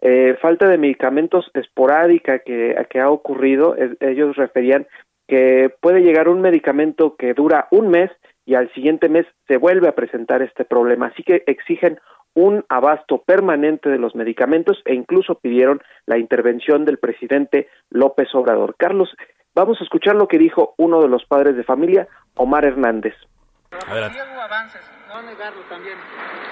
eh, 0.00 0.36
falta 0.40 0.68
de 0.68 0.78
medicamentos 0.78 1.50
esporádica 1.54 2.40
que, 2.40 2.74
que 2.90 3.00
ha 3.00 3.10
ocurrido, 3.10 3.76
ellos 4.00 4.36
referían 4.36 4.86
que 5.28 5.70
puede 5.80 6.00
llegar 6.00 6.28
un 6.28 6.40
medicamento 6.40 7.16
que 7.16 7.34
dura 7.34 7.68
un 7.70 7.88
mes 7.88 8.10
y 8.44 8.54
al 8.54 8.72
siguiente 8.74 9.08
mes 9.08 9.26
se 9.46 9.56
vuelve 9.56 9.88
a 9.88 9.94
presentar 9.94 10.42
este 10.42 10.64
problema, 10.64 11.06
así 11.06 11.22
que 11.22 11.44
exigen 11.46 11.98
un 12.34 12.64
abasto 12.68 13.18
permanente 13.18 13.88
de 13.88 13.98
los 13.98 14.14
medicamentos 14.14 14.80
e 14.84 14.94
incluso 14.94 15.36
pidieron 15.36 15.80
la 16.06 16.18
intervención 16.18 16.84
del 16.84 16.98
presidente 16.98 17.68
López 17.90 18.34
Obrador. 18.34 18.74
Carlos, 18.78 19.14
Vamos 19.54 19.78
a 19.80 19.84
escuchar 19.84 20.14
lo 20.14 20.28
que 20.28 20.38
dijo 20.38 20.74
uno 20.78 21.02
de 21.02 21.08
los 21.08 21.24
padres 21.26 21.56
de 21.56 21.64
familia, 21.64 22.08
Omar 22.36 22.64
Hernández. 22.64 23.14
Adelante. 23.86 24.18
avances, 24.20 24.80
no 25.08 25.22
negarlo 25.22 25.62
también. 25.68 25.96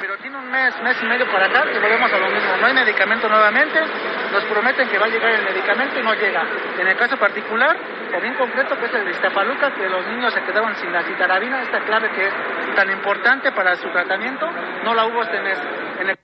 Pero 0.01 0.17
tiene 0.19 0.37
un 0.37 0.51
mes, 0.51 0.75
mes 0.83 0.97
y 1.03 1.07
medio 1.07 1.27
para 1.31 1.47
acá 1.47 1.65
que 1.71 1.79
volvemos 1.79 2.13
a 2.13 2.19
lo 2.19 2.31
mismo. 2.31 2.57
No 2.61 2.67
hay 2.67 2.75
medicamento 2.75 3.29
nuevamente, 3.29 3.81
nos 4.33 4.45
prometen 4.45 4.89
que 4.89 4.99
va 4.99 5.07
a 5.07 5.09
llegar 5.09 5.33
el 5.33 5.45
medicamento 5.45 5.99
y 5.99 6.03
no 6.03 6.15
llega. 6.15 6.45
En 6.79 6.87
el 6.87 6.97
caso 6.97 7.17
particular, 7.17 7.77
o 8.17 8.21
bien 8.21 8.35
concreto, 8.35 8.77
que 8.79 8.87
es 8.87 8.95
el 8.95 9.05
de 9.05 9.11
Iztapaluca, 9.13 9.75
que 9.75 9.89
los 9.89 10.07
niños 10.07 10.33
se 10.33 10.43
quedaban 10.43 10.75
sin 10.77 10.93
la 10.93 11.03
citarabina, 11.03 11.63
esta 11.63 11.81
clave 11.85 12.11
que 12.11 12.27
es 12.27 12.35
tan 12.75 12.91
importante 12.91 13.53
para 13.53 13.77
su 13.77 13.89
tratamiento, 13.91 14.47
no 14.85 14.95
la 14.95 15.07
hubo 15.07 15.23
este 15.23 15.41
mes. 15.41 15.59
En 16.01 16.11
el... 16.11 16.19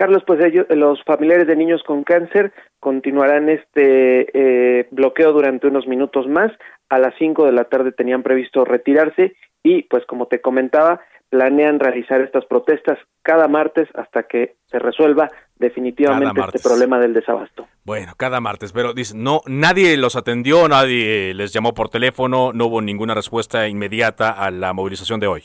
Carlos, 0.00 0.22
pues 0.26 0.42
ellos, 0.42 0.64
los 0.70 0.98
familiares 1.04 1.46
de 1.46 1.56
niños 1.56 1.82
con 1.82 2.04
cáncer 2.04 2.54
continuarán 2.80 3.50
este 3.50 4.30
eh, 4.32 4.88
bloqueo 4.92 5.30
durante 5.30 5.66
unos 5.66 5.86
minutos 5.86 6.26
más. 6.26 6.50
A 6.88 6.98
las 6.98 7.12
5 7.18 7.44
de 7.44 7.52
la 7.52 7.64
tarde 7.64 7.92
tenían 7.92 8.22
previsto 8.22 8.64
retirarse 8.64 9.36
y, 9.62 9.82
pues 9.82 10.06
como 10.06 10.24
te 10.24 10.40
comentaba, 10.40 11.02
planean 11.28 11.78
realizar 11.78 12.22
estas 12.22 12.46
protestas 12.46 12.96
cada 13.20 13.46
martes 13.46 13.90
hasta 13.92 14.22
que 14.22 14.54
se 14.70 14.78
resuelva 14.78 15.28
definitivamente 15.56 16.40
este 16.46 16.66
problema 16.66 16.98
del 16.98 17.12
desabasto. 17.12 17.68
Bueno, 17.84 18.14
cada 18.16 18.40
martes, 18.40 18.72
pero 18.72 18.94
dice, 18.94 19.14
no, 19.14 19.42
nadie 19.44 19.98
los 19.98 20.16
atendió, 20.16 20.66
nadie 20.66 21.34
les 21.34 21.52
llamó 21.52 21.74
por 21.74 21.90
teléfono, 21.90 22.54
no 22.54 22.68
hubo 22.68 22.80
ninguna 22.80 23.12
respuesta 23.12 23.68
inmediata 23.68 24.30
a 24.30 24.50
la 24.50 24.72
movilización 24.72 25.20
de 25.20 25.26
hoy. 25.26 25.42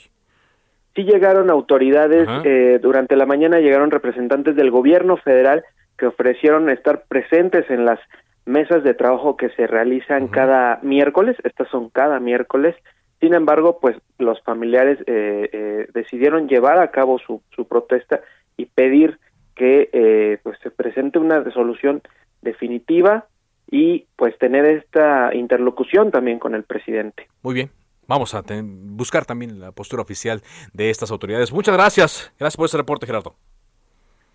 Sí 0.96 1.04
llegaron 1.04 1.50
autoridades, 1.50 2.28
eh, 2.46 2.80
durante 2.82 3.16
la 3.16 3.26
mañana 3.26 3.60
llegaron 3.60 3.92
representantes 3.92 4.56
del 4.56 4.72
gobierno 4.72 5.18
federal 5.18 5.64
que 5.98 6.08
ofrecieron 6.08 6.70
estar 6.70 7.04
presentes 7.08 7.70
en 7.70 7.86
las 7.86 8.00
mesas 8.46 8.84
de 8.84 8.94
trabajo 8.94 9.36
que 9.36 9.50
se 9.50 9.68
realizan 9.68 10.28
cada 10.28 10.80
miércoles, 10.84 11.36
estas 11.44 11.68
son 11.70 11.90
cada 11.90 12.20
miércoles, 12.20 12.76
sin 13.20 13.34
embargo, 13.34 13.80
pues 13.82 13.98
los 14.20 14.42
familiares 14.44 15.00
eh, 15.08 15.50
eh, 15.52 15.88
decidieron 15.94 16.48
llevar 16.48 16.80
a 16.80 16.92
cabo 16.92 17.18
su, 17.20 17.42
su 17.56 17.68
protesta 17.68 18.22
y 18.56 18.66
pedir 18.66 19.20
que 19.56 20.40
pues 20.44 20.60
se 20.62 20.70
presente 20.70 21.18
una 21.18 21.40
resolución 21.40 22.02
definitiva 22.42 23.26
y 23.72 24.06
pues 24.16 24.38
tener 24.38 24.66
esta 24.66 25.34
interlocución 25.34 26.12
también 26.12 26.40
con 26.40 26.56
el 26.56 26.64
presidente. 26.64 27.28
Muy 27.42 27.56
bien, 27.56 27.70
Vamos 28.08 28.34
a 28.34 28.44
buscar 28.50 29.26
también 29.26 29.60
la 29.60 29.72
postura 29.72 30.02
oficial 30.02 30.42
de 30.74 30.90
estas 30.90 31.12
autoridades. 31.12 31.52
Muchas 31.52 31.76
gracias. 31.76 32.32
Gracias 32.38 32.58
por 32.58 32.66
ese 32.66 32.78
reporte, 32.78 33.06
Gerardo. 33.06 33.36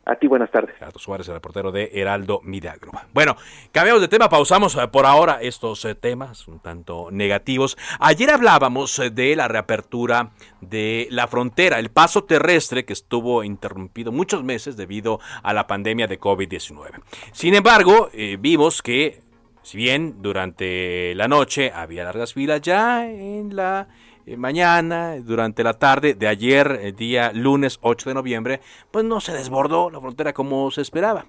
A 0.06 0.16
ti, 0.16 0.26
buenas 0.26 0.50
tardes. 0.50 0.74
Gerardo 0.76 0.98
Suárez, 0.98 1.28
el 1.28 1.34
reportero 1.34 1.70
de 1.70 1.90
Heraldo 1.92 2.40
Milagro. 2.42 2.90
Bueno, 3.12 3.36
cambiamos 3.70 4.00
de 4.00 4.08
tema, 4.08 4.28
pausamos 4.28 4.74
eh, 4.74 4.88
por 4.88 5.06
ahora 5.06 5.38
estos 5.42 5.84
eh, 5.84 5.94
temas 5.94 6.48
un 6.48 6.58
tanto 6.58 7.10
negativos. 7.12 7.76
Ayer 8.00 8.30
hablábamos 8.30 8.98
eh, 8.98 9.10
de 9.10 9.36
la 9.36 9.46
reapertura 9.46 10.30
de 10.62 11.06
la 11.10 11.28
frontera, 11.28 11.78
el 11.78 11.90
paso 11.90 12.24
terrestre 12.24 12.84
que 12.84 12.94
estuvo 12.94 13.44
interrumpido 13.44 14.10
muchos 14.10 14.42
meses 14.42 14.76
debido 14.76 15.20
a 15.42 15.52
la 15.52 15.66
pandemia 15.66 16.08
de 16.08 16.18
COVID-19. 16.18 17.02
Sin 17.32 17.54
embargo, 17.54 18.10
vimos 18.40 18.82
que 18.82 19.20
si 19.62 19.76
bien 19.76 20.22
durante 20.22 21.14
la 21.14 21.28
noche 21.28 21.72
había 21.74 22.04
largas 22.04 22.34
filas 22.34 22.60
ya 22.60 23.08
en 23.10 23.54
la 23.54 23.88
mañana, 24.36 25.16
durante 25.16 25.64
la 25.64 25.74
tarde 25.74 26.14
de 26.14 26.28
ayer, 26.28 26.94
día 26.94 27.32
lunes 27.32 27.78
8 27.82 28.10
de 28.10 28.14
noviembre, 28.14 28.60
pues 28.90 29.04
no 29.04 29.20
se 29.20 29.32
desbordó 29.32 29.90
la 29.90 30.00
frontera 30.00 30.32
como 30.32 30.70
se 30.70 30.82
esperaba. 30.82 31.26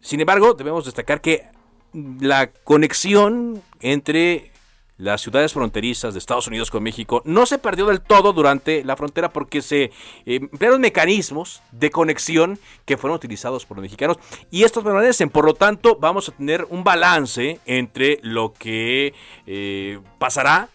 Sin 0.00 0.20
embargo, 0.20 0.54
debemos 0.54 0.84
destacar 0.84 1.20
que 1.20 1.46
la 1.92 2.50
conexión 2.50 3.62
entre 3.80 4.52
las 4.98 5.22
ciudades 5.22 5.52
fronterizas 5.52 6.12
de 6.12 6.18
Estados 6.18 6.48
Unidos 6.48 6.70
con 6.70 6.82
México 6.82 7.22
no 7.24 7.46
se 7.46 7.58
perdió 7.58 7.86
del 7.86 8.00
todo 8.00 8.32
durante 8.32 8.84
la 8.84 8.96
frontera 8.96 9.32
porque 9.32 9.62
se 9.62 9.84
eh, 9.84 9.90
emplearon 10.26 10.80
mecanismos 10.80 11.62
de 11.70 11.90
conexión 11.90 12.58
que 12.84 12.96
fueron 12.96 13.16
utilizados 13.16 13.64
por 13.64 13.78
los 13.78 13.82
mexicanos 13.82 14.18
y 14.50 14.64
estos 14.64 14.84
permanecen. 14.84 15.30
Por 15.30 15.44
lo 15.44 15.54
tanto, 15.54 15.96
vamos 16.00 16.28
a 16.28 16.32
tener 16.32 16.66
un 16.68 16.84
balance 16.84 17.60
entre 17.64 18.18
lo 18.22 18.52
que 18.52 19.14
eh, 19.46 20.00
pasará 20.18 20.68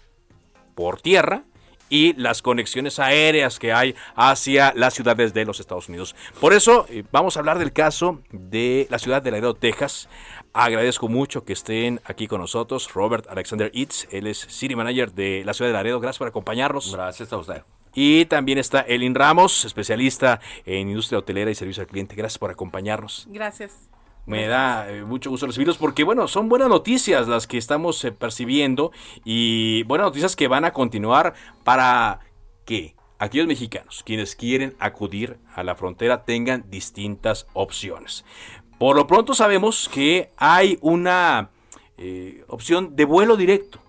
por 0.73 1.01
tierra 1.01 1.43
y 1.89 2.13
las 2.13 2.41
conexiones 2.41 2.97
aéreas 2.97 3.59
que 3.59 3.71
hay 3.71 3.93
hacia 4.15 4.73
las 4.75 4.95
ciudades 4.95 5.31
de 5.33 5.45
los 5.45 5.59
Estados 5.59 5.89
Unidos. 5.89 6.15
Por 6.39 6.53
eso 6.53 6.87
eh, 6.89 7.03
vamos 7.11 7.35
a 7.35 7.41
hablar 7.41 7.59
del 7.59 7.71
caso 7.71 8.19
de 8.31 8.87
la 8.89 8.97
ciudad 8.97 9.21
de 9.21 9.29
Laredo, 9.29 9.53
Texas. 9.53 10.09
Agradezco 10.53 11.09
mucho 11.09 11.43
que 11.45 11.53
estén 11.53 11.99
aquí 12.05 12.27
con 12.27 12.39
nosotros 12.39 12.93
Robert 12.93 13.25
Alexander 13.27 13.71
Itz, 13.73 14.07
él 14.11 14.27
es 14.27 14.37
City 14.37 14.75
Manager 14.75 15.11
de 15.11 15.43
la 15.45 15.53
ciudad 15.55 15.69
de 15.69 15.73
Laredo. 15.73 15.99
Gracias 15.99 16.19
por 16.19 16.27
acompañarnos. 16.27 16.93
Gracias 16.93 17.33
a 17.33 17.37
usted. 17.37 17.63
Y 17.95 18.25
también 18.25 18.59
está 18.59 18.81
Elin 18.81 19.15
Ramos, 19.15 19.65
especialista 19.65 20.39
en 20.65 20.89
industria 20.89 21.19
hotelera 21.19 21.49
y 21.49 21.55
servicio 21.55 21.81
al 21.81 21.87
cliente. 21.87 22.15
Gracias 22.15 22.37
por 22.37 22.51
acompañarnos. 22.51 23.27
Gracias. 23.29 23.89
Me 24.25 24.47
da 24.47 24.89
eh, 24.89 25.03
mucho 25.03 25.29
gusto 25.31 25.47
recibirlos 25.47 25.77
porque, 25.77 26.03
bueno, 26.03 26.27
son 26.27 26.49
buenas 26.49 26.69
noticias 26.69 27.27
las 27.27 27.45
que 27.45 27.57
estamos 27.57 28.03
eh, 28.05 28.11
percibiendo 28.11 28.91
y 29.25 29.83
buenas 29.83 30.05
noticias 30.05 30.35
que 30.35 30.47
van 30.47 30.65
a 30.65 30.71
continuar 30.71 31.33
para 31.63 32.19
que 32.63 32.95
aquellos 33.19 33.47
mexicanos 33.47 34.03
quienes 34.05 34.35
quieren 34.35 34.75
acudir 34.79 35.37
a 35.53 35.63
la 35.63 35.75
frontera 35.75 36.25
tengan 36.25 36.69
distintas 36.69 37.47
opciones. 37.53 38.23
Por 38.77 38.95
lo 38.95 39.07
pronto 39.07 39.33
sabemos 39.33 39.89
que 39.91 40.31
hay 40.37 40.77
una 40.81 41.49
eh, 41.97 42.43
opción 42.47 42.95
de 42.95 43.05
vuelo 43.05 43.37
directo 43.37 43.79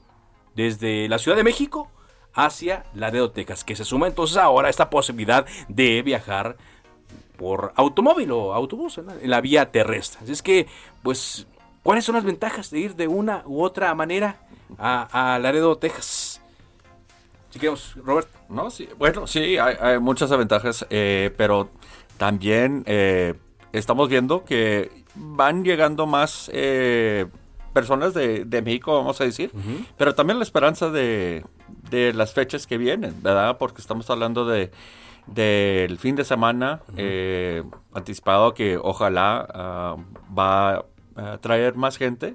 desde 0.54 1.08
la 1.08 1.18
Ciudad 1.18 1.36
de 1.36 1.44
México 1.44 1.90
hacia 2.34 2.84
Laredo, 2.94 3.30
Texas, 3.30 3.64
que 3.64 3.76
se 3.76 3.84
suma 3.84 4.06
entonces 4.06 4.36
ahora 4.36 4.68
a 4.68 4.70
esta 4.70 4.90
posibilidad 4.90 5.46
de 5.68 6.02
viajar 6.02 6.56
por 7.36 7.72
automóvil 7.76 8.30
o 8.32 8.54
autobús 8.54 8.98
en 8.98 9.30
la 9.30 9.40
vía 9.40 9.70
terrestre. 9.70 10.20
Así 10.22 10.32
es 10.32 10.42
que, 10.42 10.66
pues, 11.02 11.46
¿cuáles 11.82 12.04
son 12.04 12.14
las 12.14 12.24
ventajas 12.24 12.70
de 12.70 12.80
ir 12.80 12.94
de 12.94 13.08
una 13.08 13.42
u 13.46 13.62
otra 13.62 13.94
manera 13.94 14.36
a, 14.78 15.38
Laredo, 15.40 15.76
Texas? 15.76 16.40
Si 17.50 17.58
queremos, 17.58 17.94
Robert. 17.96 18.28
No, 18.48 18.70
sí, 18.70 18.88
bueno, 18.98 19.26
sí, 19.26 19.56
hay, 19.58 19.98
muchas 19.98 20.30
ventajas, 20.30 20.86
eh, 20.90 21.32
pero 21.36 21.70
también 22.16 22.82
eh, 22.86 23.34
estamos 23.78 24.08
viendo 24.08 24.44
que 24.44 24.90
van 25.14 25.64
llegando 25.64 26.06
más 26.06 26.50
eh, 26.52 27.26
personas 27.72 28.14
de, 28.14 28.62
México, 28.64 28.94
vamos 28.94 29.20
a 29.20 29.24
decir, 29.24 29.50
pero 29.96 30.14
también 30.14 30.38
la 30.38 30.44
esperanza 30.44 30.90
de, 30.90 31.44
de 31.90 32.12
las 32.12 32.32
fechas 32.32 32.66
que 32.66 32.78
vienen, 32.78 33.22
¿verdad? 33.22 33.58
Porque 33.58 33.80
estamos 33.80 34.08
hablando 34.10 34.46
de 34.46 34.70
del 35.26 35.98
fin 35.98 36.16
de 36.16 36.24
semana 36.24 36.80
eh, 36.96 37.62
anticipado 37.94 38.54
que 38.54 38.76
ojalá 38.76 39.46
ah, 39.52 39.96
va 40.36 40.84
a 41.16 41.38
traer 41.38 41.76
más 41.76 41.96
gente. 41.96 42.34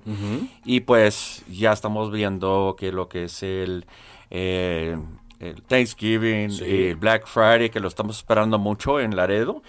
Y 0.66 0.82
pues 0.82 1.44
ya 1.50 1.74
estamos 1.74 2.12
viendo 2.12 2.76
que 2.78 2.92
lo 2.92 3.10
que 3.10 3.26
es 3.26 3.44
el, 3.44 3.86
eh, 4.32 4.98
Thanksgiving 5.68 6.52
y 6.66 6.94
Black 6.94 7.26
Friday 7.28 7.70
que 7.70 7.80
lo 7.80 7.88
estamos 7.88 8.18
esperando 8.18 8.60
mucho 8.60 9.00
en 9.00 9.16
Laredo. 9.16 9.62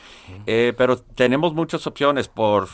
Eh, 0.47 0.73
pero 0.77 0.99
tenemos 0.99 1.55
muchas 1.55 1.87
opciones 1.87 2.29
por 2.29 2.69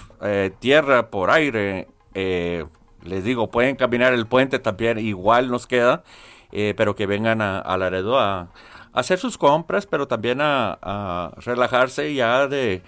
tierra 0.59 1.11
por 1.11 1.30
aire. 1.30 1.88
Les 2.14 3.24
digo 3.24 3.51
pueden 3.51 3.76
caminar 3.76 4.12
el 4.12 4.26
puente 4.26 4.59
también 4.59 4.99
igual 4.99 5.51
nos 5.51 5.66
queda 5.66 6.03
pero 6.51 6.97
que 6.97 7.05
vengan 7.05 7.42
a 7.42 7.76
Laredo 7.76 8.18
a 8.18 8.49
hacer 8.97 9.18
sus 9.18 9.38
compras, 9.38 9.86
pero 9.86 10.09
también 10.09 10.40
a, 10.40 11.30
relajarse 11.36 12.12
ya 12.14 12.49
de... 12.49 12.82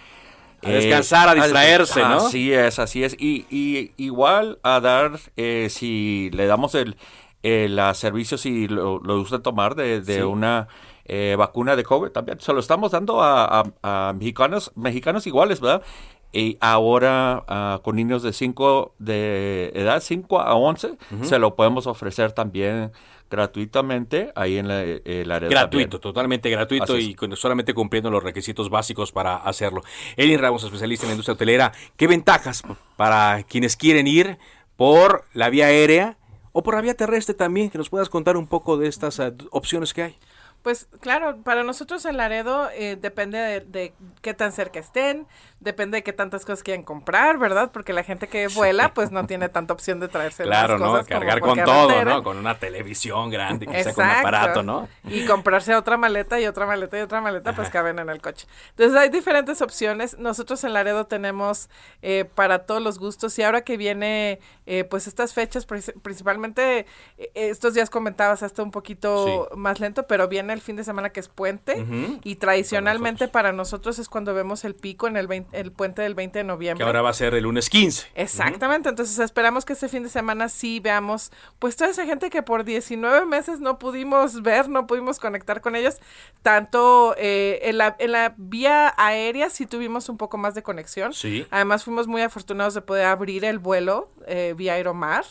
A 0.64 0.70
descansar, 0.70 1.28
a 1.28 1.32
eh, 1.32 1.36
distraerse, 1.36 2.00
¿no? 2.00 2.16
Así 2.16 2.52
es, 2.52 2.80
así 2.80 3.04
es. 3.04 3.14
Y, 3.20 3.92
igual 3.96 4.59
a 4.64 4.80
dar, 4.80 5.20
eh, 5.36 5.68
si 5.70 6.30
le 6.32 6.46
damos 6.46 6.74
el, 6.74 6.96
el 7.43 7.80
servicio, 7.95 8.39
si 8.39 8.68
lo, 8.68 8.99
lo 8.99 9.18
gusta 9.18 9.41
tomar 9.41 9.74
de, 9.74 10.24
una 10.24 10.68
eh, 11.05 11.36
vacuna 11.39 11.76
de 11.76 11.84
COVID, 11.84 12.11
también 12.11 12.41
se 12.41 12.53
lo 12.53 12.61
estamos 12.61 12.93
dando 12.93 13.20
a, 13.22 14.12
mexicanos, 14.14 14.72
mexicanos 14.74 15.26
iguales, 15.26 15.61
¿verdad? 15.61 15.82
Y 16.30 16.59
ahora 16.61 17.45
ah, 17.49 17.80
con 17.82 17.97
niños 17.97 18.22
de 18.22 18.32
5 18.32 18.95
de 18.99 19.72
edad, 19.74 20.03
5 20.03 20.41
a 20.41 20.55
11, 20.55 20.99
se 21.22 21.39
lo 21.39 21.57
podemos 21.57 21.86
ofrecer 21.86 22.32
también 22.32 22.93
gratuitamente 23.30 24.32
ahí 24.34 24.59
en 24.59 24.68
la, 24.68 24.82
el 24.82 25.30
área 25.30 25.49
Gratuito, 25.49 26.01
totalmente 26.01 26.51
gratuito 26.51 26.99
y 26.99 27.16
solamente 27.34 27.74
cumpliendo 27.74 28.11
los 28.11 28.22
requisitos 28.22 28.70
básicos 28.70 29.12
para 29.12 29.36
hacerlo. 29.36 29.82
Elin 30.16 30.39
Ramos, 30.39 30.64
especialista 30.64 31.07
en 31.07 31.11
la 31.11 31.14
industria 31.14 31.34
hotelera, 31.34 31.72
¿qué 31.97 32.07
ventajas 32.07 32.62
para 32.97 33.43
quienes 33.45 33.76
quieren 33.76 34.07
ir 34.07 34.39
por 34.76 35.24
la 35.34 35.51
vía 35.51 35.66
aérea 35.66 36.18
o 36.59 36.62
por 36.64 36.74
la 36.74 36.80
vía 36.80 36.94
terrestre 36.94 37.36
también? 37.36 37.70
Que 37.70 37.78
nos 37.78 37.88
puedas 37.88 38.09
contar 38.09 38.36
un 38.36 38.48
poco 38.48 38.76
de 38.76 38.88
estas 38.88 39.20
eh, 39.20 39.32
opciones 39.52 39.94
que 39.94 40.02
hay. 40.02 40.16
Pues 40.62 40.88
claro, 41.00 41.36
para 41.44 41.62
nosotros 41.62 42.04
en 42.04 42.16
Laredo 42.16 42.68
eh, 42.74 42.96
depende 43.00 43.61
de, 43.61 43.92
qué 44.22 44.34
tan 44.34 44.50
cerca 44.50 44.80
estén, 44.80 45.26
depende 45.61 45.98
de 45.98 46.02
qué 46.02 46.12
tantas 46.12 46.44
cosas 46.44 46.64
quieran 46.64 46.82
comprar, 46.82 47.38
¿verdad? 47.38 47.70
Porque 47.72 47.92
la 47.92 48.02
gente 48.02 48.26
que 48.26 48.48
vuela, 48.48 48.92
pues 48.92 49.12
no 49.12 49.24
tiene 49.26 49.48
tanta 49.48 49.72
opción 49.72 50.00
de 50.00 50.09
traerse 50.09 50.42
claro, 50.42 50.76
las 50.76 50.88
cosas. 50.88 51.06
Claro, 51.06 51.24
¿no? 51.24 51.30
Cargar 51.30 51.40
con 51.40 51.64
todo, 51.64 52.04
¿no? 52.04 52.22
Con 52.24 52.38
una 52.38 52.59
televisión 52.59 53.30
grande, 53.30 53.66
quizá 53.66 53.94
con 53.94 54.04
un 54.04 54.11
aparato, 54.11 54.62
¿no? 54.64 54.88
Y 55.04 55.26
comprarse 55.26 55.76
otra 55.76 55.96
maleta 55.96 56.40
y 56.40 56.46
otra 56.46 56.66
maleta 56.66 56.98
y 56.98 57.02
otra 57.02 57.20
maleta, 57.20 57.54
pues 57.54 57.70
caben 57.70 58.00
en 58.00 58.09
el 58.09 58.20
coche. 58.20 58.48
Entonces 58.70 58.96
hay 58.98 59.11
diferentes 59.11 59.62
opciones. 59.62 60.18
Nosotros 60.18 60.64
en 60.64 60.72
Laredo 60.72 61.06
tenemos 61.06 61.70
eh, 62.02 62.24
para 62.34 62.66
todos 62.66 62.82
los 62.82 62.98
gustos 62.98 63.38
y 63.38 63.44
ahora 63.44 63.62
que 63.62 63.76
viene, 63.76 64.40
eh, 64.66 64.82
pues 64.82 65.06
estas 65.06 65.34
fechas, 65.34 65.66
principalmente 65.66 66.86
estos 67.34 67.74
días 67.74 67.90
comentabas 67.90 68.42
hasta 68.42 68.62
un 68.62 68.72
poquito 68.72 69.48
más 69.54 69.78
lento, 69.78 70.06
pero 70.06 70.26
viene 70.26 70.47
el 70.53 70.61
fin 70.61 70.76
de 70.76 70.84
semana 70.84 71.11
que 71.11 71.20
es 71.20 71.28
puente 71.28 71.84
y 72.24 72.36
tradicionalmente 72.36 73.28
para 73.28 73.53
nosotros. 73.53 73.99
es 73.99 74.09
cuando 74.09 74.34
vemos 74.34 74.64
el 74.64 74.74
pico 74.74 75.07
en 75.07 75.16
el, 75.16 75.46
el 75.53 75.72
puente 75.72 76.03
del 76.03 76.14
20 76.14 76.38
de 76.38 76.44
noviembre. 76.44 76.84
Que 76.84 76.86
ahora 76.86 77.03
va 77.03 77.11
a 77.11 77.14
ser 77.14 77.34
el 77.34 77.44
lunes 77.44 77.70
15. 77.70 78.09
Exactamente, 78.14 78.88
entonces 78.88 79.18
esperamos 79.18 79.64
que 79.64 79.72
este 79.72 79.88
fin 79.88 80.03
de 80.03 80.09
semana 80.09 80.49
sí 80.49 80.80
veamos 80.80 81.30
pues 81.59 81.76
toda 81.76 81.90
esa 81.90 82.05
gente 82.05 82.30
que 82.30 82.42
por 82.42 82.64
19 82.64 83.26
meses 83.26 83.61
no 83.61 83.78
pudimos 83.78 84.42
ver, 84.42 84.68
no 84.68 84.86
pudimos 84.86 85.18
conectar 85.18 85.61
con 85.61 85.76
ellos, 85.76 85.96
tanto 86.42 87.14
eh, 87.18 87.61
en, 87.62 87.78
la, 87.78 87.96
en 87.99 88.12
la 88.12 88.34
vía 88.36 88.94
aérea 88.96 89.51
sí 89.51 89.66
tuvimos 89.66 90.09
un 90.09 90.16
poco 90.16 90.38
más 90.38 90.55
de 90.55 90.62
conexión. 90.62 91.12
Sí. 91.12 91.46
Además 91.51 91.84
fuimos 91.84 92.07
muy 92.07 92.22
afortunados 92.22 92.74
de 92.74 92.82
poder 92.82 93.07
abrir 93.07 93.44
el 93.44 93.59
vuelo 93.59 94.11
eh, 94.26 94.55
vía 94.57 94.74
Aeromar 94.74 95.24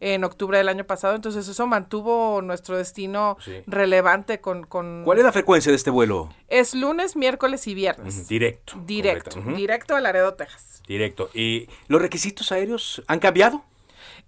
en 0.00 0.24
octubre 0.24 0.58
del 0.58 0.68
año 0.68 0.84
pasado, 0.84 1.14
entonces 1.14 1.48
eso 1.48 1.66
mantuvo 1.66 2.40
nuestro 2.42 2.76
destino 2.76 3.36
relevante 3.66 4.40
con 4.40 4.63
¿Cuál 4.66 5.18
es 5.18 5.24
la 5.24 5.32
frecuencia 5.32 5.70
de 5.70 5.76
este 5.76 5.90
vuelo? 5.90 6.30
Es 6.48 6.74
lunes, 6.74 7.16
miércoles 7.16 7.66
y 7.66 7.74
viernes. 7.74 8.28
Directo. 8.28 8.74
Directo. 8.84 9.40
Directo 9.54 9.96
a 9.96 10.00
Laredo, 10.00 10.34
Texas. 10.34 10.82
Directo. 10.86 11.30
¿Y 11.32 11.68
los 11.88 12.00
requisitos 12.00 12.52
aéreos 12.52 13.02
han 13.06 13.18
cambiado? 13.20 13.64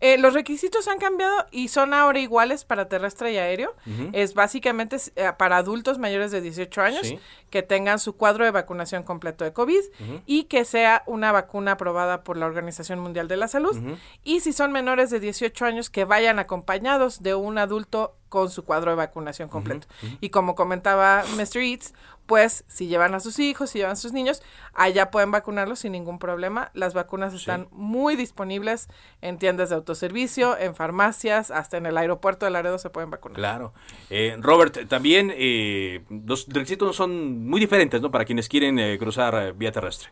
Eh, 0.00 0.18
los 0.18 0.34
requisitos 0.34 0.88
han 0.88 0.98
cambiado 0.98 1.46
y 1.50 1.68
son 1.68 1.94
ahora 1.94 2.18
iguales 2.18 2.64
para 2.64 2.88
terrestre 2.88 3.32
y 3.32 3.38
aéreo. 3.38 3.74
Es 4.12 4.34
básicamente 4.34 4.96
eh, 5.16 5.32
para 5.38 5.56
adultos 5.56 5.98
mayores 5.98 6.30
de 6.30 6.40
18 6.40 6.82
años 6.82 7.14
que 7.50 7.62
tengan 7.62 7.98
su 7.98 8.16
cuadro 8.16 8.44
de 8.44 8.50
vacunación 8.50 9.02
completo 9.02 9.44
de 9.44 9.52
COVID 9.52 9.80
y 10.26 10.44
que 10.44 10.64
sea 10.64 11.02
una 11.06 11.32
vacuna 11.32 11.72
aprobada 11.72 12.24
por 12.24 12.36
la 12.36 12.46
Organización 12.46 12.98
Mundial 12.98 13.28
de 13.28 13.36
la 13.36 13.48
Salud. 13.48 13.76
Y 14.22 14.40
si 14.40 14.52
son 14.52 14.72
menores 14.72 15.10
de 15.10 15.20
18 15.20 15.64
años, 15.64 15.90
que 15.90 16.04
vayan 16.04 16.38
acompañados 16.38 17.22
de 17.22 17.34
un 17.34 17.58
adulto 17.58 18.16
con 18.28 18.50
su 18.50 18.64
cuadro 18.64 18.90
de 18.90 18.96
vacunación 18.96 19.48
completo. 19.48 19.86
Y 20.20 20.30
como 20.30 20.54
comentaba 20.54 21.24
Mr. 21.36 21.58
Eats, 21.58 21.94
pues 22.26 22.64
si 22.68 22.88
llevan 22.88 23.14
a 23.14 23.20
sus 23.20 23.38
hijos, 23.38 23.70
si 23.70 23.78
llevan 23.78 23.92
a 23.92 23.96
sus 23.96 24.12
niños, 24.12 24.42
allá 24.74 25.10
pueden 25.10 25.30
vacunarlos 25.30 25.78
sin 25.80 25.92
ningún 25.92 26.18
problema. 26.18 26.70
Las 26.74 26.92
vacunas 26.94 27.32
están 27.34 27.68
muy 27.70 28.16
disponibles 28.16 28.88
en 29.22 29.38
tiendas 29.38 29.70
de 29.70 29.76
autoservicio, 29.76 30.58
en 30.58 30.74
farmacias, 30.74 31.50
hasta 31.50 31.76
en 31.76 31.86
el 31.86 31.96
aeropuerto 31.96 32.44
de 32.44 32.50
Laredo 32.50 32.78
se 32.78 32.90
pueden 32.90 33.10
vacunar. 33.10 33.36
Claro. 33.36 33.72
Eh, 34.10 34.36
Robert, 34.40 34.88
también 34.88 35.32
eh, 35.34 36.04
los 36.10 36.46
requisitos 36.48 36.96
son 36.96 37.46
muy 37.46 37.60
diferentes, 37.60 38.02
¿no? 38.02 38.10
Para 38.10 38.24
quienes 38.24 38.48
quieren 38.48 38.78
eh, 38.78 38.98
cruzar 38.98 39.34
eh, 39.34 39.52
vía 39.52 39.72
terrestre. 39.72 40.10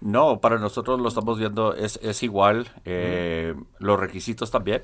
No, 0.00 0.40
para 0.40 0.58
nosotros 0.58 1.00
lo 1.00 1.08
estamos 1.08 1.38
viendo, 1.38 1.74
es, 1.74 1.98
es 2.02 2.22
igual, 2.22 2.70
eh, 2.84 3.54
los 3.78 3.98
requisitos 3.98 4.50
también. 4.50 4.82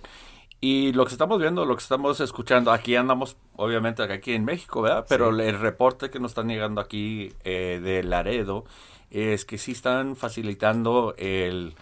Y 0.64 0.92
lo 0.92 1.04
que 1.06 1.10
estamos 1.12 1.40
viendo, 1.40 1.64
lo 1.64 1.74
que 1.74 1.82
estamos 1.82 2.20
escuchando, 2.20 2.70
aquí 2.70 2.94
andamos, 2.94 3.36
obviamente, 3.56 4.04
aquí 4.04 4.32
en 4.32 4.44
México, 4.44 4.80
¿verdad? 4.80 5.04
Pero 5.08 5.30
el 5.30 5.58
reporte 5.58 6.08
que 6.08 6.20
nos 6.20 6.30
están 6.30 6.46
llegando 6.46 6.80
aquí 6.80 7.32
eh, 7.42 7.80
de 7.82 8.04
Laredo 8.04 8.64
es 9.10 9.44
que 9.44 9.58
sí 9.58 9.72
están 9.72 10.14
facilitando 10.14 11.14
el... 11.18 11.74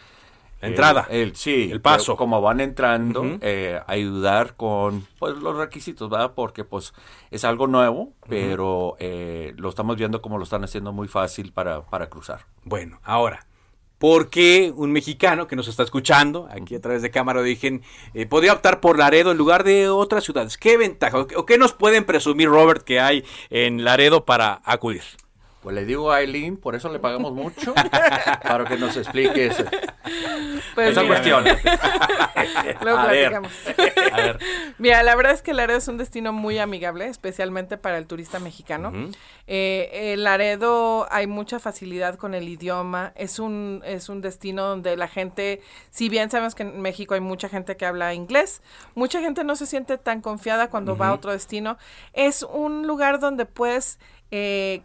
La 0.62 0.68
entrada. 0.68 1.06
El, 1.10 1.20
el- 1.28 1.36
sí. 1.36 1.68
El 1.70 1.82
paso. 1.82 2.16
Como 2.16 2.40
van 2.40 2.60
entrando, 2.60 3.22
eh, 3.42 3.80
ayudar 3.86 4.56
con 4.56 5.06
pues, 5.18 5.36
los 5.36 5.56
requisitos, 5.58 6.08
¿verdad? 6.08 6.32
Porque 6.34 6.64
pues 6.64 6.94
es 7.30 7.44
algo 7.44 7.66
nuevo, 7.66 8.14
pero 8.30 8.96
eh, 8.98 9.52
lo 9.58 9.68
estamos 9.68 9.96
viendo 9.96 10.22
como 10.22 10.38
lo 10.38 10.44
están 10.44 10.64
haciendo 10.64 10.92
muy 10.92 11.06
fácil 11.08 11.52
para, 11.52 11.82
para 11.82 12.08
cruzar. 12.08 12.46
Bueno, 12.64 12.98
ahora, 13.04 13.46
¿por 14.00 14.30
qué 14.30 14.72
un 14.74 14.92
mexicano 14.92 15.46
que 15.46 15.54
nos 15.54 15.68
está 15.68 15.82
escuchando 15.82 16.48
aquí 16.50 16.74
a 16.74 16.80
través 16.80 17.02
de 17.02 17.10
Cámara 17.10 17.40
de 17.40 17.50
Origen 17.50 17.82
eh, 18.14 18.24
podría 18.24 18.54
optar 18.54 18.80
por 18.80 18.98
Laredo 18.98 19.30
en 19.30 19.36
lugar 19.36 19.62
de 19.62 19.90
otras 19.90 20.24
ciudades? 20.24 20.56
¿Qué 20.56 20.78
ventaja 20.78 21.18
o 21.36 21.44
qué 21.44 21.58
nos 21.58 21.74
pueden 21.74 22.04
presumir, 22.04 22.48
Robert, 22.48 22.82
que 22.82 22.98
hay 22.98 23.24
en 23.50 23.84
Laredo 23.84 24.24
para 24.24 24.62
acudir? 24.64 25.02
Pues 25.62 25.74
le 25.74 25.84
digo 25.84 26.10
a 26.10 26.16
Aileen, 26.16 26.56
por 26.56 26.74
eso 26.74 26.90
le 26.90 26.98
pagamos 26.98 27.34
mucho, 27.34 27.74
para 28.42 28.64
que 28.64 28.78
nos 28.78 28.96
explique 28.96 29.46
eso. 29.46 29.64
Pues 30.74 30.90
esa 30.92 31.02
mira. 31.02 31.14
cuestión. 31.14 31.44
Luego 32.82 32.98
A 32.98 33.06
ver. 33.08 33.30
platicamos. 33.30 33.52
A 34.12 34.16
ver. 34.16 34.38
Mira, 34.78 35.02
la 35.02 35.14
verdad 35.14 35.32
es 35.32 35.42
que 35.42 35.52
Laredo 35.52 35.76
es 35.76 35.88
un 35.88 35.98
destino 35.98 36.32
muy 36.32 36.58
amigable, 36.58 37.06
especialmente 37.08 37.76
para 37.76 37.98
el 37.98 38.06
turista 38.06 38.38
mexicano. 38.40 38.90
Eh, 39.46 39.90
eh, 39.92 40.16
Laredo 40.16 41.06
hay 41.10 41.26
mucha 41.26 41.58
facilidad 41.58 42.14
con 42.16 42.34
el 42.34 42.48
idioma. 42.48 43.12
Es 43.14 43.38
un, 43.38 43.82
es 43.84 44.08
un 44.08 44.22
destino 44.22 44.64
donde 44.64 44.96
la 44.96 45.08
gente, 45.08 45.60
si 45.90 46.08
bien 46.08 46.30
sabemos 46.30 46.54
que 46.54 46.62
en 46.62 46.80
México 46.80 47.12
hay 47.12 47.20
mucha 47.20 47.50
gente 47.50 47.76
que 47.76 47.84
habla 47.84 48.14
inglés, 48.14 48.62
mucha 48.94 49.20
gente 49.20 49.44
no 49.44 49.56
se 49.56 49.66
siente 49.66 49.98
tan 49.98 50.22
confiada 50.22 50.70
cuando 50.70 50.96
va 50.96 51.08
a 51.08 51.12
otro 51.12 51.32
destino. 51.32 51.76
Es 52.14 52.42
un 52.42 52.86
lugar 52.86 53.20
donde 53.20 53.44
puedes 53.44 53.98
eh, 54.30 54.82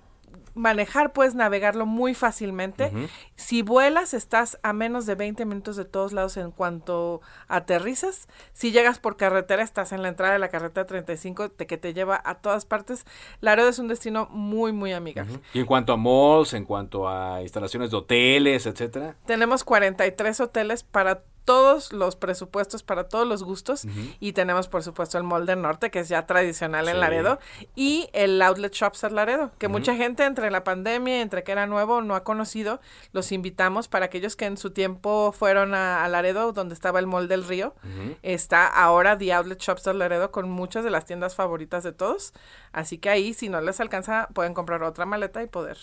manejar, 0.55 1.13
puedes 1.13 1.35
navegarlo 1.35 1.85
muy 1.85 2.15
fácilmente. 2.15 2.91
Si 3.35 3.61
vuelas, 3.61 4.13
estás 4.13 4.57
a 4.63 4.73
menos 4.73 5.05
de 5.05 5.15
20 5.15 5.45
minutos 5.45 5.75
de 5.75 5.85
todos 5.85 6.13
lados 6.13 6.37
en 6.37 6.51
cuanto 6.51 7.21
aterrizas. 7.47 8.27
Si 8.53 8.71
llegas 8.71 8.99
por 8.99 9.17
carretera, 9.17 9.63
estás 9.63 9.91
en 9.91 10.01
la 10.01 10.07
entrada 10.09 10.33
de 10.33 10.39
la 10.39 10.49
carretera 10.49 10.85
35 10.85 11.49
te- 11.51 11.67
que 11.67 11.77
te 11.77 11.93
lleva 11.93 12.21
a 12.23 12.35
todas 12.35 12.65
partes. 12.65 13.05
Laredo 13.41 13.69
es 13.69 13.79
un 13.79 13.87
destino 13.87 14.27
muy, 14.31 14.71
muy 14.73 14.93
amigable. 14.93 15.39
Y 15.53 15.59
en 15.59 15.65
cuanto 15.65 15.93
a 15.93 15.97
malls, 15.97 16.53
en 16.53 16.65
cuanto 16.65 17.07
a 17.07 17.41
instalaciones 17.41 17.91
de 17.91 17.97
hoteles, 17.97 18.65
etcétera. 18.65 19.15
Tenemos 19.25 19.63
43 19.63 20.39
hoteles 20.39 20.83
para 20.83 21.23
todos 21.45 21.93
los 21.93 22.15
presupuestos, 22.15 22.83
para 22.83 23.07
todos 23.07 23.27
los 23.27 23.43
gustos. 23.43 23.85
Y 24.19 24.33
tenemos, 24.33 24.67
por 24.67 24.83
supuesto, 24.83 25.17
el 25.17 25.23
Mall 25.23 25.45
del 25.45 25.61
Norte, 25.61 25.91
que 25.91 25.99
es 25.99 26.09
ya 26.09 26.25
tradicional 26.25 26.87
en 26.89 26.95
Sí. 26.95 26.99
Laredo. 27.01 27.39
Y 27.75 28.09
el 28.13 28.41
Outlet 28.41 28.73
Shops 28.73 29.03
at 29.03 29.11
Laredo, 29.11 29.51
que 29.59 29.67
mucha 29.67 29.95
gente 29.95 30.23
entre 30.25 30.49
la 30.51 30.63
pandemia, 30.63 31.21
entre 31.21 31.43
que 31.43 31.51
era 31.51 31.67
nuevo, 31.67 32.01
no 32.01 32.15
ha 32.15 32.23
conocido. 32.23 32.81
Los 33.13 33.31
invitamos 33.31 33.87
para 33.87 34.05
aquellos 34.07 34.35
que 34.35 34.45
en 34.45 34.57
su 34.57 34.71
tiempo 34.71 35.31
fueron 35.37 35.73
a, 35.75 36.03
a 36.03 36.09
Laredo, 36.09 36.51
donde 36.51 36.73
estaba 36.73 36.99
el 36.99 37.07
Mall 37.07 37.27
del 37.27 37.43
Río. 37.47 37.75
Está 38.23 38.67
ahora 38.67 39.17
The 39.17 39.31
Outlet 39.33 39.59
Shops 39.61 39.87
at 39.87 39.95
Laredo 39.95 40.31
con 40.31 40.49
muchas 40.49 40.83
de 40.83 40.89
las 40.89 41.05
tiendas 41.05 41.35
favoritas 41.35 41.83
de 41.83 41.91
todos. 41.93 42.33
Así 42.71 42.97
que 42.97 43.09
ahí, 43.09 43.33
si 43.33 43.47
no 43.49 43.61
les 43.61 43.79
alcanza, 43.79 44.27
pueden 44.33 44.53
comprar 44.53 44.81
otra 44.83 45.05
maleta 45.05 45.41
y 45.43 45.47
poder 45.47 45.77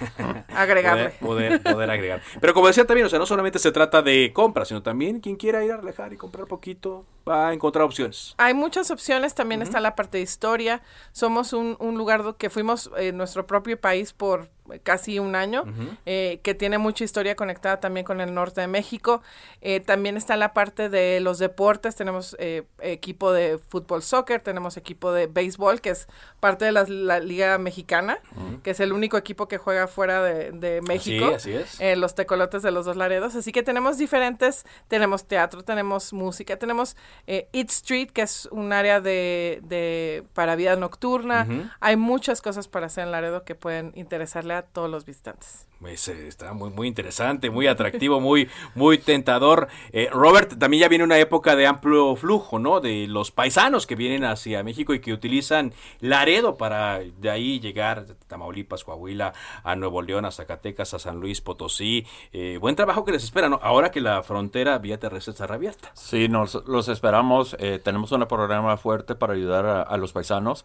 agregarle. 0.54 1.10
Poder, 1.20 1.60
poder, 1.60 1.62
poder 1.74 1.90
agregar. 1.90 2.22
Pero 2.40 2.54
como 2.54 2.66
decía 2.68 2.86
también, 2.86 3.06
o 3.06 3.10
sea, 3.10 3.18
no 3.18 3.26
solamente 3.26 3.58
se 3.58 3.72
trata 3.72 4.02
de 4.02 4.32
compras, 4.32 4.68
sino 4.68 4.82
también 4.82 5.07
quien 5.16 5.36
quiera 5.36 5.64
ir 5.64 5.72
a 5.72 5.76
relajar 5.76 6.12
y 6.12 6.16
comprar 6.16 6.46
poquito 6.46 7.04
va 7.28 7.48
a 7.48 7.54
encontrar 7.54 7.84
opciones. 7.84 8.34
Hay 8.38 8.54
muchas 8.54 8.90
opciones, 8.90 9.34
también 9.34 9.62
está 9.62 9.80
la 9.80 9.94
parte 9.94 10.18
de 10.18 10.24
historia. 10.24 10.82
Somos 11.12 11.52
un, 11.52 11.76
un 11.78 11.96
lugar 11.96 12.36
que 12.36 12.50
fuimos 12.50 12.90
en 12.96 13.16
nuestro 13.16 13.46
propio 13.46 13.80
país 13.80 14.12
por 14.12 14.48
casi 14.82 15.18
un 15.18 15.34
año, 15.34 15.64
eh, 16.06 16.40
que 16.42 16.54
tiene 16.54 16.78
mucha 16.78 17.04
historia 17.04 17.36
conectada 17.36 17.80
también 17.80 18.04
con 18.04 18.20
el 18.20 18.34
norte 18.34 18.60
de 18.60 18.66
México. 18.66 19.22
Eh, 19.60 19.80
también 19.80 20.16
está 20.16 20.36
la 20.36 20.52
parte 20.52 20.88
de 20.88 21.20
los 21.20 21.38
deportes, 21.38 21.96
tenemos 21.96 22.36
eh, 22.38 22.64
equipo 22.80 23.32
de 23.32 23.58
fútbol, 23.58 24.02
soccer, 24.02 24.40
tenemos 24.40 24.76
equipo 24.76 25.12
de 25.12 25.26
béisbol, 25.26 25.80
que 25.80 25.90
es 25.90 26.08
parte 26.40 26.64
de 26.64 26.72
la, 26.72 26.84
Liga 27.20 27.58
Mexicana, 27.58 28.18
que 28.62 28.70
es 28.70 28.80
el 28.80 28.92
único 28.92 29.16
equipo 29.16 29.48
que 29.48 29.58
juega 29.58 29.86
fuera 29.88 30.22
de, 30.22 30.52
de 30.52 30.80
México. 30.82 31.32
así 31.34 31.52
es. 31.52 31.80
eh, 31.80 31.96
los 31.96 32.14
tecolotes 32.14 32.62
de 32.62 32.70
los 32.70 32.86
dos 32.86 32.96
Laredos. 32.96 33.34
Así 33.34 33.52
que 33.52 33.62
tenemos 33.62 33.98
diferentes, 33.98 34.64
tenemos 34.88 35.26
teatro, 35.26 35.62
tenemos 35.62 36.12
música, 36.12 36.56
tenemos 36.56 36.96
Eat 37.26 37.70
Street, 37.70 38.10
que 38.10 38.22
es 38.22 38.48
un 38.50 38.72
área 38.72 39.00
de, 39.00 39.60
de 39.64 40.24
para 40.34 40.56
vida 40.56 40.76
nocturna. 40.76 41.46
Hay 41.80 41.96
muchas 41.96 42.40
cosas 42.40 42.68
para 42.68 42.86
hacer 42.86 43.04
en 43.04 43.12
Laredo 43.12 43.44
que 43.44 43.54
pueden 43.54 43.92
interesarle 43.94 44.54
a 44.54 44.57
todos 44.62 44.90
los 44.90 45.04
visitantes. 45.04 45.64
Pues, 45.80 46.08
eh, 46.08 46.26
está 46.26 46.52
muy, 46.54 46.70
muy 46.70 46.88
interesante, 46.88 47.50
muy 47.50 47.68
atractivo, 47.68 48.18
muy, 48.20 48.48
muy 48.74 48.98
tentador. 48.98 49.68
Eh, 49.92 50.08
Robert, 50.10 50.58
también 50.58 50.80
ya 50.80 50.88
viene 50.88 51.04
una 51.04 51.18
época 51.18 51.54
de 51.54 51.68
amplio 51.68 52.16
flujo, 52.16 52.58
¿no? 52.58 52.80
De 52.80 53.06
los 53.06 53.30
paisanos 53.30 53.86
que 53.86 53.94
vienen 53.94 54.24
hacia 54.24 54.64
México 54.64 54.92
y 54.92 54.98
que 55.00 55.12
utilizan 55.12 55.72
Laredo 56.00 56.56
para 56.56 56.98
de 56.98 57.30
ahí 57.30 57.60
llegar 57.60 58.06
a 58.10 58.26
Tamaulipas, 58.26 58.82
Coahuila, 58.82 59.32
a 59.62 59.76
Nuevo 59.76 60.02
León, 60.02 60.24
a 60.24 60.32
Zacatecas, 60.32 60.94
a 60.94 60.98
San 60.98 61.20
Luis 61.20 61.40
Potosí. 61.40 62.04
Eh, 62.32 62.58
buen 62.60 62.74
trabajo 62.74 63.04
que 63.04 63.12
les 63.12 63.22
espera, 63.22 63.48
¿no? 63.48 63.60
Ahora 63.62 63.92
que 63.92 64.00
la 64.00 64.24
frontera 64.24 64.78
vía 64.78 64.98
terrestre 64.98 65.30
está 65.30 65.46
reabierta. 65.46 65.92
Sí, 65.94 66.28
nos 66.28 66.54
los 66.66 66.88
esperamos. 66.88 67.56
eh, 67.60 67.78
tenemos 67.78 68.10
un 68.10 68.26
programa 68.26 68.76
fuerte 68.78 69.14
para 69.14 69.34
ayudar 69.34 69.64
a, 69.64 69.82
a 69.82 69.96
los 69.96 70.12
paisanos. 70.12 70.64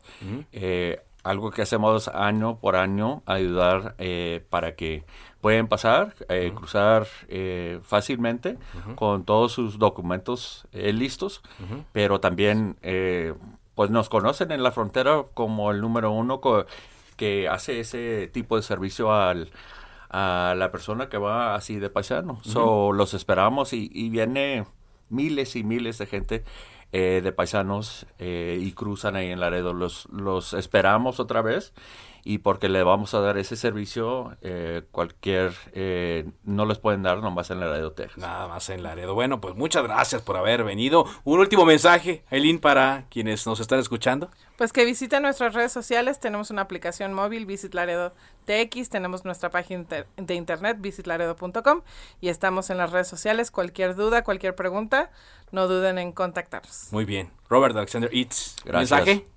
Eh, 0.52 1.02
algo 1.24 1.52
que 1.52 1.62
hacemos 1.62 2.08
año 2.10 2.58
por 2.60 2.76
año, 2.76 3.24
ayudar 3.26 3.96
eh, 3.98 4.46
para 4.50 4.76
que 4.76 5.06
puedan 5.42 5.68
pasar, 5.68 6.16
eh, 6.30 6.52
cruzar 6.56 7.08
eh, 7.28 7.80
fácilmente 7.84 8.58
con 8.96 9.24
todos 9.24 9.52
sus 9.52 9.80
documentos 9.80 10.68
eh, 10.74 10.94
listos, 10.94 11.42
pero 11.92 12.20
también 12.20 12.78
eh, 12.82 13.34
pues 13.76 13.90
nos 13.90 14.10
conocen 14.10 14.52
en 14.52 14.64
la 14.64 14.72
frontera 14.72 15.24
como 15.34 15.72
el 15.72 15.82
número 15.82 16.12
uno 16.12 16.40
que 17.18 17.48
hace 17.48 17.80
ese 17.80 18.28
tipo 18.32 18.56
de 18.56 18.62
servicio 18.62 19.14
al 19.14 19.52
a 20.16 20.54
la 20.56 20.72
persona 20.72 21.10
que 21.10 21.18
va 21.18 21.56
así 21.56 21.80
de 21.80 21.90
paisano. 21.90 22.40
So, 22.44 22.92
los 22.92 23.16
esperamos 23.16 23.74
y, 23.74 23.90
y 23.92 24.10
viene 24.12 24.66
miles 25.10 25.56
y 25.56 25.64
miles 25.64 25.98
de 25.98 26.06
gente 26.06 26.44
eh, 26.94 27.22
de 27.24 27.32
paisanos 27.32 28.06
eh, 28.20 28.58
y 28.62 28.72
cruzan 28.72 29.16
ahí 29.16 29.32
en 29.32 29.40
Laredo. 29.40 29.74
Los, 29.74 30.08
los 30.12 30.54
esperamos 30.54 31.20
otra 31.20 31.42
vez 31.42 31.74
y 32.24 32.38
porque 32.40 32.70
le 32.70 32.84
vamos 32.84 33.14
a 33.14 33.20
dar 33.20 33.38
ese 33.38 33.56
servicio, 33.56 34.36
eh, 34.42 34.84
cualquier, 34.92 35.54
eh, 35.74 36.30
no 36.44 36.66
les 36.66 36.80
pueden 36.80 37.04
dar 37.04 37.20
nomás 37.20 37.50
en 37.52 37.60
Laredo, 37.60 37.92
Texas. 37.92 38.18
Nada 38.18 38.48
más 38.48 38.70
en 38.70 38.82
Laredo. 38.84 39.14
Bueno, 39.14 39.42
pues 39.42 39.56
muchas 39.56 39.84
gracias 39.84 40.22
por 40.22 40.38
haber 40.38 40.64
venido. 40.64 41.06
Un 41.24 41.40
último 41.40 41.66
mensaje, 41.66 42.24
Eileen, 42.32 42.60
para 42.60 43.06
quienes 43.10 43.46
nos 43.46 43.60
están 43.60 43.80
escuchando. 43.80 44.30
Pues 44.58 44.72
que 44.72 44.86
visiten 44.86 45.24
nuestras 45.24 45.54
redes 45.54 45.72
sociales, 45.72 46.20
tenemos 46.20 46.50
una 46.52 46.62
aplicación 46.62 47.14
móvil, 47.14 47.46
Visit 47.46 47.74
Laredo 47.74 48.14
TX, 48.46 48.90
tenemos 48.90 49.26
nuestra 49.26 49.50
página 49.50 49.82
inter- 49.82 50.08
de 50.16 50.36
internet, 50.36 50.78
visitlaredo.com, 50.80 51.82
y 52.22 52.30
estamos 52.30 52.70
en 52.70 52.78
las 52.78 52.92
redes 52.92 53.08
sociales. 53.08 53.52
Cualquier 53.52 53.96
duda, 53.96 54.24
cualquier 54.24 54.56
pregunta, 54.56 55.12
no 55.52 55.68
duden 55.68 55.98
en 55.98 56.12
contactarnos. 56.12 56.88
Muy 56.92 57.06
bien. 57.06 57.32
Robert 57.50 57.76
Alexander 57.76 58.10
Eats. 58.14 58.56
Gracias. 58.64 58.92
¿Mensaje? 58.92 59.28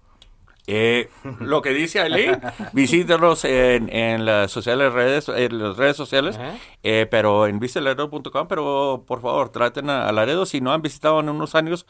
Eh, 0.67 1.09
lo 1.41 1.63
que 1.63 1.71
dice 1.71 2.01
Aileen, 2.01 2.41
visítenos 2.73 3.45
en, 3.45 3.89
en 3.89 4.25
las 4.25 4.51
sociales 4.51 4.93
redes, 4.93 5.29
en 5.29 5.59
las 5.59 5.77
redes 5.77 5.97
sociales, 5.97 6.39
eh, 6.83 7.07
pero 7.11 7.47
en 7.47 7.59
visitlaredo.com, 7.59 8.49
pero 8.49 9.05
por 9.07 9.21
favor 9.21 9.51
traten 9.51 9.91
a, 9.91 10.09
a 10.09 10.13
Laredo, 10.13 10.47
si 10.47 10.61
no 10.61 10.73
han 10.73 10.83
visitado 10.83 11.21
en 11.21 11.29
unos 11.29 11.55
años, 11.55 11.87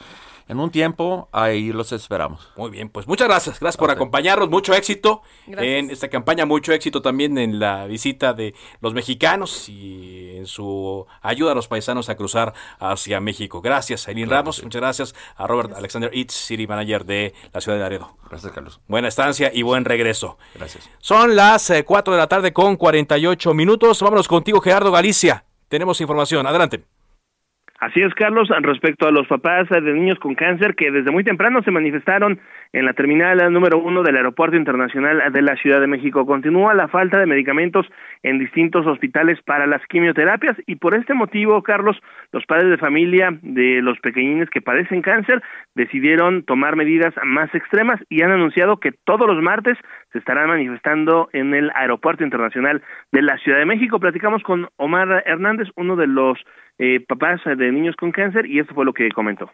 en 0.49 0.61
un 0.61 0.71
tiempo 0.71 1.29
ahí 1.33 1.73
los 1.73 1.93
esperamos. 1.93 2.49
Muy 2.57 2.71
bien, 2.71 2.89
pues 2.89 3.09
muchas 3.09 3.29
gracias. 3.29 3.59
Gracias 3.59 3.77
por 3.77 3.91
acompañarnos. 3.91 4.49
Mucho 4.49 4.75
éxito 4.75 5.23
en 5.47 5.91
esta 5.91 6.09
campaña. 6.09 6.47
Mucho 6.47 6.73
éxito 6.73 7.03
también 7.03 7.37
en 7.39 7.59
la 7.59 7.87
visita 7.87 8.33
de 8.33 8.55
los 8.81 8.95
mexicanos 8.95 9.69
y 9.69 10.37
en 10.37 10.47
su 10.47 11.07
ayuda 11.23 11.53
a 11.53 11.55
los 11.55 11.69
paisanos 11.69 12.09
a 12.09 12.17
cruzar 12.17 12.55
hacia 12.79 13.21
México. 13.21 13.61
Gracias, 13.61 14.07
Aileen 14.09 14.31
Ramos. 14.31 14.63
Muchas 14.63 14.81
gracias 14.81 15.15
a 15.37 15.47
Robert 15.47 15.73
Alexander 15.75 16.11
Itz, 16.15 16.33
City 16.35 16.67
Manager 16.67 17.05
de 17.05 17.35
la 17.53 17.61
ciudad 17.61 17.79
de 17.79 17.83
Laredo. 17.83 18.17
Gracias, 18.29 18.53
Carlos. 18.53 18.66
Buena 18.89 19.09
estancia 19.09 19.51
y 19.53 19.63
buen 19.63 19.85
regreso. 19.85 20.39
Gracias. 20.55 20.89
Son 20.99 21.37
las 21.37 21.73
4 21.85 22.15
de 22.15 22.19
la 22.19 22.27
tarde 22.27 22.53
con 22.53 22.77
48 22.77 23.55
minutos. 23.55 24.01
Vámonos 24.03 24.29
contigo, 24.29 24.61
Gerardo 24.61 24.91
Galicia. 24.91 25.45
Tenemos 25.69 26.01
información. 26.01 26.47
Adelante. 26.47 26.85
Así 27.79 28.01
es, 28.01 28.15
Carlos, 28.15 28.49
respecto 28.63 29.07
a 29.07 29.11
los 29.11 29.27
papás 29.27 29.69
de 29.69 29.93
niños 29.93 30.19
con 30.19 30.35
cáncer 30.35 30.75
que 30.75 30.91
desde 30.91 31.11
muy 31.11 31.25
temprano 31.25 31.63
se 31.63 31.71
manifestaron 31.71 32.41
en 32.73 32.87
la 32.87 32.95
terminal 32.95 33.53
número 33.53 33.79
uno 33.79 34.03
del 34.03 34.17
Aeropuerto 34.17 34.57
Internacional 34.57 35.31
de 35.31 35.43
la 35.43 35.57
Ciudad 35.57 35.81
de 35.81 35.87
México. 35.87 36.25
Continúa 36.25 36.73
la 36.73 36.89
falta 36.89 37.19
de 37.19 37.27
medicamentos 37.27 37.87
en 38.23 38.39
distintos 38.39 38.87
hospitales 38.87 39.39
para 39.43 39.67
las 39.67 39.85
quimioterapias 39.89 40.57
y 40.67 40.77
por 40.77 40.95
este 40.95 41.13
motivo, 41.13 41.63
Carlos, 41.63 42.01
los 42.33 42.47
padres 42.47 42.71
de 42.71 42.79
familia 42.79 43.37
de 43.43 43.83
los 43.83 43.99
pequeñines 44.01 44.49
que 44.49 44.63
padecen 44.63 45.03
cáncer 45.03 45.43
decidieron 45.75 46.45
tomar 46.45 46.77
medidas 46.77 47.13
más 47.25 47.55
extremas 47.55 48.01
y 48.09 48.23
han 48.23 48.31
anunciado 48.31 48.79
que 48.79 48.93
todos 49.05 49.27
los 49.27 49.43
martes 49.43 49.77
se 50.13 50.19
estarán 50.19 50.49
manifestando 50.49 51.29
en 51.35 51.53
el 51.55 51.71
Aeropuerto 51.75 52.25
Internacional 52.25 52.83
de 53.13 53.21
la 53.21 53.37
Ciudad 53.39 53.59
de 53.59 53.67
México. 53.67 54.01
Platicamos 54.01 54.43
con 54.43 54.69
Omar 54.77 55.23
Hernández, 55.27 55.69
uno 55.77 55.97
de 55.97 56.07
los 56.07 56.39
eh, 56.79 57.01
papás 57.07 57.41
de 57.45 57.73
niños 57.73 57.97
con 57.97 58.13
cáncer, 58.13 58.47
y 58.47 58.61
esto 58.61 58.75
fue 58.75 58.85
lo 58.85 58.93
que 58.93 59.09
comentó. 59.11 59.51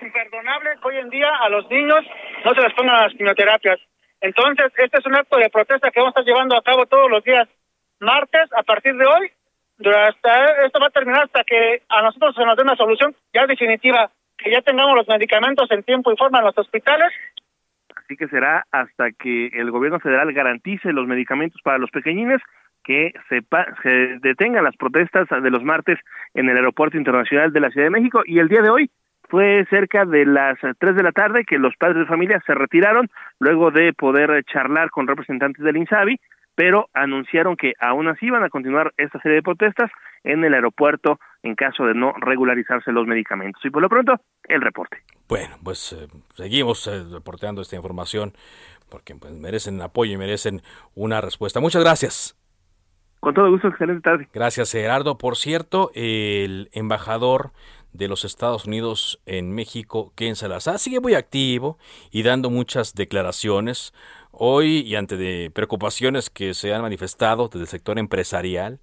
Imperdonable 0.00 0.70
que 0.80 0.88
hoy 0.88 0.96
en 0.98 1.10
día 1.10 1.28
a 1.40 1.48
los 1.48 1.68
niños 1.70 2.04
no 2.44 2.54
se 2.54 2.60
les 2.60 2.72
pongan 2.74 3.02
las 3.02 3.14
quimioterapias. 3.14 3.80
Entonces, 4.20 4.72
este 4.76 4.98
es 4.98 5.06
un 5.06 5.16
acto 5.16 5.38
de 5.38 5.50
protesta 5.50 5.90
que 5.90 6.00
vamos 6.00 6.14
a 6.16 6.20
estar 6.20 6.24
llevando 6.24 6.56
a 6.56 6.62
cabo 6.62 6.86
todos 6.86 7.10
los 7.10 7.24
días. 7.24 7.48
Martes, 8.00 8.48
a 8.56 8.62
partir 8.62 8.94
de 8.96 9.04
hoy, 9.04 9.30
hasta, 9.84 10.64
esto 10.66 10.80
va 10.80 10.86
a 10.86 10.90
terminar 10.90 11.24
hasta 11.24 11.42
que 11.44 11.82
a 11.88 12.02
nosotros 12.02 12.34
se 12.34 12.44
nos 12.44 12.56
dé 12.56 12.62
una 12.62 12.76
solución 12.76 13.14
ya 13.32 13.46
definitiva, 13.46 14.10
que 14.36 14.50
ya 14.50 14.62
tengamos 14.62 14.94
los 14.94 15.08
medicamentos 15.08 15.70
en 15.70 15.82
tiempo 15.82 16.12
y 16.12 16.16
forma 16.16 16.38
en 16.38 16.46
los 16.46 16.58
hospitales 16.58 17.12
Así 18.08 18.16
que 18.16 18.28
será 18.28 18.64
hasta 18.72 19.10
que 19.12 19.48
el 19.48 19.70
gobierno 19.70 20.00
federal 20.00 20.32
garantice 20.32 20.94
los 20.94 21.06
medicamentos 21.06 21.60
para 21.62 21.76
los 21.76 21.90
pequeñines 21.90 22.40
que 22.88 23.12
se, 23.28 24.18
detengan 24.22 24.64
las 24.64 24.74
protestas 24.74 25.28
de 25.28 25.50
los 25.50 25.62
martes 25.62 25.98
en 26.32 26.48
el 26.48 26.56
Aeropuerto 26.56 26.96
Internacional 26.96 27.52
de 27.52 27.60
la 27.60 27.68
Ciudad 27.68 27.84
de 27.86 27.90
México 27.90 28.22
y 28.24 28.38
el 28.38 28.48
día 28.48 28.62
de 28.62 28.70
hoy 28.70 28.90
fue 29.28 29.66
cerca 29.68 30.06
de 30.06 30.24
las 30.24 30.56
tres 30.78 30.96
de 30.96 31.02
la 31.02 31.12
tarde 31.12 31.44
que 31.44 31.58
los 31.58 31.76
padres 31.76 31.98
de 31.98 32.06
familia 32.06 32.42
se 32.46 32.54
retiraron 32.54 33.10
luego 33.40 33.70
de 33.70 33.92
poder 33.92 34.42
charlar 34.44 34.88
con 34.88 35.06
representantes 35.06 35.62
del 35.62 35.76
INSABI, 35.76 36.18
pero 36.54 36.88
anunciaron 36.94 37.56
que 37.56 37.74
aún 37.78 38.08
así 38.08 38.30
van 38.30 38.42
a 38.42 38.48
continuar 38.48 38.94
esta 38.96 39.20
serie 39.20 39.36
de 39.36 39.42
protestas 39.42 39.90
en 40.24 40.42
el 40.42 40.54
aeropuerto 40.54 41.20
en 41.42 41.56
caso 41.56 41.84
de 41.84 41.92
no 41.92 42.14
regularizarse 42.18 42.90
los 42.90 43.06
medicamentos. 43.06 43.62
Y 43.66 43.70
por 43.70 43.82
lo 43.82 43.90
pronto, 43.90 44.14
el 44.44 44.62
reporte. 44.62 44.96
Bueno, 45.28 45.56
pues 45.62 45.92
eh, 45.92 46.08
seguimos 46.34 46.86
eh, 46.86 47.04
reporteando 47.12 47.60
esta 47.60 47.76
información 47.76 48.32
porque 48.88 49.14
pues, 49.14 49.34
merecen 49.34 49.82
apoyo 49.82 50.14
y 50.14 50.16
merecen 50.16 50.62
una 50.94 51.20
respuesta. 51.20 51.60
Muchas 51.60 51.84
gracias. 51.84 52.38
Con 53.20 53.34
todo 53.34 53.50
gusto, 53.50 53.68
excelente 53.68 54.02
tarde. 54.02 54.28
Gracias, 54.32 54.72
Gerardo. 54.72 55.18
Por 55.18 55.36
cierto, 55.36 55.90
el 55.94 56.70
embajador 56.72 57.52
de 57.92 58.08
los 58.08 58.24
Estados 58.24 58.66
Unidos 58.66 59.20
en 59.26 59.52
México, 59.52 60.12
Ken 60.14 60.36
Salazar, 60.36 60.78
sigue 60.78 61.00
muy 61.00 61.14
activo 61.14 61.78
y 62.10 62.22
dando 62.22 62.50
muchas 62.50 62.94
declaraciones. 62.94 63.92
Hoy, 64.30 64.80
y 64.80 64.94
ante 64.94 65.50
preocupaciones 65.50 66.30
que 66.30 66.54
se 66.54 66.72
han 66.72 66.82
manifestado 66.82 67.48
desde 67.48 67.60
el 67.60 67.66
sector 67.66 67.98
empresarial, 67.98 68.78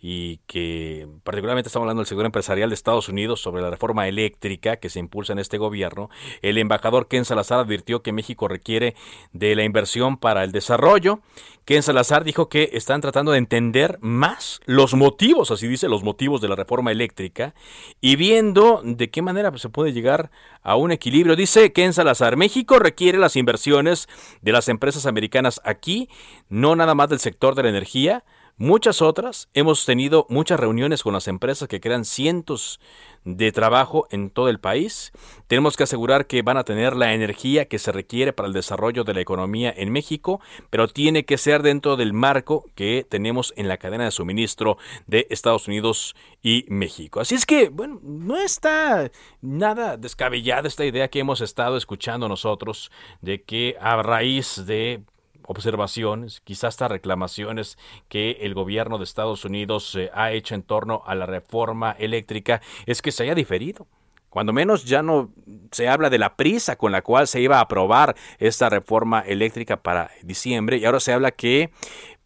y 0.00 0.38
que 0.46 1.08
particularmente 1.24 1.68
estamos 1.68 1.84
hablando 1.84 2.02
del 2.02 2.06
sector 2.06 2.26
empresarial 2.26 2.70
de 2.70 2.74
Estados 2.74 3.08
Unidos 3.08 3.40
sobre 3.40 3.62
la 3.62 3.70
reforma 3.70 4.06
eléctrica 4.06 4.76
que 4.76 4.90
se 4.90 5.00
impulsa 5.00 5.32
en 5.32 5.40
este 5.40 5.58
gobierno, 5.58 6.08
el 6.40 6.58
embajador 6.58 7.08
Ken 7.08 7.24
Salazar 7.24 7.58
advirtió 7.58 8.02
que 8.02 8.12
México 8.12 8.46
requiere 8.46 8.94
de 9.32 9.56
la 9.56 9.64
inversión 9.64 10.16
para 10.16 10.44
el 10.44 10.52
desarrollo. 10.52 11.20
Ken 11.64 11.82
Salazar 11.82 12.24
dijo 12.24 12.48
que 12.48 12.70
están 12.72 13.00
tratando 13.00 13.32
de 13.32 13.38
entender 13.38 13.98
más 14.00 14.60
los 14.66 14.94
motivos, 14.94 15.50
así 15.50 15.66
dice, 15.66 15.88
los 15.88 16.04
motivos 16.04 16.40
de 16.40 16.48
la 16.48 16.56
reforma 16.56 16.92
eléctrica 16.92 17.54
y 18.00 18.16
viendo 18.16 18.80
de 18.84 19.10
qué 19.10 19.20
manera 19.20 19.56
se 19.58 19.68
puede 19.68 19.92
llegar 19.92 20.30
a 20.62 20.76
un 20.76 20.92
equilibrio. 20.92 21.36
Dice 21.36 21.72
Ken 21.72 21.92
Salazar, 21.92 22.36
México 22.36 22.78
requiere 22.78 23.18
las 23.18 23.36
inversiones 23.36 24.08
de 24.42 24.52
las 24.52 24.68
empresas 24.68 25.06
americanas 25.06 25.60
aquí, 25.64 26.08
no 26.48 26.76
nada 26.76 26.94
más 26.94 27.08
del 27.08 27.18
sector 27.18 27.54
de 27.54 27.64
la 27.64 27.68
energía, 27.70 28.24
Muchas 28.60 29.02
otras, 29.02 29.48
hemos 29.54 29.86
tenido 29.86 30.26
muchas 30.28 30.58
reuniones 30.58 31.04
con 31.04 31.12
las 31.12 31.28
empresas 31.28 31.68
que 31.68 31.80
crean 31.80 32.04
cientos 32.04 32.80
de 33.24 33.52
trabajo 33.52 34.08
en 34.10 34.30
todo 34.30 34.48
el 34.48 34.58
país. 34.58 35.12
Tenemos 35.46 35.76
que 35.76 35.84
asegurar 35.84 36.26
que 36.26 36.42
van 36.42 36.56
a 36.56 36.64
tener 36.64 36.96
la 36.96 37.14
energía 37.14 37.68
que 37.68 37.78
se 37.78 37.92
requiere 37.92 38.32
para 38.32 38.48
el 38.48 38.52
desarrollo 38.52 39.04
de 39.04 39.14
la 39.14 39.20
economía 39.20 39.72
en 39.76 39.92
México, 39.92 40.40
pero 40.70 40.88
tiene 40.88 41.24
que 41.24 41.38
ser 41.38 41.62
dentro 41.62 41.96
del 41.96 42.12
marco 42.12 42.64
que 42.74 43.06
tenemos 43.08 43.54
en 43.56 43.68
la 43.68 43.76
cadena 43.76 44.06
de 44.06 44.10
suministro 44.10 44.76
de 45.06 45.28
Estados 45.30 45.68
Unidos 45.68 46.16
y 46.42 46.64
México. 46.66 47.20
Así 47.20 47.36
es 47.36 47.46
que, 47.46 47.68
bueno, 47.68 48.00
no 48.02 48.36
está 48.38 49.08
nada 49.40 49.96
descabellada 49.96 50.66
esta 50.66 50.84
idea 50.84 51.06
que 51.06 51.20
hemos 51.20 51.42
estado 51.42 51.76
escuchando 51.76 52.28
nosotros 52.28 52.90
de 53.20 53.40
que 53.40 53.76
a 53.80 54.02
raíz 54.02 54.66
de 54.66 55.04
observaciones, 55.48 56.40
quizás 56.42 56.68
hasta 56.68 56.88
reclamaciones 56.88 57.78
que 58.08 58.32
el 58.42 58.52
gobierno 58.54 58.98
de 58.98 59.04
Estados 59.04 59.46
Unidos 59.46 59.94
eh, 59.94 60.10
ha 60.14 60.30
hecho 60.30 60.54
en 60.54 60.62
torno 60.62 61.02
a 61.06 61.14
la 61.14 61.24
reforma 61.24 61.96
eléctrica 61.98 62.60
es 62.86 63.00
que 63.00 63.10
se 63.10 63.24
haya 63.24 63.34
diferido. 63.34 63.86
Cuando 64.28 64.52
menos 64.52 64.84
ya 64.84 65.02
no 65.02 65.32
se 65.72 65.88
habla 65.88 66.10
de 66.10 66.18
la 66.18 66.36
prisa 66.36 66.76
con 66.76 66.92
la 66.92 67.00
cual 67.00 67.26
se 67.26 67.40
iba 67.40 67.56
a 67.56 67.62
aprobar 67.62 68.14
esta 68.38 68.68
reforma 68.68 69.20
eléctrica 69.20 69.78
para 69.78 70.10
diciembre 70.22 70.76
y 70.76 70.84
ahora 70.84 71.00
se 71.00 71.14
habla 71.14 71.30
que 71.30 71.70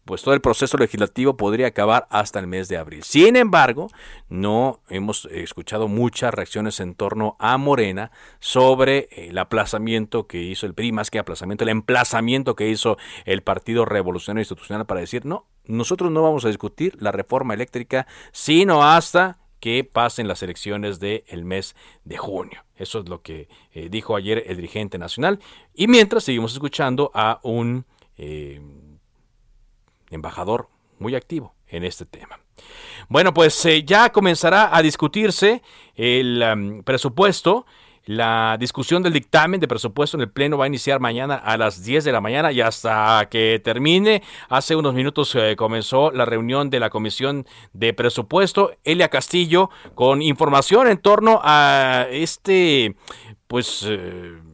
pues 0.05 0.21
todo 0.21 0.33
el 0.33 0.41
proceso 0.41 0.77
legislativo 0.77 1.37
podría 1.37 1.67
acabar 1.67 2.07
hasta 2.09 2.39
el 2.39 2.47
mes 2.47 2.67
de 2.67 2.77
abril. 2.77 3.03
Sin 3.03 3.35
embargo, 3.35 3.89
no 4.29 4.81
hemos 4.89 5.25
escuchado 5.25 5.87
muchas 5.87 6.33
reacciones 6.33 6.79
en 6.79 6.95
torno 6.95 7.35
a 7.39 7.57
Morena 7.57 8.11
sobre 8.39 9.07
el 9.11 9.37
aplazamiento 9.37 10.27
que 10.27 10.41
hizo 10.41 10.65
el 10.65 10.73
PRI, 10.73 10.91
más 10.91 11.09
que 11.09 11.19
aplazamiento, 11.19 11.63
el 11.63 11.69
emplazamiento 11.69 12.55
que 12.55 12.69
hizo 12.69 12.97
el 13.25 13.43
Partido 13.43 13.85
Revolucionario 13.85 14.41
Institucional 14.41 14.85
para 14.85 15.01
decir, 15.01 15.25
no, 15.25 15.47
nosotros 15.65 16.11
no 16.11 16.21
vamos 16.21 16.43
a 16.45 16.49
discutir 16.49 17.01
la 17.01 17.11
reforma 17.11 17.53
eléctrica, 17.53 18.07
sino 18.31 18.83
hasta 18.83 19.39
que 19.59 19.85
pasen 19.85 20.27
las 20.27 20.43
elecciones 20.43 20.99
del 20.99 21.45
mes 21.45 21.75
de 22.03 22.17
junio. 22.17 22.65
Eso 22.75 22.99
es 22.99 23.07
lo 23.07 23.21
que 23.21 23.47
eh, 23.71 23.87
dijo 23.89 24.17
ayer 24.17 24.43
el 24.47 24.57
dirigente 24.57 24.97
nacional. 24.97 25.39
Y 25.73 25.87
mientras 25.87 26.25
seguimos 26.25 26.51
escuchando 26.51 27.11
a 27.13 27.39
un... 27.43 27.85
Eh, 28.17 28.59
embajador 30.13 30.69
muy 30.99 31.15
activo 31.15 31.55
en 31.67 31.83
este 31.83 32.05
tema. 32.05 32.39
Bueno, 33.09 33.33
pues 33.33 33.65
eh, 33.65 33.83
ya 33.83 34.11
comenzará 34.11 34.75
a 34.75 34.81
discutirse 34.81 35.61
el 35.95 36.81
presupuesto. 36.85 37.65
La 38.05 38.57
discusión 38.59 39.01
del 39.01 39.13
dictamen 39.13 39.61
de 39.61 39.67
presupuesto 39.67 40.17
en 40.17 40.21
el 40.21 40.29
Pleno 40.29 40.57
va 40.57 40.65
a 40.65 40.67
iniciar 40.67 40.99
mañana 40.99 41.35
a 41.35 41.57
las 41.57 41.85
10 41.85 42.03
de 42.03 42.11
la 42.11 42.19
mañana 42.19 42.51
y 42.51 42.59
hasta 42.59 43.27
que 43.29 43.61
termine. 43.63 44.21
Hace 44.49 44.75
unos 44.75 44.93
minutos 44.93 45.33
eh, 45.35 45.55
comenzó 45.55 46.11
la 46.11 46.25
reunión 46.25 46.69
de 46.69 46.81
la 46.81 46.89
Comisión 46.89 47.45
de 47.71 47.93
Presupuesto. 47.93 48.73
Elia 48.83 49.07
Castillo 49.07 49.69
con 49.95 50.21
información 50.21 50.87
en 50.87 50.97
torno 50.97 51.39
a 51.43 52.07
este, 52.09 52.95
pues... 53.47 53.85
Eh, 53.87 54.52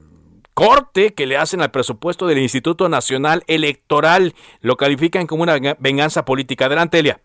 corte 0.59 1.13
que 1.13 1.25
le 1.25 1.37
hacen 1.37 1.61
al 1.61 1.71
presupuesto 1.71 2.27
del 2.27 2.39
Instituto 2.39 2.89
Nacional 2.89 3.43
Electoral. 3.47 4.35
Lo 4.59 4.75
califican 4.75 5.25
como 5.25 5.43
una 5.43 5.57
venganza 5.79 6.25
política. 6.25 6.65
Adelante, 6.65 6.99
Elia. 6.99 7.21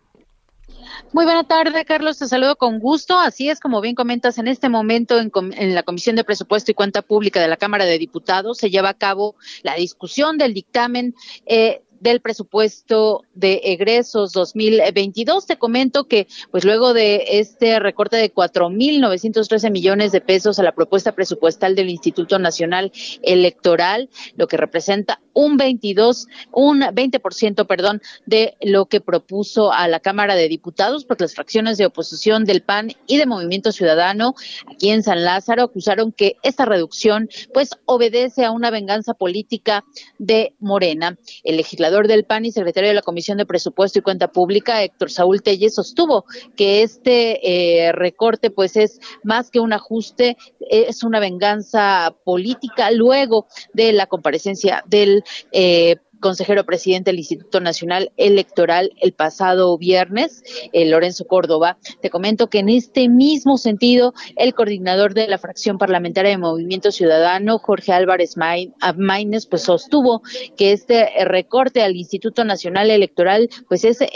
Muy 1.11 1.25
buena 1.25 1.43
tarde, 1.43 1.85
Carlos. 1.85 2.17
Te 2.17 2.27
saludo 2.27 2.55
con 2.55 2.79
gusto. 2.79 3.19
Así 3.19 3.49
es, 3.49 3.59
como 3.59 3.81
bien 3.81 3.95
comentas, 3.95 4.37
en 4.37 4.47
este 4.47 4.69
momento 4.69 5.19
en, 5.19 5.31
en, 5.53 5.75
la 5.75 5.83
Comisión 5.83 6.15
de 6.15 6.23
Presupuesto 6.23 6.71
y 6.71 6.73
Cuenta 6.73 7.01
Pública 7.01 7.41
de 7.41 7.47
la 7.47 7.57
Cámara 7.57 7.85
de 7.85 7.97
Diputados 7.97 8.57
se 8.57 8.69
lleva 8.69 8.89
a 8.89 8.93
cabo 8.93 9.35
la 9.63 9.75
discusión 9.75 10.37
del 10.37 10.53
dictamen 10.53 11.13
eh, 11.45 11.83
del 12.05 12.21
presupuesto 12.21 13.23
de 13.33 13.61
egresos 13.63 14.31
2022. 14.31 15.47
Te 15.47 15.57
comento 15.57 16.07
que, 16.07 16.27
pues 16.51 16.63
luego 16.63 16.93
de 16.93 17.39
este 17.39 17.79
recorte 17.79 18.15
de 18.15 18.31
4.913 18.31 19.71
millones 19.71 20.11
de 20.11 20.21
pesos 20.21 20.59
a 20.59 20.63
la 20.63 20.73
propuesta 20.73 21.13
presupuestal 21.13 21.73
del 21.73 21.89
Instituto 21.89 22.37
Nacional 22.37 22.91
Electoral, 23.23 24.09
lo 24.35 24.47
que 24.47 24.55
representa 24.55 25.19
un 25.33 25.57
22, 25.57 26.27
un 26.51 26.81
20%, 26.81 27.65
perdón, 27.65 28.01
de 28.27 28.55
lo 28.61 28.85
que 28.85 29.01
propuso 29.01 29.73
a 29.73 29.87
la 29.87 29.99
Cámara 29.99 30.35
de 30.35 30.47
Diputados, 30.47 31.05
porque 31.05 31.23
las 31.23 31.33
fracciones 31.33 31.79
de 31.79 31.87
oposición 31.87 32.45
del 32.45 32.61
PAN 32.61 32.91
y 33.07 33.17
de 33.17 33.25
Movimiento 33.25 33.71
Ciudadano 33.71 34.35
aquí 34.71 34.91
en 34.91 35.01
San 35.01 35.23
Lázaro 35.23 35.63
acusaron 35.63 36.11
que 36.11 36.37
esta 36.43 36.65
reducción 36.65 37.29
pues 37.51 37.71
obedece 37.85 38.45
a 38.45 38.51
una 38.51 38.69
venganza 38.69 39.15
política 39.15 39.83
de 40.19 40.53
Morena. 40.59 41.17
El 41.43 41.57
legislador 41.57 41.94
del 42.03 42.25
PAN 42.25 42.45
y 42.45 42.51
secretario 42.51 42.89
de 42.89 42.95
la 42.95 43.01
Comisión 43.01 43.37
de 43.37 43.45
Presupuesto 43.45 43.99
y 43.99 44.01
Cuenta 44.01 44.31
Pública, 44.31 44.83
Héctor 44.83 45.09
Saúl 45.09 45.41
Telles, 45.41 45.75
sostuvo 45.75 46.25
que 46.55 46.83
este 46.83 47.85
eh, 47.87 47.91
recorte 47.93 48.51
pues 48.51 48.75
es 48.75 48.99
más 49.23 49.49
que 49.49 49.59
un 49.59 49.73
ajuste, 49.73 50.37
es 50.59 51.03
una 51.03 51.19
venganza 51.19 52.15
política 52.23 52.91
luego 52.91 53.47
de 53.73 53.93
la 53.93 54.07
comparecencia 54.07 54.83
del 54.87 55.23
eh, 55.51 55.95
consejero 56.25 56.63
presidente 56.63 57.11
del 57.11 57.19
Instituto 57.19 57.59
Nacional 57.59 58.11
Electoral 58.17 58.91
el 58.99 59.11
pasado 59.11 59.77
viernes, 59.77 60.41
eh, 60.73 60.89
Lorenzo 60.89 61.27
Córdoba. 61.27 61.77
Te 62.01 62.09
comento 62.09 62.47
que 62.47 62.57
en 62.57 62.69
este 62.69 63.09
mismo 63.09 63.59
sentido, 63.59 64.15
el 64.35 64.55
coordinador 64.55 65.13
de 65.13 65.27
la 65.27 65.37
fracción 65.37 65.77
parlamentaria 65.77 66.31
de 66.31 66.39
Movimiento 66.39 66.91
Ciudadano, 66.91 67.59
Jorge 67.59 67.93
Álvarez 67.93 68.37
Maínez, 68.37 69.45
pues 69.45 69.61
sostuvo 69.61 70.23
que 70.57 70.71
este 70.71 71.11
recorte 71.25 71.83
al 71.83 71.95
Instituto 71.95 72.43
Nacional 72.43 72.89
Electoral, 72.89 73.47
pues 73.67 73.85
es 73.85 74.01
eh, 74.01 74.09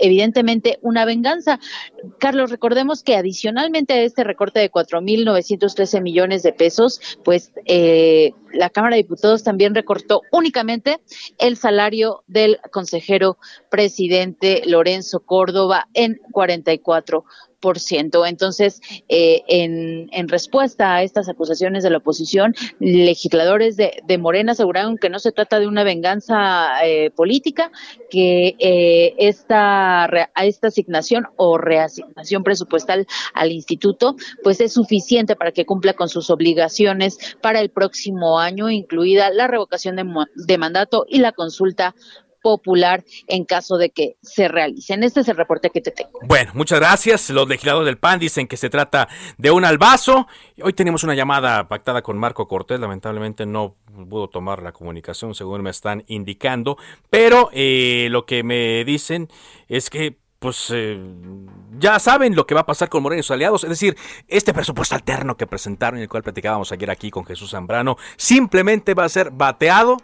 evidentemente 0.00 0.78
una 0.82 1.04
venganza. 1.04 1.58
Carlos, 2.20 2.52
recordemos 2.52 3.02
que 3.02 3.16
adicionalmente 3.16 3.94
a 3.94 4.02
este 4.02 4.22
recorte 4.22 4.60
de 4.60 4.70
4.913 4.70 6.00
millones 6.00 6.44
de 6.44 6.52
pesos, 6.52 7.00
pues 7.24 7.50
eh, 7.64 8.34
la 8.52 8.70
Cámara 8.70 8.96
de 8.96 9.02
Diputados 9.02 9.42
también 9.42 9.74
recortó 9.74 10.22
únicamente 10.32 11.00
el 11.40 11.56
salario 11.56 12.22
del 12.26 12.60
consejero 12.70 13.38
presidente 13.70 14.62
Lorenzo 14.66 15.20
Córdoba 15.20 15.88
en 15.94 16.20
44 16.32 17.24
entonces, 18.26 18.80
eh, 19.08 19.42
en, 19.48 20.08
en, 20.12 20.28
respuesta 20.28 20.94
a 20.94 21.02
estas 21.02 21.28
acusaciones 21.28 21.82
de 21.82 21.90
la 21.90 21.98
oposición, 21.98 22.54
legisladores 22.78 23.76
de, 23.76 24.02
de 24.06 24.18
Morena 24.18 24.52
aseguraron 24.52 24.96
que 24.96 25.10
no 25.10 25.18
se 25.18 25.32
trata 25.32 25.60
de 25.60 25.66
una 25.66 25.84
venganza 25.84 26.84
eh, 26.84 27.10
política, 27.10 27.70
que 28.10 28.56
eh, 28.58 29.14
esta, 29.18 30.04
a 30.04 30.44
esta 30.44 30.68
asignación 30.68 31.26
o 31.36 31.58
reasignación 31.58 32.42
presupuestal 32.44 33.06
al 33.34 33.52
instituto, 33.52 34.16
pues 34.42 34.60
es 34.60 34.72
suficiente 34.72 35.36
para 35.36 35.52
que 35.52 35.66
cumpla 35.66 35.92
con 35.92 36.08
sus 36.08 36.30
obligaciones 36.30 37.18
para 37.42 37.60
el 37.60 37.70
próximo 37.70 38.38
año, 38.38 38.70
incluida 38.70 39.30
la 39.30 39.46
revocación 39.46 39.96
de, 39.96 40.04
de 40.34 40.58
mandato 40.58 41.04
y 41.08 41.18
la 41.18 41.32
consulta 41.32 41.94
popular 42.42 43.04
en 43.26 43.44
caso 43.44 43.76
de 43.76 43.90
que 43.90 44.16
se 44.22 44.48
realicen. 44.48 45.02
Este 45.02 45.20
es 45.20 45.28
el 45.28 45.36
reporte 45.36 45.70
que 45.70 45.80
te 45.80 45.90
tengo. 45.90 46.20
Bueno, 46.22 46.52
muchas 46.54 46.80
gracias. 46.80 47.30
Los 47.30 47.48
legisladores 47.48 47.86
del 47.86 47.98
PAN 47.98 48.18
dicen 48.18 48.46
que 48.46 48.56
se 48.56 48.70
trata 48.70 49.08
de 49.38 49.50
un 49.50 49.64
albazo. 49.64 50.26
Hoy 50.62 50.72
tenemos 50.72 51.04
una 51.04 51.14
llamada 51.14 51.68
pactada 51.68 52.02
con 52.02 52.18
Marco 52.18 52.48
Cortés. 52.48 52.80
Lamentablemente 52.80 53.46
no 53.46 53.76
pudo 54.08 54.28
tomar 54.28 54.62
la 54.62 54.72
comunicación 54.72 55.34
según 55.34 55.62
me 55.62 55.70
están 55.70 56.04
indicando. 56.06 56.76
Pero 57.10 57.50
eh, 57.52 58.08
lo 58.10 58.26
que 58.26 58.42
me 58.42 58.84
dicen 58.84 59.28
es 59.68 59.90
que 59.90 60.18
pues 60.40 60.72
eh, 60.74 60.98
ya 61.78 61.98
saben 61.98 62.34
lo 62.34 62.46
que 62.46 62.54
va 62.54 62.62
a 62.62 62.66
pasar 62.66 62.88
con 62.88 63.02
Moreno 63.02 63.20
y 63.20 63.22
sus 63.22 63.32
aliados. 63.32 63.62
Es 63.62 63.70
decir, 63.70 63.96
este 64.26 64.54
presupuesto 64.54 64.94
alterno 64.94 65.36
que 65.36 65.46
presentaron 65.46 66.00
y 66.00 66.02
el 66.02 66.08
cual 66.08 66.22
platicábamos 66.22 66.72
ayer 66.72 66.90
aquí 66.90 67.10
con 67.10 67.26
Jesús 67.26 67.50
Zambrano, 67.50 67.98
simplemente 68.16 68.94
va 68.94 69.04
a 69.04 69.10
ser 69.10 69.30
bateado 69.30 69.98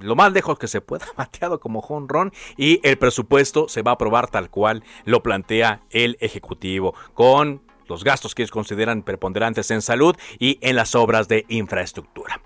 lo 0.00 0.16
más 0.16 0.32
lejos 0.32 0.58
que 0.58 0.68
se 0.68 0.80
pueda, 0.80 1.06
bateado 1.16 1.60
como 1.60 1.80
jonrón 1.80 2.32
y 2.56 2.80
el 2.86 2.98
presupuesto 2.98 3.68
se 3.68 3.82
va 3.82 3.92
a 3.92 3.94
aprobar 3.94 4.28
tal 4.28 4.50
cual 4.50 4.82
lo 5.04 5.22
plantea 5.22 5.82
el 5.90 6.16
Ejecutivo, 6.20 6.94
con 7.14 7.62
los 7.86 8.04
gastos 8.04 8.34
que 8.34 8.42
ellos 8.42 8.52
consideran 8.52 9.02
preponderantes 9.02 9.70
en 9.70 9.82
salud 9.82 10.16
y 10.38 10.58
en 10.62 10.76
las 10.76 10.94
obras 10.94 11.28
de 11.28 11.44
infraestructura. 11.48 12.40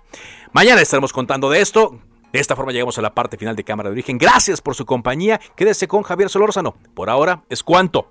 Mañana 0.51 0.81
estaremos 0.81 1.13
contando 1.13 1.49
de 1.49 1.61
esto. 1.61 1.99
De 2.33 2.39
esta 2.39 2.55
forma 2.55 2.71
llegamos 2.71 2.97
a 2.97 3.01
la 3.01 3.13
parte 3.13 3.37
final 3.37 3.55
de 3.55 3.63
Cámara 3.63 3.89
de 3.89 3.93
Origen. 3.93 4.17
Gracias 4.17 4.59
por 4.59 4.75
su 4.75 4.85
compañía. 4.85 5.39
Quédese 5.55 5.87
con 5.87 6.03
Javier 6.03 6.29
Solórzano. 6.29 6.75
Por 6.93 7.09
ahora 7.09 7.43
es 7.47 7.63
cuanto. 7.63 8.09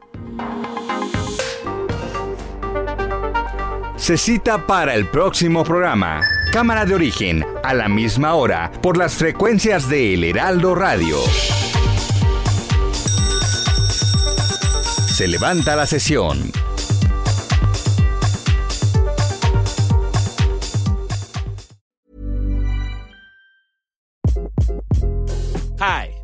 Se 3.97 4.17
cita 4.17 4.67
para 4.67 4.95
el 4.95 5.09
próximo 5.09 5.65
programa. 5.65 6.21
Cámara 6.55 6.85
de 6.87 6.95
origen, 6.95 7.45
a 7.65 7.75
la 7.75 7.89
misma 7.89 8.35
hora, 8.35 8.71
por 8.81 8.97
las 8.97 9.17
frecuencias 9.17 9.89
de 9.89 10.15
El 10.15 10.23
Heraldo 10.23 10.77
Radio. 10.77 11.19
Se 15.09 15.27
levanta 15.27 15.75
la 15.75 15.85
sesión. 15.85 16.53
Hi, 25.81 26.15